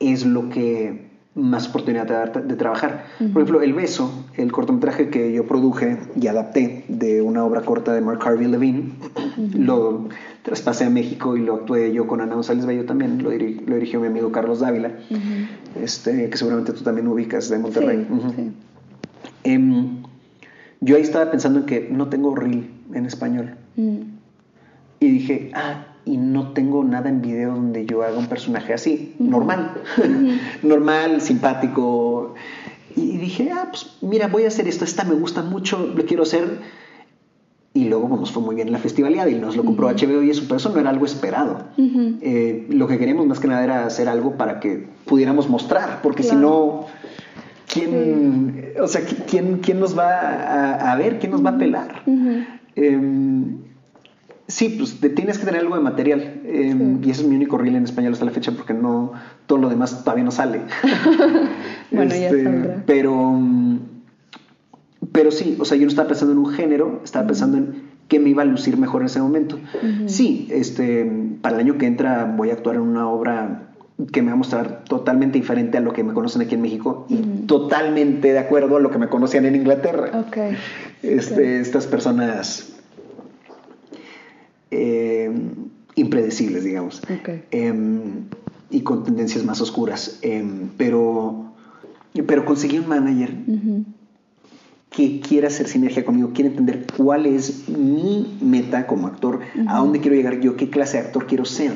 es 0.00 0.26
lo 0.26 0.48
que 0.48 1.10
más 1.34 1.68
oportunidad 1.68 2.32
de, 2.34 2.56
trabajar. 2.56 3.04
Por 3.18 3.42
ejemplo, 3.42 3.62
El 3.62 3.72
Beso, 3.72 4.26
el 4.36 4.50
cortometraje 4.50 5.10
que 5.10 5.32
yo 5.32 5.46
produje 5.46 5.98
y 6.20 6.26
adapté 6.26 6.84
de 6.88 7.22
una 7.22 7.44
obra 7.44 7.60
corta 7.60 7.92
de 7.92 8.00
Mark 8.00 8.20
Harvey 8.24 8.48
Levine, 8.48 8.92
lo 9.54 10.08
traspasé 10.42 10.86
a 10.86 10.90
México 10.90 11.36
y 11.36 11.42
lo 11.42 11.54
actué 11.54 11.92
yo 11.92 12.06
con 12.08 12.20
Ana 12.20 12.34
González 12.34 12.66
Bello 12.66 12.84
también, 12.84 13.22
lo, 13.22 13.30
dirigió 13.30 14.00
mi 14.00 14.08
amigo 14.08 14.32
Carlos 14.32 14.60
Dávila, 14.60 14.92
este, 15.80 16.28
que 16.28 16.36
seguramente 16.36 16.72
tú 16.72 16.82
también 16.82 17.06
ubicas 17.06 17.48
de 17.48 17.58
Monterrey. 17.58 18.06
Em, 19.44 20.02
yo 20.80 20.96
ahí 20.96 21.02
estaba 21.02 21.30
pensando 21.30 21.60
en 21.60 21.66
que 21.66 21.88
no 21.90 22.08
tengo 22.08 22.34
reel 22.34 22.70
en 22.92 23.06
español. 23.06 23.54
Mm. 23.76 24.00
Y 24.98 25.10
dije, 25.10 25.50
ah, 25.54 25.86
y 26.10 26.16
no 26.16 26.52
tengo 26.52 26.82
nada 26.82 27.08
en 27.08 27.22
video 27.22 27.54
donde 27.54 27.86
yo 27.86 28.02
haga 28.02 28.18
un 28.18 28.26
personaje 28.26 28.74
así, 28.74 29.14
normal, 29.20 29.74
normal, 30.62 31.20
simpático. 31.20 32.34
Y 32.96 33.16
dije, 33.18 33.50
ah, 33.52 33.68
pues 33.70 33.96
mira, 34.00 34.26
voy 34.26 34.44
a 34.44 34.48
hacer 34.48 34.66
esto, 34.66 34.84
esta 34.84 35.04
me 35.04 35.14
gusta 35.14 35.42
mucho, 35.42 35.92
lo 35.94 36.04
quiero 36.04 36.24
hacer. 36.24 36.58
Y 37.72 37.84
luego 37.84 38.08
nos 38.08 38.18
pues, 38.18 38.30
fue 38.32 38.42
muy 38.42 38.56
bien 38.56 38.66
en 38.66 38.72
la 38.72 38.80
festivalidad 38.80 39.28
y 39.28 39.36
nos 39.36 39.56
lo 39.56 39.64
compró 39.64 39.88
HBO 39.88 40.24
y 40.24 40.30
eso, 40.30 40.42
pero 40.46 40.56
eso 40.56 40.70
no 40.70 40.80
era 40.80 40.90
algo 40.90 41.06
esperado. 41.06 41.66
Eh, 41.78 42.66
lo 42.68 42.88
que 42.88 42.98
queríamos 42.98 43.26
más 43.26 43.38
que 43.38 43.46
nada 43.46 43.62
era 43.62 43.86
hacer 43.86 44.08
algo 44.08 44.36
para 44.36 44.58
que 44.58 44.88
pudiéramos 45.06 45.48
mostrar, 45.48 46.02
porque 46.02 46.24
si 46.24 46.34
no, 46.34 46.86
¿quién, 47.72 48.74
o 48.82 48.88
sea, 48.88 49.02
¿quién, 49.28 49.58
quién 49.58 49.78
nos 49.78 49.96
va 49.96 50.90
a, 50.90 50.96
ver? 50.96 51.20
¿Quién 51.20 51.30
nos 51.30 51.46
va 51.46 51.50
a 51.50 51.58
pelar? 51.58 52.02
Sí, 54.50 54.68
pues 54.76 54.98
tienes 55.14 55.38
que 55.38 55.46
tener 55.46 55.60
algo 55.60 55.76
de 55.76 55.80
material. 55.80 56.40
Em, 56.44 56.98
y 57.04 57.10
ese 57.10 57.22
es 57.22 57.28
mi 57.28 57.36
único 57.36 57.56
reel 57.56 57.76
en 57.76 57.84
español 57.84 58.12
hasta 58.12 58.24
la 58.24 58.32
fecha 58.32 58.50
porque 58.50 58.74
no 58.74 59.12
todo 59.46 59.58
lo 59.58 59.68
demás 59.68 60.02
todavía 60.02 60.24
no 60.24 60.32
sale. 60.32 60.62
bueno, 61.92 62.10
ya 62.10 62.28
este, 62.28 62.82
Pero, 62.84 63.38
pero 65.12 65.30
sí, 65.30 65.56
o 65.60 65.64
sea, 65.64 65.76
yo 65.76 65.84
no 65.84 65.88
estaba 65.88 66.08
pensando 66.08 66.32
en 66.32 66.38
un 66.38 66.50
género, 66.50 67.00
estaba 67.04 67.28
pensando 67.28 67.58
en 67.58 67.90
qué 68.08 68.18
me 68.18 68.30
iba 68.30 68.42
a 68.42 68.44
lucir 68.44 68.76
mejor 68.76 69.02
en 69.02 69.06
ese 69.06 69.20
momento. 69.20 69.60
Sí, 70.06 70.48
este, 70.50 71.08
para 71.40 71.54
el 71.54 71.60
año 71.60 71.78
que 71.78 71.86
entra 71.86 72.34
voy 72.36 72.50
a 72.50 72.54
actuar 72.54 72.74
en 72.74 72.82
una 72.82 73.08
obra 73.08 73.68
que 74.12 74.20
me 74.22 74.28
va 74.28 74.32
a 74.32 74.36
mostrar 74.36 74.82
totalmente 74.84 75.38
diferente 75.38 75.78
a 75.78 75.80
lo 75.80 75.92
que 75.92 76.02
me 76.02 76.12
conocen 76.12 76.42
aquí 76.42 76.56
en 76.56 76.62
México 76.62 77.06
y 77.08 77.16
totalmente 77.46 78.32
de 78.32 78.38
acuerdo 78.38 78.78
a 78.78 78.80
lo 78.80 78.90
que 78.90 78.98
me 78.98 79.08
conocían 79.08 79.44
en 79.44 79.54
Inglaterra. 79.54 80.24
Okay. 80.26 80.56
Este, 81.02 81.60
Estas 81.60 81.86
personas 81.86 82.79
eh, 84.70 85.30
impredecibles, 85.96 86.64
digamos. 86.64 87.02
Em, 87.50 88.24
y 88.70 88.80
con 88.82 89.04
tendencias 89.04 89.44
más 89.44 89.60
oscuras. 89.60 90.18
Em, 90.22 90.68
pero, 90.76 91.52
pero 92.26 92.44
conseguí 92.44 92.78
un 92.78 92.88
manager 92.88 93.34
que 94.90 95.20
quiere 95.20 95.46
hacer 95.46 95.68
sinergia 95.68 96.04
conmigo, 96.04 96.30
quiere 96.34 96.50
entender 96.50 96.86
cuál 96.96 97.26
es 97.26 97.68
mi 97.68 98.38
meta 98.40 98.86
como 98.86 99.06
actor, 99.06 99.40
a 99.66 99.78
dónde 99.78 100.00
quiero 100.00 100.16
llegar 100.16 100.40
yo, 100.40 100.56
qué 100.56 100.68
clase 100.68 100.98
de 100.98 101.06
actor 101.06 101.26
quiero 101.26 101.44
ser, 101.44 101.72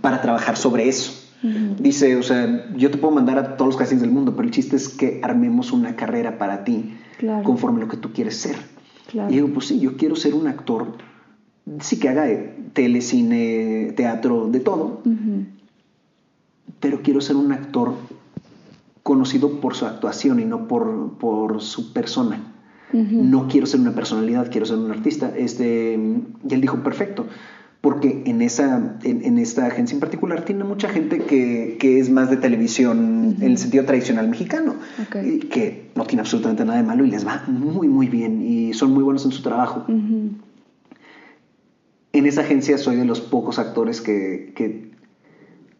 para 0.00 0.22
trabajar 0.22 0.56
sobre 0.56 0.88
eso. 0.88 1.12
Dice, 1.78 2.16
o 2.16 2.22
sea, 2.22 2.68
yo 2.76 2.90
te 2.90 2.98
puedo 2.98 3.14
mandar 3.14 3.38
a 3.38 3.56
todos 3.56 3.70
los 3.70 3.76
castings 3.76 4.02
del 4.02 4.10
mundo, 4.10 4.36
pero 4.36 4.46
el 4.46 4.52
chiste 4.52 4.76
es 4.76 4.88
que 4.88 5.20
armemos 5.22 5.72
una 5.72 5.96
carrera 5.96 6.38
para 6.38 6.64
ti 6.64 6.94
conforme 7.44 7.78
a 7.78 7.84
lo 7.84 7.88
que 7.88 7.96
tú 7.96 8.12
quieres 8.12 8.36
ser. 8.36 8.56
Y 9.12 9.34
digo, 9.34 9.48
pues 9.48 9.66
sí, 9.66 9.80
yo 9.80 9.96
quiero 9.96 10.14
ser 10.14 10.34
un 10.34 10.46
actor, 10.46 10.94
sí 11.80 11.98
que 11.98 12.08
haga 12.08 12.26
tele, 12.72 13.00
cine, 13.00 13.92
teatro, 13.96 14.48
de 14.48 14.60
todo, 14.60 15.02
pero 16.80 17.02
quiero 17.02 17.20
ser 17.20 17.36
un 17.36 17.52
actor 17.52 17.94
conocido 19.02 19.60
por 19.60 19.74
su 19.74 19.86
actuación 19.86 20.40
y 20.40 20.44
no 20.44 20.66
por, 20.68 21.18
por 21.18 21.60
su 21.60 21.92
persona. 21.92 22.40
No 22.92 23.46
quiero 23.46 23.66
ser 23.66 23.80
una 23.80 23.94
personalidad, 23.94 24.50
quiero 24.50 24.66
ser 24.66 24.76
un 24.76 24.90
artista. 24.90 25.32
Este, 25.36 25.94
y 25.94 26.54
él 26.54 26.60
dijo, 26.60 26.82
perfecto, 26.82 27.26
porque 27.80 28.24
en, 28.26 28.42
esa, 28.42 28.98
en, 29.04 29.38
esta 29.38 29.66
agencia 29.66 29.94
en 29.94 30.00
particular 30.00 30.44
tiene 30.44 30.64
mucha 30.64 30.88
gente 30.88 31.18
que, 31.20 31.76
que 31.78 32.00
es 32.00 32.10
más 32.10 32.30
de 32.30 32.36
televisión 32.36 33.36
en 33.40 33.50
el 33.50 33.58
sentido 33.58 33.84
tradicional 33.84 34.28
mexicano, 34.28 34.74
que 35.10 35.90
no 35.94 36.04
tiene 36.04 36.22
absolutamente 36.22 36.64
nada 36.64 36.78
de 36.78 36.84
malo 36.84 37.04
y 37.04 37.10
les 37.10 37.24
va 37.26 37.44
muy, 37.46 37.88
muy 37.88 38.08
bien 38.08 38.42
y 38.42 38.74
son 38.74 38.92
muy 38.92 39.04
buenos 39.04 39.24
en 39.24 39.32
su 39.32 39.42
trabajo. 39.42 39.86
En 42.12 42.26
esa 42.26 42.40
agencia 42.40 42.76
soy 42.78 42.96
de 42.96 43.04
los 43.04 43.20
pocos 43.20 43.58
actores 43.58 44.00
que, 44.00 44.52
que 44.56 44.90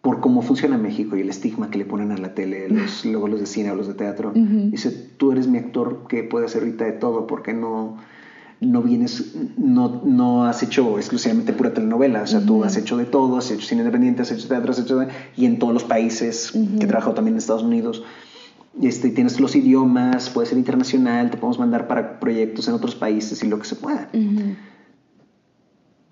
por 0.03 0.21
cómo 0.21 0.43
funciona 0.43 0.79
México 0.79 1.17
y 1.17 1.21
el 1.21 1.29
estigma 1.29 1.71
que 1.71 1.79
le 1.79 1.85
ponen 1.85 2.13
a 2.13 2.17
la 2.17 2.35
tele, 2.35 2.69
los, 2.69 3.05
luego 3.05 3.29
los 3.29 3.41
de 3.41 3.47
cine 3.47 3.71
o 3.71 3.75
los 3.75 3.89
de 3.89 3.95
teatro. 3.95 4.33
Dice, 4.35 4.91
tú 4.91 5.33
eres 5.33 5.47
mi 5.47 5.59
actor 5.59 6.07
que 6.09 6.23
puede 6.23 6.47
hacer 6.47 6.63
ahorita 6.63 6.85
de 6.85 6.93
todo, 6.93 7.27
porque 7.27 7.53
no, 7.53 7.99
no 8.61 8.83
vienes, 8.83 9.35
no, 9.59 10.03
no 10.05 10.45
has 10.45 10.63
hecho 10.63 10.99
exclusivamente 10.99 11.53
pura 11.53 11.75
telenovela, 11.75 12.23
o 12.23 12.27
sea, 12.27 12.45
tú 12.45 12.65
has 12.65 12.77
hecho 12.77 12.97
de 12.97 13.05
todo, 13.05 13.37
has 13.37 13.51
hecho 13.51 13.67
cine 13.67 13.83
independiente, 13.83 14.23
has 14.23 14.33
hecho 14.33 14.49
teatro, 14.49 14.71
has 14.71 14.79
hecho 14.79 14.99
de, 14.99 15.09
y 15.37 15.45
en 15.45 15.59
todos 15.59 15.75
los 15.75 15.85
países, 15.85 16.53
que 16.53 16.85
he 16.85 16.87
trabajado 16.87 17.15
también 17.15 17.35
en 17.35 17.39
Estados 17.39 17.63
Unidos, 17.63 18.03
este, 18.81 19.11
tienes 19.11 19.41
los 19.41 19.55
idiomas, 19.57 20.31
puedes 20.31 20.51
ser 20.51 20.59
internacional, 20.59 21.31
te 21.31 21.37
podemos 21.37 21.59
mandar 21.59 21.89
para 21.89 22.21
proyectos 22.21 22.69
en 22.69 22.75
otros 22.75 22.95
países 22.95 23.43
y 23.43 23.49
lo 23.49 23.59
que 23.59 23.67
se 23.67 23.77
pueda. 23.77 24.09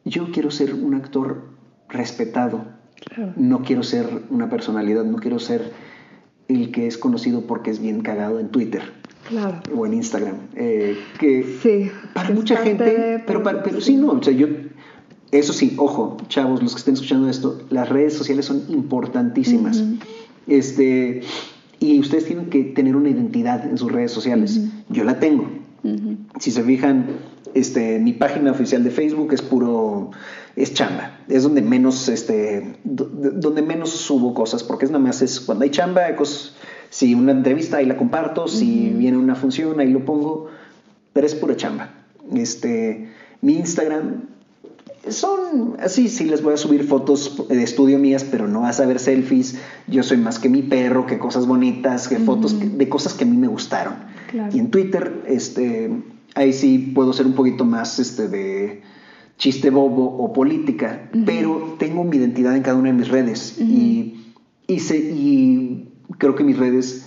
Yo 0.09 0.31
quiero 0.33 0.51
ser 0.51 0.75
un 0.75 0.95
actor 0.95 1.49
respetado 1.89 2.79
no 3.37 3.63
quiero 3.63 3.83
ser 3.83 4.07
una 4.31 4.51
personalidad, 4.51 5.05
no 5.05 5.19
quiero 5.19 5.39
ser 5.39 5.73
el 6.49 6.71
que 6.71 6.87
es 6.87 6.99
conocido 6.99 7.43
porque 7.43 7.71
es 7.71 7.81
bien 7.81 8.01
cagado 8.01 8.41
en 8.41 8.49
Twitter. 8.49 8.83
O 9.77 9.85
en 9.85 9.95
Instagram. 9.95 10.37
Eh, 10.55 10.97
que 11.19 11.59
sí, 11.63 11.91
para 12.15 12.31
mucha 12.31 12.57
gente, 12.57 13.23
pero, 13.27 13.43
pero 13.43 13.81
sí, 13.81 13.97
no, 13.97 14.13
o 14.13 14.23
sea, 14.23 14.33
yo, 14.33 14.47
eso 15.33 15.53
sí, 15.53 15.75
ojo, 15.77 16.17
chavos, 16.29 16.63
los 16.63 16.73
que 16.73 16.79
estén 16.79 16.95
escuchando 16.95 17.29
esto, 17.29 17.61
las 17.69 17.89
redes 17.89 18.15
sociales 18.15 18.47
son 18.47 18.65
importantísimas. 18.69 19.85
Este, 20.47 21.21
y 21.79 22.01
ustedes 22.01 22.25
tienen 22.25 22.47
que 22.47 22.65
tener 22.65 22.97
una 22.97 23.11
identidad 23.11 23.67
en 23.67 23.77
sus 23.77 23.93
redes 23.93 24.13
sociales. 24.13 24.61
Yo 24.89 25.05
la 25.05 25.21
tengo. 25.21 25.51
Si 26.39 26.51
se 26.51 26.63
fijan, 26.63 27.07
este, 27.55 27.99
mi 27.99 28.13
página 28.13 28.51
oficial 28.51 28.85
de 28.85 28.91
Facebook 28.91 29.33
es 29.33 29.43
puro 29.43 30.11
es 30.57 30.75
chamba. 30.75 31.19
Es 31.29 31.45
donde 31.45 31.63
menos, 31.63 32.09
este, 32.09 32.77
donde 32.85 33.63
menos 33.63 33.91
subo 33.91 34.35
cosas, 34.35 34.63
porque 34.63 34.87
es 34.87 34.91
nada 34.91 35.03
más 35.03 35.23
es 35.23 35.41
cuando 35.41 35.65
hay 35.65 35.71
chamba, 35.71 36.03
si 36.91 37.15
una 37.15 37.33
entrevista 37.33 37.77
ahí 37.77 37.87
la 37.87 37.97
comparto, 37.97 38.49
si 38.49 38.91
viene 38.91 39.19
una 39.19 39.35
función 39.35 39.79
ahí 39.79 39.91
lo 39.91 40.05
pongo, 40.05 40.49
pero 41.13 41.27
es 41.27 41.35
pura 41.35 41.57
chamba. 41.57 41.91
Este, 42.35 43.09
mi 43.41 43.55
Instagram 43.55 44.23
son 45.09 45.77
así, 45.81 46.09
sí 46.09 46.25
les 46.25 46.43
voy 46.43 46.55
a 46.55 46.57
subir 46.57 46.85
fotos 46.85 47.47
de 47.49 47.63
estudio 47.63 47.99
mías, 47.99 48.25
pero 48.25 48.49
no 48.49 48.63
vas 48.63 48.81
a 48.81 48.87
ver 48.87 48.99
selfies. 48.99 49.59
Yo 49.87 50.03
soy 50.03 50.17
más 50.17 50.39
que 50.39 50.49
mi 50.49 50.63
perro, 50.63 51.07
que 51.07 51.19
cosas 51.19 51.47
bonitas, 51.47 52.09
que 52.09 52.19
fotos 52.19 52.59
de 52.59 52.89
cosas 52.89 53.15
que 53.15 53.25
a 53.25 53.27
mí 53.27 53.37
me 53.37 53.49
gustaron. 53.49 53.95
Y 54.53 54.59
en 54.59 54.71
Twitter, 54.71 55.23
este, 55.27 55.91
ahí 56.35 56.53
sí 56.53 56.93
puedo 56.95 57.13
ser 57.13 57.27
un 57.27 57.35
poquito 57.35 57.65
más 57.65 57.99
este, 57.99 58.29
de 58.29 58.83
chiste 59.37 59.71
bobo 59.71 60.05
o 60.05 60.33
política, 60.33 61.09
pero 61.25 61.77
tengo 61.79 62.05
mi 62.05 62.17
identidad 62.17 62.57
en 62.57 62.63
cada 62.63 62.77
una 62.77 62.89
de 62.89 62.99
mis 62.99 63.09
redes 63.09 63.57
y, 63.59 64.35
y, 64.67 65.89
creo 66.19 66.35
que 66.35 66.43
mis 66.43 66.59
redes, 66.59 67.07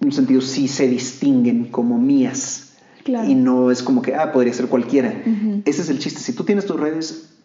en 0.00 0.08
un 0.08 0.12
sentido, 0.12 0.40
sí 0.40 0.68
se 0.68 0.88
distinguen 0.88 1.66
como 1.66 1.98
mías. 1.98 2.62
Y 3.06 3.36
no 3.36 3.70
es 3.70 3.84
como 3.84 4.02
que, 4.02 4.16
ah, 4.16 4.32
podría 4.32 4.52
ser 4.52 4.66
cualquiera. 4.66 5.22
Ese 5.64 5.82
es 5.82 5.90
el 5.90 6.00
chiste. 6.00 6.18
Si 6.18 6.32
tú 6.32 6.42
tienes 6.42 6.66
tus 6.66 6.80
redes, 6.80 7.36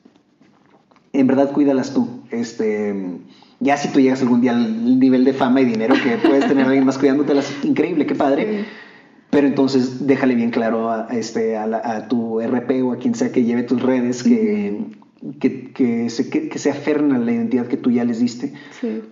en 1.14 1.28
verdad 1.28 1.52
cuídalas 1.52 1.94
tú. 1.94 2.24
Este, 2.32 3.20
ya 3.60 3.78
si 3.78 3.90
tú 3.90 4.00
llegas 4.00 4.22
algún 4.22 4.42
día 4.42 4.52
al 4.52 5.00
nivel 5.00 5.24
de 5.24 5.34
fama 5.34 5.62
y 5.62 5.66
dinero 5.66 5.94
que 6.02 6.18
puedes 6.18 6.48
tener 6.48 6.66
alguien 6.66 6.86
más 6.86 6.98
cuidándotelas, 6.98 7.54
increíble, 7.64 8.08
qué 8.08 8.16
padre. 8.16 8.66
Pero 9.32 9.48
entonces 9.48 10.06
déjale 10.06 10.36
bien 10.36 10.52
claro 10.52 10.92
a, 10.92 11.08
este, 11.12 11.58
a, 11.58 12.08
tu 12.08 12.40
RP 12.42 12.84
o 12.84 12.92
a 12.92 12.98
quien 12.98 13.16
sea 13.16 13.32
que 13.32 13.44
lleve 13.44 13.64
tus 13.64 13.82
redes 13.82 14.24
que, 14.24 14.86
que, 15.40 16.10
se, 16.10 16.30
que, 16.30 16.60
se 16.60 16.70
aferren 16.70 17.14
a 17.14 17.18
la 17.18 17.32
identidad 17.32 17.68
que 17.68 17.78
tú 17.78 17.92
ya 17.92 18.04
les 18.04 18.20
diste. 18.20 18.54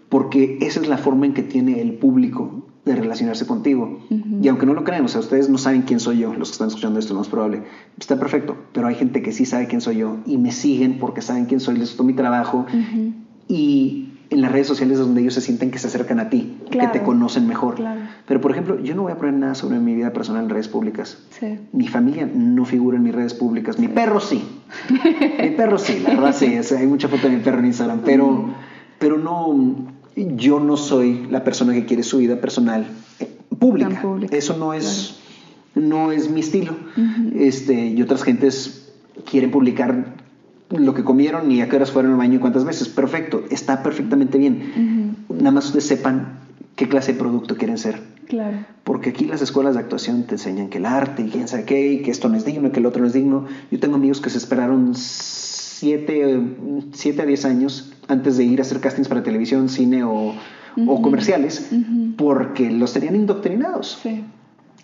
Porque 0.09 0.57
esa 0.61 0.81
es 0.81 0.87
la 0.87 0.97
forma 0.97 1.25
en 1.25 1.33
que 1.33 1.41
tiene 1.41 1.81
el 1.81 1.93
público 1.93 2.65
de 2.83 2.95
relacionarse 2.95 3.45
contigo. 3.47 3.99
Y 4.41 4.47
aunque 4.49 4.65
no 4.65 4.73
lo 4.73 4.83
crean, 4.83 5.05
o 5.05 5.07
sea, 5.07 5.21
ustedes 5.21 5.49
no 5.49 5.57
saben 5.57 5.83
quién 5.83 6.01
soy 6.01 6.19
yo, 6.19 6.33
los 6.33 6.49
que 6.49 6.53
están 6.53 6.67
escuchando 6.67 6.99
esto, 6.99 7.13
no 7.13 7.21
es 7.21 7.29
probable. 7.29 7.63
Está 7.97 8.19
perfecto, 8.19 8.57
pero 8.73 8.87
hay 8.87 8.95
gente 8.95 9.21
que 9.21 9.31
sí 9.31 9.45
sabe 9.45 9.67
quién 9.67 9.79
soy 9.79 9.97
yo 9.97 10.17
y 10.25 10.37
me 10.37 10.51
siguen 10.51 10.99
porque 10.99 11.21
saben 11.21 11.45
quién 11.45 11.61
soy, 11.61 11.77
les 11.77 11.89
gustó 11.89 12.03
mi 12.03 12.13
trabajo. 12.13 12.65
Y 13.47 14.09
en 14.29 14.41
las 14.41 14.51
redes 14.51 14.67
sociales 14.67 14.99
es 14.99 15.05
donde 15.05 15.21
ellos 15.21 15.33
se 15.33 15.41
sienten 15.41 15.71
que 15.71 15.79
se 15.79 15.87
acercan 15.87 16.19
a 16.19 16.29
ti, 16.29 16.57
que 16.69 16.87
te 16.87 17.01
conocen 17.01 17.47
mejor. 17.47 17.77
Pero, 18.27 18.41
por 18.41 18.51
ejemplo, 18.51 18.79
yo 18.79 18.95
no 18.95 19.03
voy 19.03 19.11
a 19.11 19.17
poner 19.17 19.33
nada 19.33 19.55
sobre 19.55 19.79
mi 19.79 19.95
vida 19.95 20.13
personal 20.13 20.43
en 20.43 20.49
redes 20.49 20.67
públicas. 20.67 21.17
Mi 21.71 21.87
familia 21.87 22.29
no 22.31 22.65
figura 22.65 22.97
en 22.97 23.03
mis 23.03 23.15
redes 23.15 23.33
públicas. 23.33 23.79
Mi 23.79 23.87
perro 23.87 24.19
sí. 24.19 24.43
mi 25.41 25.49
perro 25.51 25.77
sí, 25.77 25.99
la 26.03 26.11
verdad 26.11 26.35
sí. 26.35 26.45
hay 26.77 26.87
mucha 26.87 27.07
foto 27.07 27.27
de 27.27 27.37
mi 27.37 27.41
perro 27.41 27.59
en 27.59 27.65
Instagram. 27.65 28.01
Pero, 28.05 28.49
pero 28.99 29.17
no, 29.17 29.87
yo 30.15 30.59
no 30.59 30.77
soy 30.77 31.27
la 31.31 31.43
persona 31.43 31.73
que 31.73 31.85
quiere 31.85 32.03
su 32.03 32.19
vida 32.19 32.39
personal 32.39 32.85
eh, 33.19 33.27
pública. 33.57 34.03
Eso 34.31 34.57
no 34.57 34.73
es, 34.73 35.19
no 35.73 36.11
es 36.11 36.29
mi 36.29 36.41
estilo. 36.41 36.75
este, 37.35 37.87
y 37.87 38.01
otras 38.01 38.23
gentes 38.23 38.93
quieren 39.25 39.49
publicar 39.49 40.18
lo 40.69 40.93
que 40.93 41.03
comieron 41.03 41.51
y 41.51 41.61
a 41.61 41.69
qué 41.69 41.75
horas 41.75 41.91
fueron 41.91 42.11
al 42.11 42.17
baño 42.17 42.35
y 42.35 42.39
cuántas 42.39 42.65
veces. 42.65 42.89
Perfecto, 42.89 43.43
está 43.49 43.83
perfectamente 43.83 44.37
bien. 44.37 45.15
Nada 45.29 45.51
más 45.51 45.65
ustedes 45.65 45.87
sepan 45.87 46.39
qué 46.75 46.87
clase 46.87 47.13
de 47.13 47.19
producto 47.19 47.55
quieren 47.57 47.77
ser. 47.77 48.01
Claro. 48.27 48.57
Porque 48.83 49.09
aquí 49.09 49.25
las 49.25 49.41
escuelas 49.41 49.73
de 49.73 49.79
actuación 49.81 50.23
te 50.23 50.35
enseñan 50.35 50.69
que 50.69 50.77
el 50.77 50.85
arte 50.85 51.23
y 51.23 51.29
quién 51.29 51.47
sabe 51.47 51.65
qué, 51.65 51.93
y 51.93 52.01
que 52.03 52.11
esto 52.11 52.29
no 52.29 52.37
es 52.37 52.45
digno 52.45 52.67
y 52.67 52.71
que 52.71 52.79
el 52.79 52.85
otro 52.85 53.01
no 53.01 53.07
es 53.07 53.13
digno. 53.13 53.45
Yo 53.71 53.79
tengo 53.79 53.95
amigos 53.95 54.21
que 54.21 54.29
se 54.29 54.37
esperaron 54.37 54.93
7 54.95 56.41
siete, 56.93 57.21
a 57.21 57.25
10 57.25 57.45
años 57.45 57.93
antes 58.07 58.37
de 58.37 58.43
ir 58.43 58.59
a 58.59 58.61
hacer 58.63 58.79
castings 58.79 59.07
para 59.07 59.23
televisión, 59.23 59.69
cine 59.69 60.03
o, 60.03 60.33
o 60.87 61.01
comerciales, 61.01 61.71
porque 62.17 62.69
los 62.69 62.93
tenían 62.93 63.15
indoctrinados. 63.15 63.99
Sí 64.03 64.23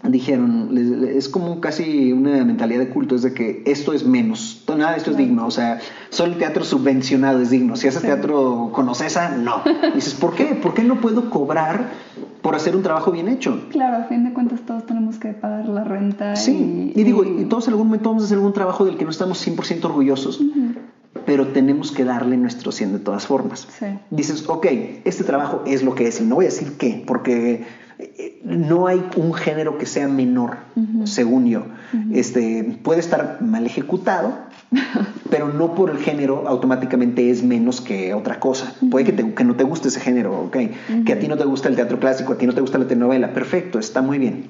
dijeron, 0.10 0.70
es 1.08 1.30
como 1.30 1.60
casi 1.60 2.12
una 2.12 2.44
mentalidad 2.44 2.80
de 2.80 2.90
culto, 2.90 3.16
es 3.16 3.22
de 3.22 3.34
que 3.34 3.64
esto 3.66 3.94
es 3.94 4.06
menos, 4.06 4.64
nada 4.68 4.92
de 4.92 4.98
esto 4.98 5.12
es 5.12 5.18
digno, 5.18 5.46
o 5.46 5.52
sea, 5.52 5.80
solo 6.10 6.34
el 6.34 6.38
teatro 6.38 6.64
subvencionado 6.64 7.42
es 7.42 7.50
digno, 7.50 7.76
si 7.76 7.88
haces 7.88 8.02
teatro 8.02 8.72
con 8.74 8.88
Ocesa, 8.90 9.36
no. 9.38 9.62
dices, 9.96 10.14
¿por 10.14 10.36
qué? 10.36 10.46
¿Por 10.56 10.74
qué 10.74 10.84
no 10.84 11.00
puedo 11.02 11.30
cobrar 11.30 11.90
por 12.42 12.56
hacer 12.56 12.76
un 12.76 12.84
trabajo 12.84 13.12
bien 13.12 13.28
hecho? 13.28 13.68
Claro, 13.70 13.98
a 13.98 14.04
fin 14.04 14.24
de 14.24 14.34
cuentas 14.34 14.62
todos 14.66 14.86
tenemos 14.86 15.18
que 15.18 15.30
pagar 15.30 15.68
la 15.68 15.84
renta. 15.84 16.36
Sí, 16.36 16.92
y, 16.96 17.04
digo, 17.04 17.24
y 17.24 17.46
todos 17.46 17.68
en 17.68 17.74
algún 17.74 17.88
momento 17.88 18.10
vamos 18.10 18.24
a 18.24 18.26
hacer 18.26 18.38
algún 18.38 18.54
trabajo 18.54 18.86
del 18.86 18.98
que 18.98 19.06
no 19.06 19.12
estamos 19.12 19.46
100% 19.46 19.86
orgullosos. 19.86 20.42
pero 21.26 21.48
tenemos 21.48 21.92
que 21.92 22.04
darle 22.04 22.38
nuestro 22.38 22.72
100 22.72 22.94
de 22.94 23.00
todas 23.00 23.26
formas. 23.26 23.68
Dices, 24.12 24.48
ok, 24.48 24.68
este 25.06 25.24
trabajo 25.24 25.64
es 25.66 25.82
lo 25.82 25.96
que 25.96 26.08
es, 26.08 26.22
y 26.22 26.26
no 26.26 26.36
voy 26.36 26.46
a 26.46 26.50
decir 26.50 26.74
qué, 26.78 27.04
porque 27.08 27.66
no 28.44 28.88
hay 28.88 29.04
un 29.16 29.34
género 29.34 29.78
que 29.78 29.86
sea 29.86 30.08
menor, 30.08 30.58
según 31.06 31.46
yo. 31.48 31.66
este, 32.14 32.80
puede 32.84 33.00
estar 33.00 33.42
mal 33.42 33.66
ejecutado, 33.66 34.38
pero 35.30 35.54
no 35.54 35.76
por 35.76 35.90
el 35.90 35.98
género 35.98 36.48
automáticamente 36.48 37.30
es 37.30 37.44
menos 37.44 37.82
que 37.82 38.14
otra 38.14 38.40
cosa. 38.40 38.74
Puede 38.92 39.06
que, 39.06 39.34
que, 39.34 39.44
no 39.44 39.56
te 39.56 39.64
guste 39.64 39.88
ese 39.88 40.00
género, 40.00 40.42
okay. 40.42 40.76
que 41.06 41.14
a 41.14 41.20
ti 41.20 41.28
no 41.28 41.38
te 41.38 41.46
gusta 41.46 41.70
el 41.70 41.76
teatro 41.76 42.00
clásico, 42.00 42.34
a 42.34 42.38
ti 42.38 42.46
no 42.46 42.54
te 42.54 42.62
gusta 42.62 42.78
la 42.78 42.88
telenovela, 42.88 43.34
perfecto, 43.34 43.80
está 43.80 44.02
muy 44.02 44.20
bien. 44.20 44.48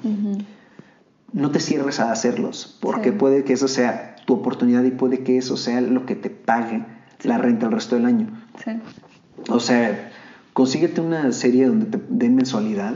No 1.31 1.51
te 1.51 1.59
cierres 1.59 1.99
a 1.99 2.11
hacerlos, 2.11 2.77
porque 2.79 3.11
puede 3.11 3.43
que 3.43 3.53
eso 3.53 3.67
sea 3.67 4.15
tu 4.25 4.33
oportunidad 4.33 4.83
y 4.83 4.91
puede 4.91 5.19
que 5.19 5.37
eso 5.37 5.57
sea 5.57 5.81
lo 5.81 6.05
que 6.05 6.15
te 6.15 6.29
pague 6.29 6.83
la 7.23 7.37
renta 7.37 7.67
el 7.67 7.71
resto 7.71 7.95
del 7.95 8.05
año. 8.05 8.27
O 9.49 9.59
sea, 9.59 10.11
consíguete 10.53 11.01
una 11.01 11.31
serie 11.31 11.67
donde 11.67 11.85
te 11.85 11.99
den 12.09 12.35
mensualidad 12.35 12.95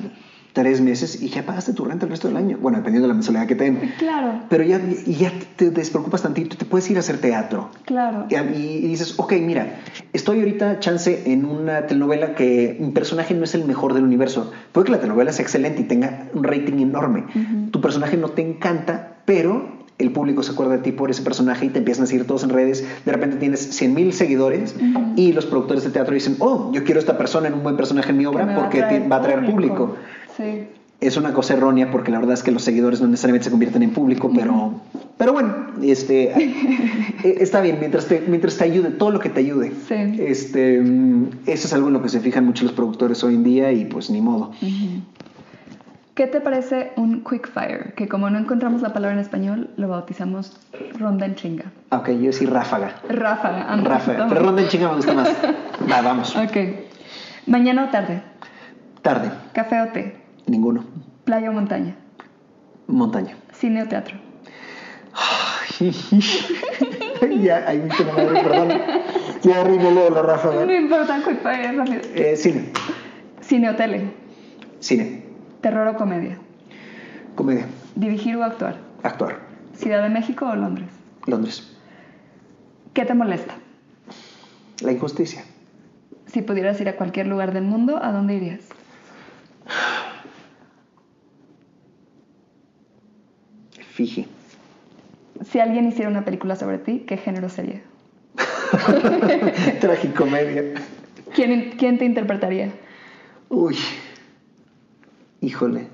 tres 0.54 0.82
meses 0.82 1.22
y 1.22 1.30
ya 1.30 1.46
pagaste 1.46 1.74
tu 1.74 1.86
renta 1.86 2.06
el 2.06 2.12
resto 2.12 2.28
del 2.28 2.38
año. 2.38 2.58
Bueno, 2.60 2.78
dependiendo 2.80 3.08
de 3.08 3.10
la 3.10 3.14
mensualidad 3.14 3.48
que 3.48 3.56
tengas. 3.56 3.92
Claro. 3.98 4.42
Pero 4.50 4.64
ya, 4.64 4.82
ya 5.06 5.32
te 5.56 5.70
despreocupas 5.70 6.22
tantito, 6.22 6.58
te 6.58 6.66
puedes 6.66 6.90
ir 6.90 6.98
a 6.98 7.02
hacer 7.02 7.20
teatro. 7.20 7.70
Claro. 7.86 8.26
Y, 8.30 8.36
y 8.36 8.88
dices, 8.88 9.16
ok, 9.18 9.34
mira, 9.42 9.80
estoy 10.14 10.40
ahorita 10.40 10.80
chance 10.80 11.24
en 11.32 11.46
una 11.46 11.88
telenovela 11.88 12.36
que 12.36 12.78
mi 12.80 12.92
personaje 12.92 13.34
no 13.34 13.44
es 13.44 13.56
el 13.56 13.66
mejor 13.66 13.94
del 13.94 14.04
universo. 14.04 14.52
Puede 14.72 14.86
que 14.86 14.92
la 14.92 15.00
telenovela 15.00 15.32
sea 15.32 15.44
excelente 15.44 15.82
y 15.82 15.86
tenga 15.86 16.28
un 16.34 16.44
rating 16.44 16.80
enorme. 16.80 17.26
Tu 17.72 17.82
personaje 17.82 18.18
no 18.18 18.30
te 18.30 18.42
encanta, 18.42 19.18
pero 19.26 19.80
el 20.00 20.12
público 20.12 20.42
se 20.44 20.54
acuerda 20.54 20.78
de 20.78 20.82
ti 20.82 20.92
por 20.94 21.12
ese 21.12 21.22
personaje 21.22 21.66
y 21.66 21.70
te 21.70 21.80
empiezan 21.80 22.06
a 22.06 22.08
seguir 22.08 22.26
todos 22.26 22.44
en 22.44 22.50
redes. 22.50 22.88
De 23.06 23.12
repente 23.12 23.36
tienes 23.36 23.60
100 23.60 23.94
mil 23.94 24.14
seguidores 24.14 24.76
y 25.16 25.34
los 25.34 25.46
productores 25.46 25.84
de 25.84 25.92
teatro 25.92 26.14
dicen, 26.14 26.38
oh, 26.40 26.72
yo 26.74 26.84
quiero 26.84 27.00
esta 27.00 27.18
persona 27.18 27.48
en 27.50 27.54
un 27.54 27.64
buen 27.64 27.76
personaje 27.76 28.12
en 28.12 28.18
mi 28.18 28.26
obra 28.26 28.56
porque 28.56 28.82
va 28.82 29.18
a 29.18 29.22
traer 29.22 29.46
público. 29.46 29.96
Sí. 30.40 30.70
Es 31.02 31.18
una 31.18 31.34
cosa 31.34 31.54
errónea 31.54 31.92
porque 31.92 32.12
la 32.12 32.20
verdad 32.20 32.34
es 32.34 32.44
que 32.44 32.52
los 32.52 32.64
seguidores 32.64 33.02
no 33.02 33.08
necesariamente 33.08 33.46
se 33.46 33.52
convierten 33.52 33.84
en 33.84 33.92
público, 33.92 34.32
pero, 34.34 34.74
pero 35.18 35.34
bueno, 35.34 35.68
este, 35.82 36.32
eh, 37.24 37.38
está 37.40 37.62
bien, 37.62 37.78
mientras 37.80 38.08
te, 38.08 38.22
mientras 38.28 38.58
te 38.58 38.66
ayude, 38.66 38.92
todo 38.92 39.12
lo 39.12 39.20
que 39.20 39.30
te 39.30 39.40
ayude. 39.42 39.72
Sí. 39.88 40.18
Este, 40.20 40.80
mm, 40.80 41.30
eso 41.46 41.68
es 41.68 41.74
algo 41.74 41.88
en 41.88 41.94
lo 41.94 42.02
que 42.02 42.10
se 42.10 42.20
fijan 42.20 42.46
mucho 42.46 42.64
los 42.64 42.74
productores 42.74 43.24
hoy 43.24 43.36
en 43.36 43.44
día 43.44 43.72
y 43.72 43.86
pues 43.86 44.10
ni 44.10 44.22
modo. 44.22 44.52
¿Qué 46.16 46.28
te 46.28 46.42
parece 46.42 46.92
un 46.98 47.24
quick 47.24 47.50
fire? 47.50 47.94
Que 47.96 48.10
como 48.10 48.30
no 48.30 48.38
encontramos 48.38 48.82
la 48.82 48.92
palabra 48.92 49.16
en 49.16 49.22
español, 49.22 49.70
lo 49.78 49.88
bautizamos 49.88 50.60
ronda 50.98 51.26
en 51.26 51.36
chinga. 51.36 51.72
Ok, 51.92 52.10
yo 52.10 52.34
sí 52.34 52.46
ráfaga. 52.46 52.96
Ráfaga. 53.08 53.72
anda. 53.72 53.90
Ráfaga. 53.90 54.28
Pero 54.28 54.42
ronda 54.42 54.62
en 54.62 54.68
chinga 54.68 54.90
me 54.90 54.96
gusta 54.98 55.14
más. 55.14 55.30
Va, 55.90 56.02
vamos. 56.02 56.36
Ok. 56.36 56.58
Mañana 57.48 57.86
o 57.86 57.90
tarde. 57.90 58.22
Tarde. 59.02 59.32
Café 59.54 59.82
o 59.82 59.88
té. 59.94 60.19
Ninguno. 60.48 60.84
Playa 61.26 61.50
o 61.50 61.54
montaña. 61.54 61.96
Montaña. 62.88 63.36
Cine 63.54 63.84
o 63.84 63.88
teatro. 63.88 64.18
ya, 67.42 67.68
hay 67.68 67.80
mucho 67.80 68.04
madre, 68.06 68.44
perdón. 68.44 68.70
Ya 69.44 69.64
lo 69.64 69.78
de 69.78 70.10
la 70.12 70.22
ráfaga. 70.22 70.66
No 70.66 70.74
importa, 70.74 71.22
quick 71.24 71.42
fire, 71.42 71.76
rápido. 71.78 72.02
Eh, 72.16 72.36
cine. 72.36 72.72
Cine 73.42 73.70
o 73.70 73.76
tele. 73.76 74.12
Cine. 74.80 75.24
Terror 75.62 75.88
o 75.88 75.96
comedia. 75.96 76.38
Comedia. 77.36 77.66
Dirigir 77.96 78.36
o 78.38 78.44
actuar. 78.44 78.78
Actuar. 79.04 79.40
Ciudad 79.76 80.04
de 80.04 80.10
México 80.10 80.46
o 80.46 80.56
Londres. 80.56 80.90
Londres. 81.26 81.78
¿Qué 82.94 83.06
te 83.06 83.14
molesta? 83.14 83.54
La 84.82 84.92
injusticia. 84.92 85.44
Si 86.26 86.42
pudieras 86.42 86.80
ir 86.82 86.90
a 86.90 86.96
cualquier 86.96 87.28
lugar 87.28 87.54
del 87.54 87.64
mundo, 87.64 88.00
¿a 88.04 88.12
dónde 88.12 88.36
irías? 88.36 88.62
Fiji. 94.00 94.26
Si 95.44 95.60
alguien 95.60 95.86
hiciera 95.86 96.10
una 96.10 96.24
película 96.24 96.56
sobre 96.56 96.78
ti, 96.78 97.04
¿qué 97.06 97.18
género 97.18 97.50
sería? 97.50 97.82
Tragicomedia. 99.82 100.76
¿Quién, 101.36 101.74
quién 101.78 101.98
te 101.98 102.06
interpretaría? 102.06 102.72
Uy. 103.50 103.76
Híjole. 105.42 105.88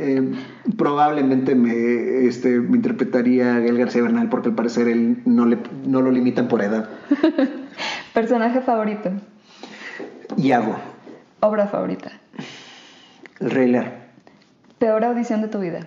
Eh, 0.00 0.32
probablemente 0.76 1.54
me, 1.54 2.26
este, 2.26 2.60
me 2.60 2.76
interpretaría 2.76 3.56
a 3.56 3.60
Gael 3.60 3.78
García 3.78 4.02
Bernal 4.02 4.28
porque 4.28 4.50
al 4.50 4.54
parecer 4.54 4.88
él 4.88 5.22
no, 5.24 5.46
le, 5.46 5.56
no 5.86 6.02
lo 6.02 6.10
limitan 6.10 6.48
por 6.48 6.60
edad. 6.60 6.90
Personaje 8.12 8.60
favorito. 8.60 9.10
Yago. 10.36 10.76
Obra 11.40 11.66
favorita. 11.66 12.12
El 13.40 13.50
Rey 13.52 13.68
Lear. 13.68 14.10
Peor 14.78 15.04
audición 15.04 15.40
de 15.40 15.48
tu 15.48 15.60
vida. 15.60 15.80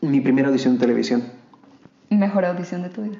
Mi 0.00 0.20
primera 0.20 0.48
audición 0.48 0.74
de 0.74 0.80
televisión. 0.80 1.24
Mejor 2.10 2.44
audición 2.44 2.82
de 2.82 2.88
tu 2.88 3.02
vida. 3.02 3.18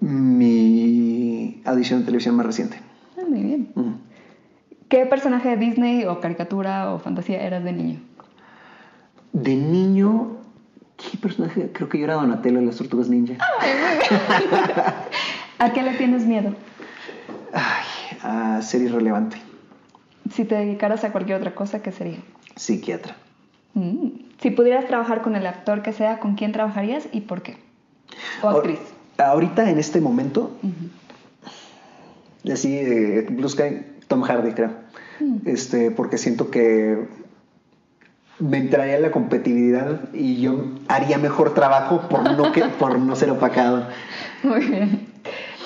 Mi 0.00 1.60
audición 1.64 2.00
de 2.00 2.06
televisión 2.06 2.36
más 2.36 2.46
reciente. 2.46 2.80
Ah, 3.18 3.22
muy 3.28 3.42
bien. 3.42 3.72
Mm. 3.74 3.94
¿Qué 4.88 5.04
personaje 5.06 5.48
de 5.50 5.56
Disney 5.56 6.04
o 6.04 6.20
caricatura 6.20 6.92
o 6.92 6.98
fantasía 7.00 7.42
eras 7.42 7.64
de 7.64 7.72
niño? 7.72 8.00
De 9.32 9.56
niño, 9.56 10.36
¿qué 10.96 11.18
personaje? 11.18 11.70
Creo 11.72 11.88
que 11.88 11.98
yo 11.98 12.04
era 12.04 12.14
Donatello 12.14 12.60
de 12.60 12.66
las 12.66 12.76
Tortugas 12.76 13.08
Ninja. 13.08 13.34
¿A 15.58 15.72
qué 15.72 15.82
le 15.82 15.94
tienes 15.94 16.24
miedo? 16.24 16.54
Ay, 17.52 18.18
a 18.22 18.62
ser 18.62 18.82
irrelevante. 18.82 19.38
Si 20.32 20.44
te 20.44 20.54
dedicaras 20.54 21.02
a 21.04 21.12
cualquier 21.12 21.38
otra 21.38 21.54
cosa, 21.54 21.82
¿qué 21.82 21.90
sería? 21.90 22.18
Psiquiatra. 22.54 23.16
Mm. 23.76 24.08
Si 24.40 24.50
pudieras 24.50 24.86
trabajar 24.86 25.22
con 25.22 25.36
el 25.36 25.46
actor 25.46 25.82
que 25.82 25.92
sea, 25.92 26.18
¿con 26.18 26.34
quién 26.34 26.52
trabajarías 26.52 27.06
y 27.12 27.20
por 27.20 27.42
qué? 27.42 27.58
O 28.42 28.48
actriz. 28.48 28.80
Ahorita, 29.18 29.70
en 29.70 29.78
este 29.78 30.00
momento, 30.00 30.50
así, 32.50 32.76
eh, 32.76 33.26
Blue 33.30 33.48
Sky, 33.48 33.82
Tom 34.08 34.22
Hardy, 34.22 34.52
creo. 34.52 34.70
Este, 35.44 35.90
porque 35.90 36.18
siento 36.18 36.50
que 36.50 37.06
me 38.38 38.58
entraría 38.58 38.98
la 38.98 39.10
competitividad 39.10 40.12
y 40.12 40.40
yo 40.40 40.64
haría 40.88 41.16
mejor 41.18 41.54
trabajo 41.54 42.02
por 42.08 42.30
no, 42.30 42.52
que, 42.52 42.64
por 42.78 42.98
no 42.98 43.16
ser 43.16 43.30
opacado. 43.30 43.86
Muy 44.42 44.60
bien. 44.60 45.06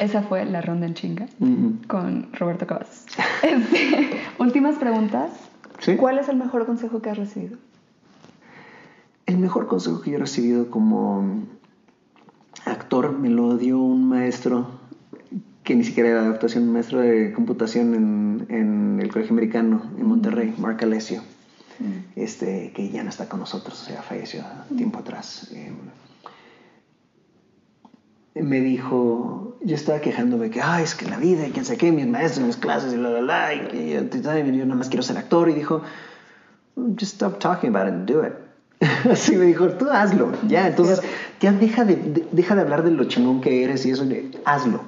Esa 0.01 0.23
fue 0.23 0.45
la 0.45 0.63
ronda 0.63 0.87
en 0.87 0.95
chinga 0.95 1.27
con 1.87 2.33
Roberto 2.33 2.67
Cavazos. 2.67 3.07
Este, 3.43 4.21
últimas 4.39 4.77
preguntas. 4.77 5.31
Sí. 5.79 5.97
¿Cuál 5.97 6.19
es 6.19 6.29
el 6.29 6.37
mejor 6.37 6.67
consejo 6.67 7.03
que 7.03 7.11
has 7.11 7.19
recibido? 7.19 7.59
El 9.31 9.39
mejor 9.39 9.69
consejo 9.69 10.01
que 10.01 10.11
yo 10.11 10.17
he 10.17 10.19
recibido 10.19 10.71
como 10.73 11.45
actor 12.65 13.17
me 13.17 13.29
lo 13.29 13.57
dio 13.57 13.79
un 13.79 14.09
maestro 14.09 14.67
que 15.63 15.77
ni 15.77 15.85
siquiera 15.85 16.09
era 16.09 16.23
de 16.25 16.31
actuación, 16.31 16.65
un 16.65 16.73
maestro 16.73 16.99
de 16.99 17.33
computación 17.33 17.95
en, 17.95 18.47
en 18.49 18.99
el 19.01 19.13
Colegio 19.13 19.33
Americano 19.33 19.85
en 19.97 20.05
Monterrey, 20.05 20.53
Mark 20.59 20.79
Alessio, 20.83 21.23
este, 22.17 22.73
que 22.75 22.91
ya 22.91 23.05
no 23.05 23.09
está 23.09 23.29
con 23.29 23.39
nosotros, 23.39 23.81
o 23.81 23.85
sea, 23.85 24.03
falleció 24.03 24.43
tiempo 24.77 24.99
atrás. 24.99 25.49
Eh, 25.55 25.73
me 28.35 28.61
dijo, 28.63 29.59
yo 29.63 29.77
estaba 29.77 30.01
quejándome 30.01 30.51
que, 30.51 30.61
ay, 30.61 30.83
es 30.83 30.97
que 30.97 31.09
la 31.09 31.19
vida 31.19 31.47
y 31.47 31.53
quién 31.53 31.65
sé 31.65 31.77
qué, 31.77 31.93
mis 31.93 32.09
maestros, 32.09 32.45
mis 32.45 32.57
clases 32.57 32.95
y 32.95 32.97
la, 32.97 33.11
la, 33.11 33.21
la, 33.21 33.55
y 33.55 33.61
que 33.69 33.93
yo, 33.93 34.01
yo 34.11 34.65
nada 34.65 34.75
más 34.75 34.89
quiero 34.89 35.05
ser 35.05 35.19
actor. 35.19 35.49
Y 35.49 35.55
dijo, 35.55 35.83
just 36.99 37.15
stop 37.15 37.39
talking 37.39 37.71
about 37.71 37.87
it 37.87 37.95
and 37.95 38.09
do 38.09 38.27
it. 38.27 38.50
Así 39.11 39.37
me 39.37 39.45
dijo, 39.45 39.69
tú 39.69 39.91
hazlo. 39.91 40.33
Ya, 40.49 40.67
entonces, 40.69 41.03
ya 41.41 41.53
deja 41.53 41.85
de, 41.85 41.97
de- 41.97 42.27
deja 42.33 42.55
de 42.55 42.63
hablar 42.63 42.83
de 42.83 42.91
lo 42.91 43.05
chingón 43.05 43.41
que 43.41 43.63
eres 43.65 43.85
y 43.87 43.91
eso, 43.91 44.05
y 44.05 44.31
hazlo. 44.45 44.81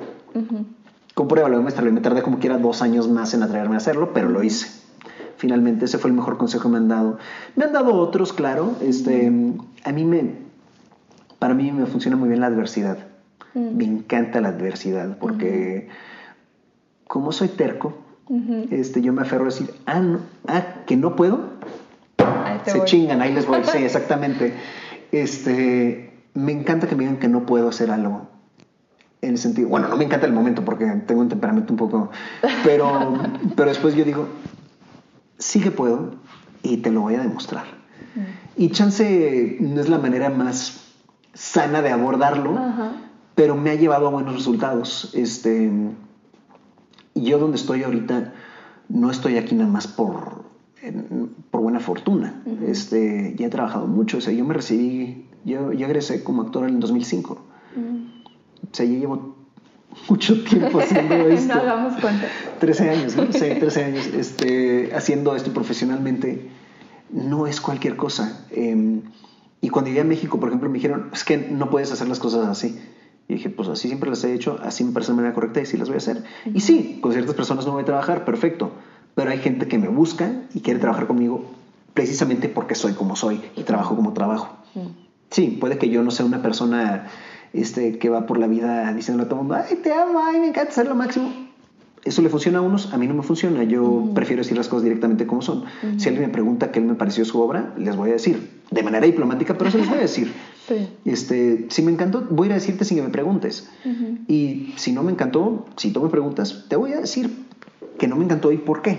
Compruébalo, 1.14 1.60
maestra. 1.62 1.84
Me 1.90 2.00
tardé 2.00 2.22
como 2.22 2.38
quiera 2.38 2.56
dos 2.58 2.80
años 2.82 3.08
más 3.08 3.34
en 3.34 3.42
atreverme 3.42 3.74
a 3.74 3.78
hacerlo, 3.78 4.12
pero 4.14 4.28
lo 4.30 4.42
hice. 4.42 4.68
Finalmente, 5.36 5.84
ese 5.84 5.98
fue 5.98 6.08
el 6.10 6.16
mejor 6.16 6.38
consejo 6.38 6.64
que 6.64 6.68
me 6.70 6.76
han 6.78 6.88
dado. 6.88 7.18
Me 7.56 7.64
han 7.64 7.72
dado 7.72 7.94
otros, 7.94 8.32
claro. 8.32 8.74
Este, 8.80 9.30
a 9.84 9.92
mí 9.92 10.04
me, 10.04 10.36
para 11.38 11.52
mí 11.54 11.70
me 11.72 11.84
funciona 11.86 12.16
muy 12.16 12.28
bien 12.28 12.40
la 12.40 12.46
adversidad. 12.46 12.96
Me 13.54 13.84
encanta 13.84 14.40
la 14.40 14.48
adversidad 14.48 15.18
porque 15.18 15.88
como 17.06 17.32
soy 17.32 17.48
terco, 17.48 17.92
este, 18.70 19.02
yo 19.02 19.12
me 19.12 19.20
aferro 19.20 19.42
a 19.42 19.46
decir, 19.48 19.70
ah, 19.84 20.00
no, 20.00 20.20
ah, 20.48 20.62
que 20.86 20.96
no 20.96 21.14
puedo, 21.16 21.40
se 22.70 22.78
voy. 22.78 22.86
chingan, 22.86 23.20
ahí 23.20 23.32
les 23.32 23.46
voy, 23.46 23.62
sí, 23.64 23.78
exactamente. 23.84 24.54
Este, 25.10 26.12
me 26.34 26.52
encanta 26.52 26.86
que 26.86 26.96
me 26.96 27.04
digan 27.04 27.18
que 27.18 27.28
no 27.28 27.46
puedo 27.46 27.68
hacer 27.68 27.90
algo. 27.90 28.28
En 29.20 29.30
el 29.30 29.38
sentido, 29.38 29.68
bueno, 29.68 29.88
no 29.88 29.96
me 29.96 30.04
encanta 30.04 30.26
el 30.26 30.32
momento 30.32 30.64
porque 30.64 30.84
tengo 31.06 31.20
un 31.20 31.28
temperamento 31.28 31.72
un 31.72 31.76
poco, 31.76 32.10
pero, 32.64 33.14
pero 33.56 33.68
después 33.68 33.94
yo 33.94 34.04
digo, 34.04 34.28
sí 35.38 35.60
que 35.60 35.70
puedo 35.70 36.16
y 36.62 36.78
te 36.78 36.90
lo 36.90 37.02
voy 37.02 37.14
a 37.14 37.20
demostrar. 37.20 37.64
Y 38.56 38.70
chance 38.70 39.56
no 39.60 39.80
es 39.80 39.88
la 39.88 39.98
manera 39.98 40.28
más 40.28 40.82
sana 41.32 41.80
de 41.82 41.90
abordarlo, 41.90 42.58
Ajá. 42.58 42.92
pero 43.34 43.56
me 43.56 43.70
ha 43.70 43.74
llevado 43.74 44.08
a 44.08 44.10
buenos 44.10 44.34
resultados. 44.34 45.10
Este, 45.14 45.70
yo 47.14 47.38
donde 47.38 47.56
estoy 47.56 47.84
ahorita 47.84 48.34
no 48.88 49.10
estoy 49.10 49.38
aquí 49.38 49.54
nada 49.54 49.70
más 49.70 49.86
por, 49.86 50.44
en- 50.82 51.30
por 51.50 51.60
buena 51.62 51.80
fortuna. 51.80 52.42
este, 52.66 53.34
ya 53.36 53.46
he 53.46 53.50
trabajado 53.50 53.86
mucho. 53.86 54.18
O 54.18 54.20
sea, 54.20 54.32
yo 54.32 54.44
me 54.44 54.54
recibí, 54.54 55.26
yo, 55.44 55.72
yo 55.72 55.86
egresé 55.86 56.22
como 56.24 56.42
actor 56.42 56.68
en 56.68 56.74
el 56.74 56.80
2005. 56.80 57.34
O 57.34 58.74
sea, 58.74 58.86
yo 58.86 58.92
llevo 58.98 59.36
mucho 60.08 60.42
tiempo 60.44 60.78
haciendo 60.80 61.14
esto. 61.28 61.54
no 61.54 61.60
hagamos 61.60 62.00
cuenta. 62.00 62.26
13 62.60 62.90
años, 62.90 63.16
¿no? 63.16 63.24
Sí, 63.32 63.38
13 63.58 63.84
años 63.84 64.06
este, 64.06 64.90
haciendo 64.94 65.34
esto 65.36 65.52
profesionalmente. 65.52 66.48
No 67.10 67.46
es 67.46 67.60
cualquier 67.60 67.96
cosa. 67.96 68.46
Eh, 68.50 69.00
y 69.60 69.68
cuando 69.68 69.88
llegué 69.90 70.00
a 70.00 70.04
México, 70.04 70.40
por 70.40 70.48
ejemplo, 70.48 70.68
me 70.68 70.74
dijeron, 70.74 71.10
es 71.12 71.24
que 71.24 71.36
no 71.36 71.70
puedes 71.70 71.92
hacer 71.92 72.08
las 72.08 72.18
cosas 72.18 72.48
así. 72.48 72.80
Y 73.28 73.34
dije, 73.34 73.50
pues 73.50 73.68
así 73.68 73.86
siempre 73.88 74.10
las 74.10 74.24
he 74.24 74.32
hecho, 74.34 74.58
así 74.62 74.82
me 74.82 74.92
parece 74.92 75.12
la 75.12 75.16
manera 75.16 75.34
correcta 75.34 75.60
y 75.60 75.66
sí 75.66 75.76
las 75.76 75.88
voy 75.88 75.94
a 75.94 75.98
hacer. 75.98 76.24
Y 76.52 76.60
sí, 76.60 76.98
con 77.00 77.12
ciertas 77.12 77.34
personas 77.34 77.64
no 77.66 77.72
voy 77.72 77.82
a 77.82 77.86
trabajar, 77.86 78.24
perfecto. 78.24 78.72
Pero 79.14 79.30
hay 79.30 79.38
gente 79.38 79.68
que 79.68 79.78
me 79.78 79.88
busca 79.88 80.32
y 80.54 80.60
quiere 80.60 80.80
trabajar 80.80 81.06
conmigo 81.06 81.44
precisamente 81.94 82.48
porque 82.48 82.74
soy 82.74 82.92
como 82.92 83.16
soy 83.16 83.40
y 83.56 83.62
trabajo 83.62 83.96
como 83.96 84.12
trabajo. 84.12 84.56
Sí, 85.30 85.56
puede 85.60 85.78
que 85.78 85.88
yo 85.88 86.02
no 86.02 86.10
sea 86.10 86.26
una 86.26 86.42
persona 86.42 87.06
este, 87.52 87.98
que 87.98 88.08
va 88.08 88.26
por 88.26 88.38
la 88.38 88.46
vida 88.46 88.92
diciendo 88.92 89.24
a 89.24 89.26
todo 89.26 89.40
el 89.40 89.46
mundo, 89.46 89.62
ay, 89.68 89.76
te 89.76 89.92
amo, 89.92 90.20
ay, 90.24 90.40
me 90.40 90.48
encanta 90.48 90.72
ser 90.72 90.88
lo 90.88 90.94
máximo. 90.94 91.30
Eso 92.04 92.20
le 92.20 92.28
funciona 92.28 92.58
a 92.58 92.62
unos, 92.62 92.92
a 92.92 92.98
mí 92.98 93.06
no 93.06 93.14
me 93.14 93.22
funciona. 93.22 93.62
Yo 93.62 94.10
prefiero 94.12 94.42
decir 94.42 94.56
las 94.56 94.66
cosas 94.66 94.82
directamente 94.82 95.24
como 95.26 95.40
son. 95.40 95.64
Si 95.98 96.08
alguien 96.08 96.26
me 96.26 96.32
pregunta 96.32 96.72
qué 96.72 96.80
me 96.80 96.94
pareció 96.94 97.24
su 97.24 97.40
obra, 97.40 97.74
les 97.78 97.94
voy 97.94 98.10
a 98.10 98.14
decir, 98.14 98.60
de 98.72 98.82
manera 98.82 99.06
diplomática, 99.06 99.56
pero 99.56 99.70
se 99.70 99.78
les 99.78 99.88
voy 99.88 99.98
a 99.98 100.02
decir. 100.02 100.32
Sí. 100.62 100.88
Este, 101.04 101.66
si 101.70 101.82
me 101.82 101.90
encantó, 101.90 102.24
voy 102.30 102.44
a 102.44 102.46
ir 102.46 102.52
a 102.52 102.54
decirte 102.54 102.84
sin 102.84 102.96
que 102.96 103.02
me 103.02 103.08
preguntes. 103.08 103.68
Y 104.28 104.72
si 104.76 104.92
no 104.92 105.02
me 105.02 105.10
encantó, 105.10 105.66
si 105.76 105.90
tú 105.90 106.00
me 106.00 106.08
preguntas, 106.08 106.66
te 106.68 106.76
voy 106.76 106.92
a 106.92 107.00
decir 107.00 107.34
que 108.02 108.08
no 108.08 108.16
me 108.16 108.24
encantó 108.24 108.50
y 108.50 108.58
por 108.58 108.82
qué. 108.82 108.98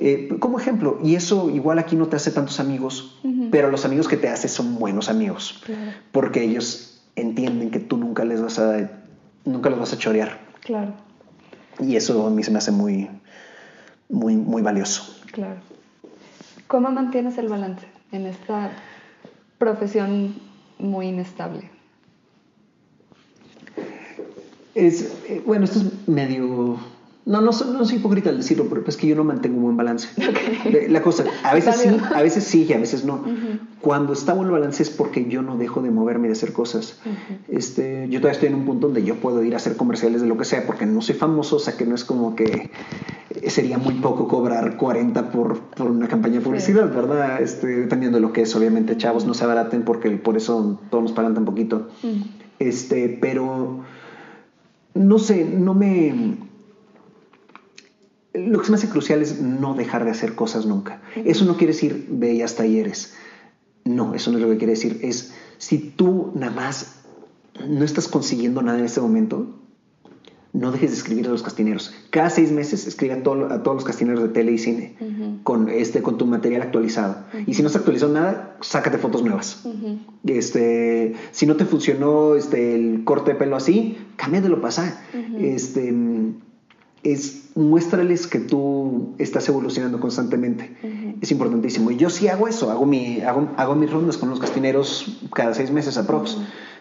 Eh, 0.00 0.34
como 0.40 0.58
ejemplo, 0.58 0.98
y 1.04 1.14
eso 1.14 1.48
igual 1.50 1.78
aquí 1.78 1.94
no 1.94 2.08
te 2.08 2.16
hace 2.16 2.32
tantos 2.32 2.58
amigos, 2.58 3.16
pero 3.52 3.70
los 3.70 3.84
amigos 3.84 4.08
que 4.08 4.16
te 4.16 4.28
hace 4.28 4.48
son 4.48 4.76
buenos 4.76 5.08
amigos, 5.08 5.62
porque 6.10 6.42
ellos 6.42 7.00
entienden 7.14 7.70
que 7.70 7.78
tú 7.78 7.96
nunca 7.96 8.24
les 8.24 8.42
vas 8.42 8.58
a, 8.58 8.90
nunca 9.44 9.70
los 9.70 9.78
vas 9.78 9.92
a 9.92 9.98
chorear. 9.98 10.40
Claro. 10.64 10.94
Y 11.78 11.94
eso 11.94 12.26
a 12.26 12.30
mí 12.30 12.42
se 12.42 12.50
me 12.50 12.58
hace 12.58 12.72
muy, 12.72 13.08
muy, 14.08 14.34
muy 14.34 14.62
valioso. 14.62 15.16
Claro. 15.30 15.60
¿Cómo 16.66 16.90
mantienes 16.90 17.38
el 17.38 17.48
balance 17.48 17.86
en 18.10 18.26
esta 18.26 18.72
profesión 19.58 20.34
muy 20.78 21.06
inestable. 21.06 21.70
Es, 24.74 25.14
eh, 25.28 25.40
bueno, 25.46 25.66
esto 25.66 25.78
es 25.78 26.08
medio... 26.08 26.80
No, 27.26 27.40
no, 27.40 27.50
no 27.50 27.84
soy 27.84 27.96
hipócrita 27.98 28.30
al 28.30 28.38
decirlo, 28.38 28.66
pero 28.68 28.82
es 28.86 28.96
que 28.96 29.06
yo 29.06 29.14
no 29.14 29.24
mantengo 29.24 29.58
un 29.58 29.64
buen 29.64 29.76
balance. 29.76 30.08
La 30.88 31.02
cosa, 31.02 31.24
a 31.44 31.54
veces 31.54 31.76
sí, 31.76 31.88
a 32.14 32.22
veces 32.22 32.44
sí 32.44 32.66
y 32.68 32.72
a 32.72 32.78
veces 32.78 33.04
no. 33.04 33.22
Cuando 33.80 34.12
está 34.12 34.32
bueno 34.32 34.54
el 34.54 34.60
balance 34.60 34.82
es 34.82 34.90
porque 34.90 35.28
yo 35.28 35.42
no 35.42 35.56
dejo 35.56 35.82
de 35.82 35.90
moverme 35.90 36.26
y 36.26 36.28
de 36.28 36.32
hacer 36.32 36.52
cosas. 36.52 36.98
este, 37.48 38.08
yo 38.08 38.20
todavía 38.20 38.32
estoy 38.32 38.48
en 38.48 38.54
un 38.54 38.64
punto 38.64 38.86
donde 38.86 39.04
yo 39.04 39.16
puedo 39.16 39.44
ir 39.44 39.54
a 39.54 39.58
hacer 39.58 39.76
comerciales 39.76 40.22
de 40.22 40.28
lo 40.28 40.36
que 40.38 40.44
sea, 40.44 40.66
porque 40.66 40.86
no 40.86 41.02
soy 41.02 41.14
famoso, 41.14 41.56
o 41.56 41.60
sea 41.60 41.76
que 41.76 41.86
no 41.86 41.94
es 41.94 42.04
como 42.04 42.34
que 42.34 42.70
sería 43.48 43.78
muy 43.78 43.94
poco 43.94 44.26
cobrar 44.26 44.76
40 44.76 45.30
por, 45.30 45.60
por 45.60 45.90
una 45.90 46.08
campaña 46.08 46.36
de 46.36 46.40
publicidad, 46.40 46.92
¿verdad? 46.92 47.40
Este, 47.40 47.66
dependiendo 47.66 48.16
de 48.16 48.22
lo 48.22 48.32
que 48.32 48.42
es, 48.42 48.54
obviamente, 48.56 48.96
chavos, 48.96 49.24
no 49.24 49.34
se 49.34 49.44
abaraten 49.44 49.82
porque 49.82 50.10
por 50.10 50.36
eso 50.36 50.80
todos 50.90 51.04
nos 51.04 51.12
pagan 51.12 51.34
tan 51.34 51.44
poquito. 51.44 51.88
Este, 52.58 53.18
pero 53.20 53.80
no 54.94 55.18
sé, 55.18 55.44
no 55.44 55.74
me. 55.74 56.36
Lo 58.32 58.58
que 58.58 58.64
se 58.64 58.70
me 58.70 58.76
hace 58.76 58.88
crucial 58.88 59.22
es 59.22 59.40
no 59.40 59.74
dejar 59.74 60.04
de 60.04 60.12
hacer 60.12 60.34
cosas 60.34 60.66
nunca. 60.66 61.02
Eso 61.16 61.44
no 61.44 61.56
quiere 61.56 61.72
decir 61.72 62.06
bellas 62.10 62.54
talleres. 62.54 63.14
No, 63.84 64.14
eso 64.14 64.30
no 64.30 64.38
es 64.38 64.44
lo 64.44 64.50
que 64.50 64.58
quiere 64.58 64.74
decir. 64.74 65.00
Es 65.02 65.32
si 65.58 65.78
tú 65.78 66.32
nada 66.34 66.52
más 66.52 67.00
no 67.68 67.84
estás 67.84 68.08
consiguiendo 68.08 68.62
nada 68.62 68.78
en 68.78 68.84
este 68.84 69.00
momento, 69.00 69.60
no 70.52 70.72
dejes 70.72 70.90
de 70.90 70.96
escribir 70.96 71.26
a 71.26 71.30
los 71.30 71.42
castineros. 71.42 71.94
Cada 72.10 72.30
seis 72.30 72.50
meses 72.50 72.86
escribe 72.86 73.14
a, 73.14 73.22
todos 73.22 73.74
los 73.74 73.84
castineros 73.84 74.22
de 74.22 74.28
tele 74.30 74.52
y 74.52 74.58
cine 74.58 74.96
con, 75.44 75.68
este, 75.68 76.02
con 76.02 76.18
tu 76.18 76.26
material 76.26 76.62
actualizado. 76.62 77.18
Y 77.46 77.54
si 77.54 77.62
no 77.62 77.68
se 77.68 77.78
actualizó 77.78 78.08
nada, 78.08 78.56
sácate 78.60 78.98
fotos 78.98 79.22
nuevas. 79.22 79.64
este, 80.26 81.14
si 81.30 81.46
no 81.46 81.56
te 81.56 81.64
funcionó 81.64 82.34
este, 82.34 82.74
el 82.74 83.04
corte 83.04 83.32
de 83.32 83.38
pelo 83.38 83.56
así, 83.56 83.98
cámbiatelo 84.16 84.60
pasa. 84.60 85.02
este, 85.38 85.94
es, 87.02 87.50
muéstrales 87.54 88.26
que 88.26 88.38
tú 88.38 89.14
estás 89.18 89.48
evolucionando 89.48 90.00
constantemente. 90.00 90.76
Es 91.20 91.30
importantísimo. 91.30 91.90
Y 91.90 91.96
yo 91.96 92.10
sí 92.10 92.28
hago 92.28 92.48
eso, 92.48 92.70
hago, 92.70 92.86
mi, 92.86 93.20
hago, 93.20 93.48
hago 93.56 93.74
mis 93.74 93.90
rondas 93.90 94.16
con 94.16 94.30
los 94.30 94.40
castineros 94.40 95.20
cada 95.32 95.54
seis 95.54 95.70
meses 95.70 95.96
aprox 95.96 96.36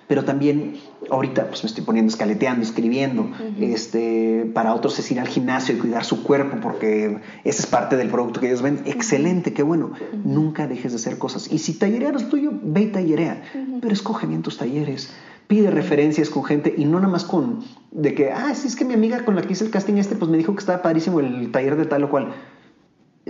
pero 0.09 0.25
también 0.25 0.73
ahorita 1.11 1.49
pues 1.49 1.63
me 1.63 1.67
estoy 1.67 1.83
poniendo 1.83 2.09
escaleteando, 2.09 2.63
escribiendo. 2.63 3.29
este, 3.59 4.49
para 4.55 4.73
otros 4.73 4.97
es 4.97 5.11
ir 5.11 5.19
al 5.19 5.27
gimnasio 5.27 5.75
y 5.75 5.77
cuidar 5.77 6.03
su 6.03 6.23
cuerpo 6.23 6.57
porque 6.63 7.19
ese 7.43 7.61
es 7.61 7.67
parte 7.67 7.95
del 7.95 8.09
producto 8.09 8.39
que 8.39 8.47
ellos 8.47 8.63
ven. 8.63 8.81
Excelente, 8.85 9.53
qué 9.53 9.61
bueno. 9.61 9.91
Nunca 10.25 10.65
dejes 10.65 10.93
de 10.93 10.95
hacer 10.95 11.19
cosas. 11.19 11.51
Y 11.51 11.59
si 11.59 11.75
tallereas 11.75 12.27
tuyo, 12.27 12.49
ve 12.51 12.81
y 12.81 12.87
tallerea, 12.87 13.43
pero 13.81 13.93
escoge 13.93 14.25
bien 14.25 14.41
tus 14.41 14.57
talleres. 14.57 15.11
Pide 15.49 15.71
referencias 15.71 16.29
con 16.29 16.43
gente 16.43 16.73
y 16.77 16.85
no 16.85 16.99
nada 16.99 17.11
más 17.11 17.25
con 17.25 17.63
de 17.91 18.13
que, 18.13 18.31
ah, 18.31 18.53
sí, 18.53 18.67
es 18.67 18.75
que 18.75 18.85
mi 18.85 18.93
amiga 18.93 19.25
con 19.25 19.35
la 19.35 19.41
que 19.41 19.53
hice 19.53 19.65
el 19.65 19.71
casting 19.71 19.95
este, 19.95 20.15
pues 20.15 20.29
me 20.29 20.37
dijo 20.37 20.53
que 20.53 20.59
estaba 20.59 20.83
padrísimo 20.83 21.19
el 21.19 21.51
taller 21.51 21.75
de 21.75 21.87
tal 21.87 22.03
o 22.03 22.09
cual. 22.11 22.33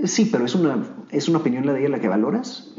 Sí, 0.03 0.29
pero 0.31 0.45
es 0.45 0.53
una, 0.53 0.83
es 1.11 1.29
una 1.29 1.39
opinión 1.39 1.65
la 1.65 1.73
de 1.73 1.79
ella 1.79 1.89
la 1.89 1.99
que 1.99 2.09
valoras 2.09 2.73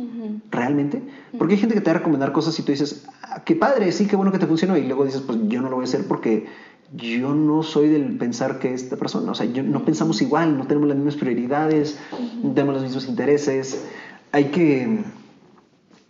realmente. 0.50 1.02
Porque 1.38 1.54
hay 1.54 1.60
gente 1.60 1.74
que 1.74 1.80
te 1.80 1.90
va 1.90 1.96
a 1.96 1.98
recomendar 2.00 2.32
cosas 2.32 2.58
y 2.58 2.62
tú 2.62 2.72
dices, 2.72 3.06
ah, 3.22 3.42
qué 3.44 3.56
padre, 3.56 3.90
sí, 3.92 4.06
qué 4.06 4.16
bueno 4.16 4.30
que 4.30 4.38
te 4.38 4.46
funcionó. 4.46 4.76
Y 4.76 4.86
luego 4.86 5.06
dices, 5.06 5.22
pues 5.22 5.38
yo 5.48 5.62
no 5.62 5.70
lo 5.70 5.76
voy 5.76 5.84
a 5.84 5.88
hacer 5.88 6.06
porque 6.06 6.46
yo 6.92 7.34
no 7.34 7.62
soy 7.62 7.88
del 7.88 8.18
pensar 8.18 8.58
que 8.58 8.74
esta 8.74 8.96
persona, 8.96 9.30
o 9.30 9.34
sea, 9.34 9.46
yo, 9.46 9.62
no 9.62 9.84
pensamos 9.84 10.20
igual, 10.22 10.58
no 10.58 10.66
tenemos 10.66 10.88
las 10.88 10.96
mismas 10.96 11.16
prioridades, 11.16 11.98
no 12.42 12.52
tenemos 12.52 12.74
los 12.74 12.82
mismos 12.82 13.08
intereses. 13.08 13.86
Hay 14.32 14.46
que, 14.46 15.04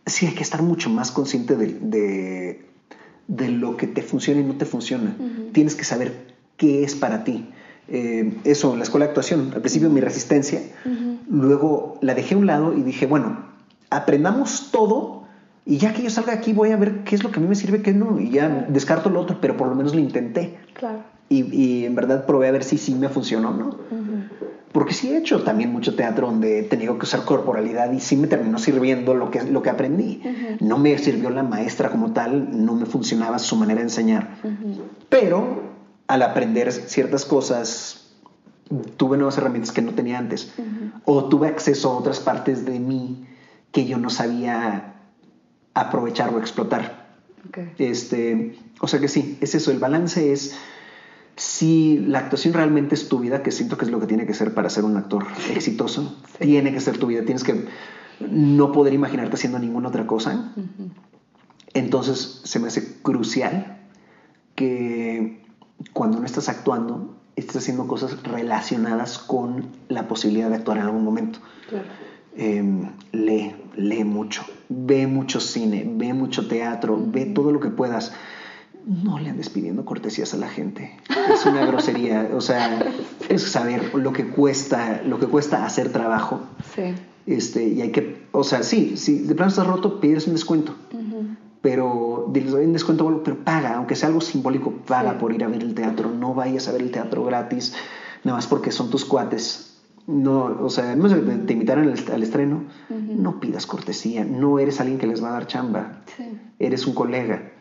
sí, 0.07 0.26
hay 0.26 0.35
que 0.35 0.43
estar 0.43 0.62
mucho 0.62 0.91
más 0.91 1.11
consciente 1.11 1.57
de, 1.57 1.66
de, 1.81 2.70
lo 3.39 3.76
que 3.76 3.87
te 3.87 4.03
funciona 4.03 4.41
y 4.41 4.45
no 4.45 4.55
te 4.55 4.64
funciona. 4.64 5.14
Tienes 5.53 5.74
que 5.74 5.85
saber 5.85 6.35
qué 6.57 6.83
es 6.85 6.95
para 6.95 7.24
ti. 7.24 7.47
Eh, 7.89 8.35
eso, 8.45 8.76
la 8.76 8.83
escuela 8.83 9.07
de 9.07 9.11
actuación, 9.11 9.53
al 9.55 9.61
principio 9.61 9.91
mi 9.91 10.01
resistencia, 10.01 10.61
luego 11.28 11.99
la 12.03 12.14
dejé 12.14 12.35
a 12.35 12.39
un 12.39 12.47
lado 12.47 12.76
y 12.76 12.83
dije, 12.83 13.07
bueno, 13.07 13.47
aprendamos 13.91 14.70
todo 14.70 15.24
y 15.66 15.78
ya 15.78 15.93
que 15.93 16.03
yo 16.03 16.11
salga 16.11 16.33
aquí 16.33 16.53
voy 16.53 16.70
a 16.70 16.76
ver 16.76 17.05
qué 17.05 17.14
es 17.14 17.22
lo 17.22 17.31
que 17.31 17.39
a 17.39 17.43
mí 17.43 17.49
me 17.49 17.55
sirve, 17.55 17.83
qué 17.83 17.93
no, 17.93 18.18
y 18.20 18.31
ya 18.31 18.66
descarto 18.68 19.11
lo 19.11 19.20
otro, 19.20 19.39
pero 19.41 19.57
por 19.57 19.68
lo 19.68 19.74
menos 19.74 19.95
lo 19.95 20.01
intenté. 20.01 20.59
Claro. 20.74 21.05
Y, 21.28 21.85
en 21.85 21.95
verdad 21.95 22.26
probé 22.26 22.49
a 22.49 22.51
ver 22.51 22.64
si 22.64 22.76
sí 22.76 22.93
me 22.93 23.09
funcionó, 23.09 23.53
¿no? 23.53 23.78
Porque 24.73 24.95
sí 24.95 25.12
he 25.12 25.18
hecho 25.18 25.43
también 25.43 25.73
mucho 25.73 25.97
teatro 25.97 26.29
donde 26.29 26.61
he 26.61 26.62
tenido 26.62 26.97
que 26.99 27.05
usar 27.05 27.25
corporalidad 27.25 27.91
y 27.93 27.99
sí 27.99 28.16
me 28.16 28.29
terminó 28.29 28.59
sirviendo 28.59 29.14
lo 29.14 29.31
que, 29.31 29.43
lo 29.43 29.62
que 29.62 29.71
aprendí. 29.71 30.23
No 30.61 30.79
me 30.79 30.97
sirvió 30.99 31.31
la 31.31 31.43
maestra 31.43 31.91
como 31.91 32.12
tal, 32.12 32.64
no 32.64 32.75
me 32.75 32.87
funcionaba 32.87 33.39
su 33.41 33.57
manera 33.57 33.79
de 33.79 33.87
enseñar. 33.87 34.37
Pero 35.09 35.62
al 36.07 36.23
aprender 36.23 36.71
ciertas 36.71 37.25
cosas, 37.25 38.12
tuve 38.97 39.16
nuevas 39.16 39.39
herramientas 39.39 39.73
que 39.73 39.83
no 39.83 39.93
tenía 39.95 40.18
antes. 40.18 40.53
O 41.05 41.25
tuve 41.25 41.49
acceso 41.49 41.91
a 41.91 41.97
otras 41.97 42.21
partes 42.21 42.64
de 42.64 42.79
mí 42.79 43.27
que 43.73 43.87
yo 43.87 43.99
no 43.99 44.09
sabía 44.09 44.95
aprovechar 45.75 46.33
o 46.33 46.39
explotar. 46.39 47.09
Este, 47.79 48.57
o 48.81 48.87
sea 48.87 49.01
que 49.01 49.09
sí, 49.09 49.39
es 49.41 49.55
eso, 49.55 49.73
el 49.73 49.79
balance 49.79 50.33
es 50.33 50.55
si 51.41 51.97
la 51.97 52.18
actuación 52.18 52.53
realmente 52.53 52.95
es 52.95 53.09
tu 53.09 53.18
vida, 53.18 53.43
que 53.43 53.51
siento 53.51 53.78
que 53.78 53.86
es 53.86 53.91
lo 53.91 53.99
que 53.99 54.07
tiene 54.07 54.26
que 54.26 54.34
ser 54.34 54.53
para 54.53 54.68
ser 54.68 54.84
un 54.84 54.99
actor 54.99 55.24
exitoso, 55.55 56.20
tiene 56.38 56.70
que 56.70 56.80
ser 56.80 56.99
tu 56.99 57.07
vida, 57.07 57.24
tienes 57.24 57.45
que 57.45 57.64
no 58.30 58.72
poder 58.72 58.93
imaginarte 58.93 59.36
haciendo 59.36 59.59
ninguna 59.59 59.88
otra 59.88 60.07
cosa. 60.07 60.53
Entonces 61.72 62.43
se 62.45 62.59
me 62.59 62.68
hace 62.68 63.01
crucial 63.01 63.78
que 64.55 65.43
cuando 65.95 66.20
no 66.20 66.26
estás 66.26 66.51
actuando, 66.51 67.16
estés 67.36 67.57
haciendo 67.57 67.86
cosas 67.88 68.22
relacionadas 68.22 69.16
con 69.16 69.66
la 69.88 70.09
posibilidad 70.09 70.51
de 70.51 70.57
actuar 70.57 70.76
en 70.76 70.84
algún 70.84 71.05
momento. 71.05 71.38
Claro. 71.70 71.86
Em, 72.36 72.91
lee, 73.12 73.55
lee 73.76 74.05
mucho, 74.05 74.45
ve 74.68 75.07
mucho 75.07 75.41
cine, 75.41 75.91
ve 75.91 76.12
mucho 76.12 76.49
teatro, 76.49 77.03
ve 77.03 77.24
todo 77.24 77.51
lo 77.51 77.61
que 77.61 77.70
puedas. 77.70 78.12
No 78.87 79.18
le 79.18 79.31
andes 79.31 79.49
pidiendo 79.49 79.85
cortesías 79.85 80.33
a 80.35 80.37
la 80.37 80.49
gente. 80.49 80.97
Es 81.33 81.47
una 81.47 81.66
grosería. 81.66 82.31
O 82.35 82.41
sea, 82.41 82.93
es 83.28 83.43
saber 83.43 83.95
lo 83.95 84.12
que 84.12 84.26
cuesta, 84.26 85.03
lo 85.05 85.18
que 85.18 85.26
cuesta 85.26 85.64
hacer 85.64 85.93
trabajo. 85.93 86.41
Sí. 86.74 86.95
Este, 87.26 87.66
y 87.68 87.83
hay 87.83 87.91
que, 87.91 88.22
o 88.33 88.45
sea, 88.45 88.62
sí, 88.62 88.97
si 88.97 89.18
de 89.18 89.35
plano 89.35 89.51
estás 89.51 89.66
roto, 89.66 90.01
pides 90.01 90.26
un 90.26 90.35
descuento. 90.35 90.74
Pero 91.61 92.31
diles, 92.33 92.55
un 92.55 92.72
descuento, 92.72 93.22
pero 93.22 93.45
paga, 93.45 93.76
aunque 93.76 93.95
sea 93.95 94.09
algo 94.09 94.22
simbólico, 94.22 94.72
paga 94.87 95.18
por 95.18 95.35
ir 95.35 95.45
a 95.45 95.49
ver 95.49 95.62
el 95.62 95.74
teatro. 95.74 96.11
No 96.11 96.33
vayas 96.33 96.68
a 96.68 96.72
ver 96.72 96.81
el 96.81 96.91
teatro 96.91 97.22
gratis, 97.24 97.74
nada 98.24 98.39
más 98.39 98.47
porque 98.47 98.72
son 98.72 98.89
tus 98.89 99.05
cuates 99.05 99.70
no, 100.11 100.57
o 100.61 100.70
sea, 100.70 100.85
además 100.85 101.12
de 101.12 101.20
te 101.20 101.53
invitaran 101.53 101.85
al, 101.85 102.22
estreno, 102.22 102.64
no 102.89 103.39
pidas 103.39 103.66
cortesía, 103.66 104.24
no 104.24 104.59
eres 104.59 104.81
alguien 104.81 104.99
que 104.99 105.07
les 105.07 105.22
va 105.22 105.28
a 105.28 105.33
dar 105.33 105.47
chamba, 105.47 106.03
eres 106.59 106.87
un 106.87 106.95
colega. 106.95 107.53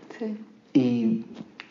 Y 0.73 0.98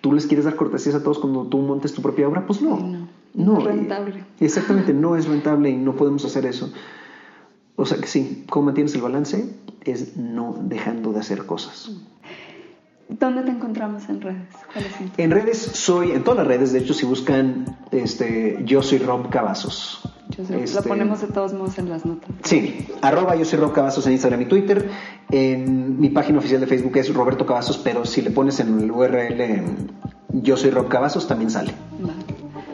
tú 0.08 0.14
les 0.14 0.26
quieres 0.26 0.46
dar 0.46 0.56
cortesías 0.56 0.94
a 0.94 1.02
todos 1.02 1.18
cuando 1.18 1.44
tú 1.44 1.58
montes 1.58 1.92
tu 1.92 2.00
propia 2.00 2.26
obra, 2.26 2.46
pues 2.46 2.62
no. 2.62 2.78
No, 2.78 3.08
no 3.34 3.58
es 3.58 3.64
rentable. 3.64 4.24
Exactamente, 4.40 4.94
no 4.94 5.16
es 5.16 5.28
rentable 5.28 5.68
y 5.68 5.76
no 5.76 5.94
podemos 5.94 6.24
hacer 6.24 6.46
eso. 6.46 6.72
O 7.76 7.84
sea 7.84 7.98
que 7.98 8.06
sí, 8.06 8.44
¿cómo 8.48 8.66
mantienes 8.66 8.94
el 8.94 9.02
balance? 9.02 9.54
Es 9.82 10.16
no 10.16 10.56
dejando 10.62 11.12
de 11.12 11.20
hacer 11.20 11.44
cosas. 11.44 11.92
¿Dónde 13.08 13.42
te 13.42 13.50
encontramos 13.50 14.06
en 14.10 14.20
redes? 14.20 14.48
En 15.16 15.30
redes 15.30 15.58
soy, 15.58 16.12
en 16.12 16.24
todas 16.24 16.38
las 16.38 16.46
redes, 16.46 16.72
de 16.72 16.80
hecho, 16.80 16.92
si 16.92 17.06
buscan, 17.06 17.78
este, 17.90 18.58
yo 18.64 18.82
soy 18.82 18.98
Rob 18.98 19.30
Cavazos 19.30 20.02
Lo 20.36 20.58
Este, 20.58 20.82
ponemos 20.86 21.22
de 21.22 21.28
todos 21.28 21.54
modos 21.54 21.78
en 21.78 21.88
las 21.88 22.04
notas. 22.04 22.28
Sí, 22.42 22.86
arroba 23.00 23.34
yo 23.34 23.46
soy 23.46 23.58
Rob 23.60 23.72
Cavazos 23.72 24.06
en 24.06 24.12
Instagram 24.12 24.42
y 24.42 24.44
Twitter. 24.44 24.90
En 25.30 25.98
mi 25.98 26.10
página 26.10 26.38
oficial 26.38 26.60
de 26.60 26.66
Facebook 26.66 26.98
es 26.98 27.12
Roberto 27.14 27.46
Cavazos, 27.46 27.78
pero 27.78 28.04
si 28.04 28.20
le 28.20 28.30
pones 28.30 28.60
en 28.60 28.78
el 28.78 28.90
URL 28.90 29.40
em, 29.40 29.76
yo 30.30 30.58
soy 30.58 30.70
Rob 30.70 30.88
Cavazos 30.88 31.26
también 31.26 31.50
sale. 31.50 31.72
Va. 32.04 32.12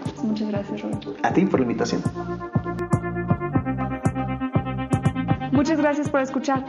Pues 0.02 0.24
muchas 0.24 0.48
gracias, 0.48 0.82
Roberto. 0.82 1.14
A 1.22 1.32
ti 1.32 1.44
por 1.46 1.60
la 1.60 1.66
invitación. 1.66 2.02
Muchas 5.52 5.78
gracias 5.78 6.08
por 6.08 6.20
escuchar. 6.20 6.64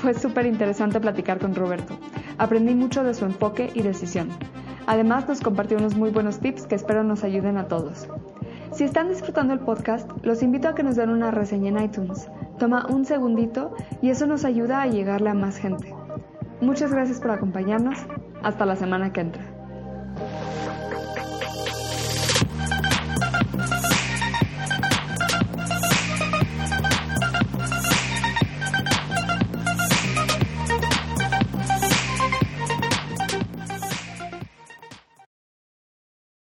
Fue 0.00 0.14
súper 0.14 0.46
interesante 0.46 0.98
platicar 0.98 1.38
con 1.38 1.54
Roberto. 1.54 1.94
Aprendí 2.38 2.74
mucho 2.74 3.04
de 3.04 3.12
su 3.12 3.26
enfoque 3.26 3.70
y 3.74 3.82
decisión. 3.82 4.30
Además 4.86 5.28
nos 5.28 5.42
compartió 5.42 5.76
unos 5.76 5.94
muy 5.94 6.08
buenos 6.08 6.40
tips 6.40 6.66
que 6.66 6.74
espero 6.74 7.04
nos 7.04 7.22
ayuden 7.22 7.58
a 7.58 7.68
todos. 7.68 8.08
Si 8.72 8.84
están 8.84 9.10
disfrutando 9.10 9.52
el 9.52 9.60
podcast, 9.60 10.10
los 10.22 10.42
invito 10.42 10.68
a 10.68 10.74
que 10.74 10.82
nos 10.82 10.96
den 10.96 11.10
una 11.10 11.30
reseña 11.30 11.68
en 11.68 11.84
iTunes. 11.84 12.30
Toma 12.58 12.86
un 12.88 13.04
segundito 13.04 13.74
y 14.00 14.08
eso 14.08 14.26
nos 14.26 14.46
ayuda 14.46 14.80
a 14.80 14.86
llegarle 14.86 15.28
a 15.28 15.34
más 15.34 15.58
gente. 15.58 15.94
Muchas 16.62 16.92
gracias 16.92 17.20
por 17.20 17.32
acompañarnos. 17.32 17.98
Hasta 18.42 18.64
la 18.64 18.76
semana 18.76 19.12
que 19.12 19.20
entra. 19.20 19.42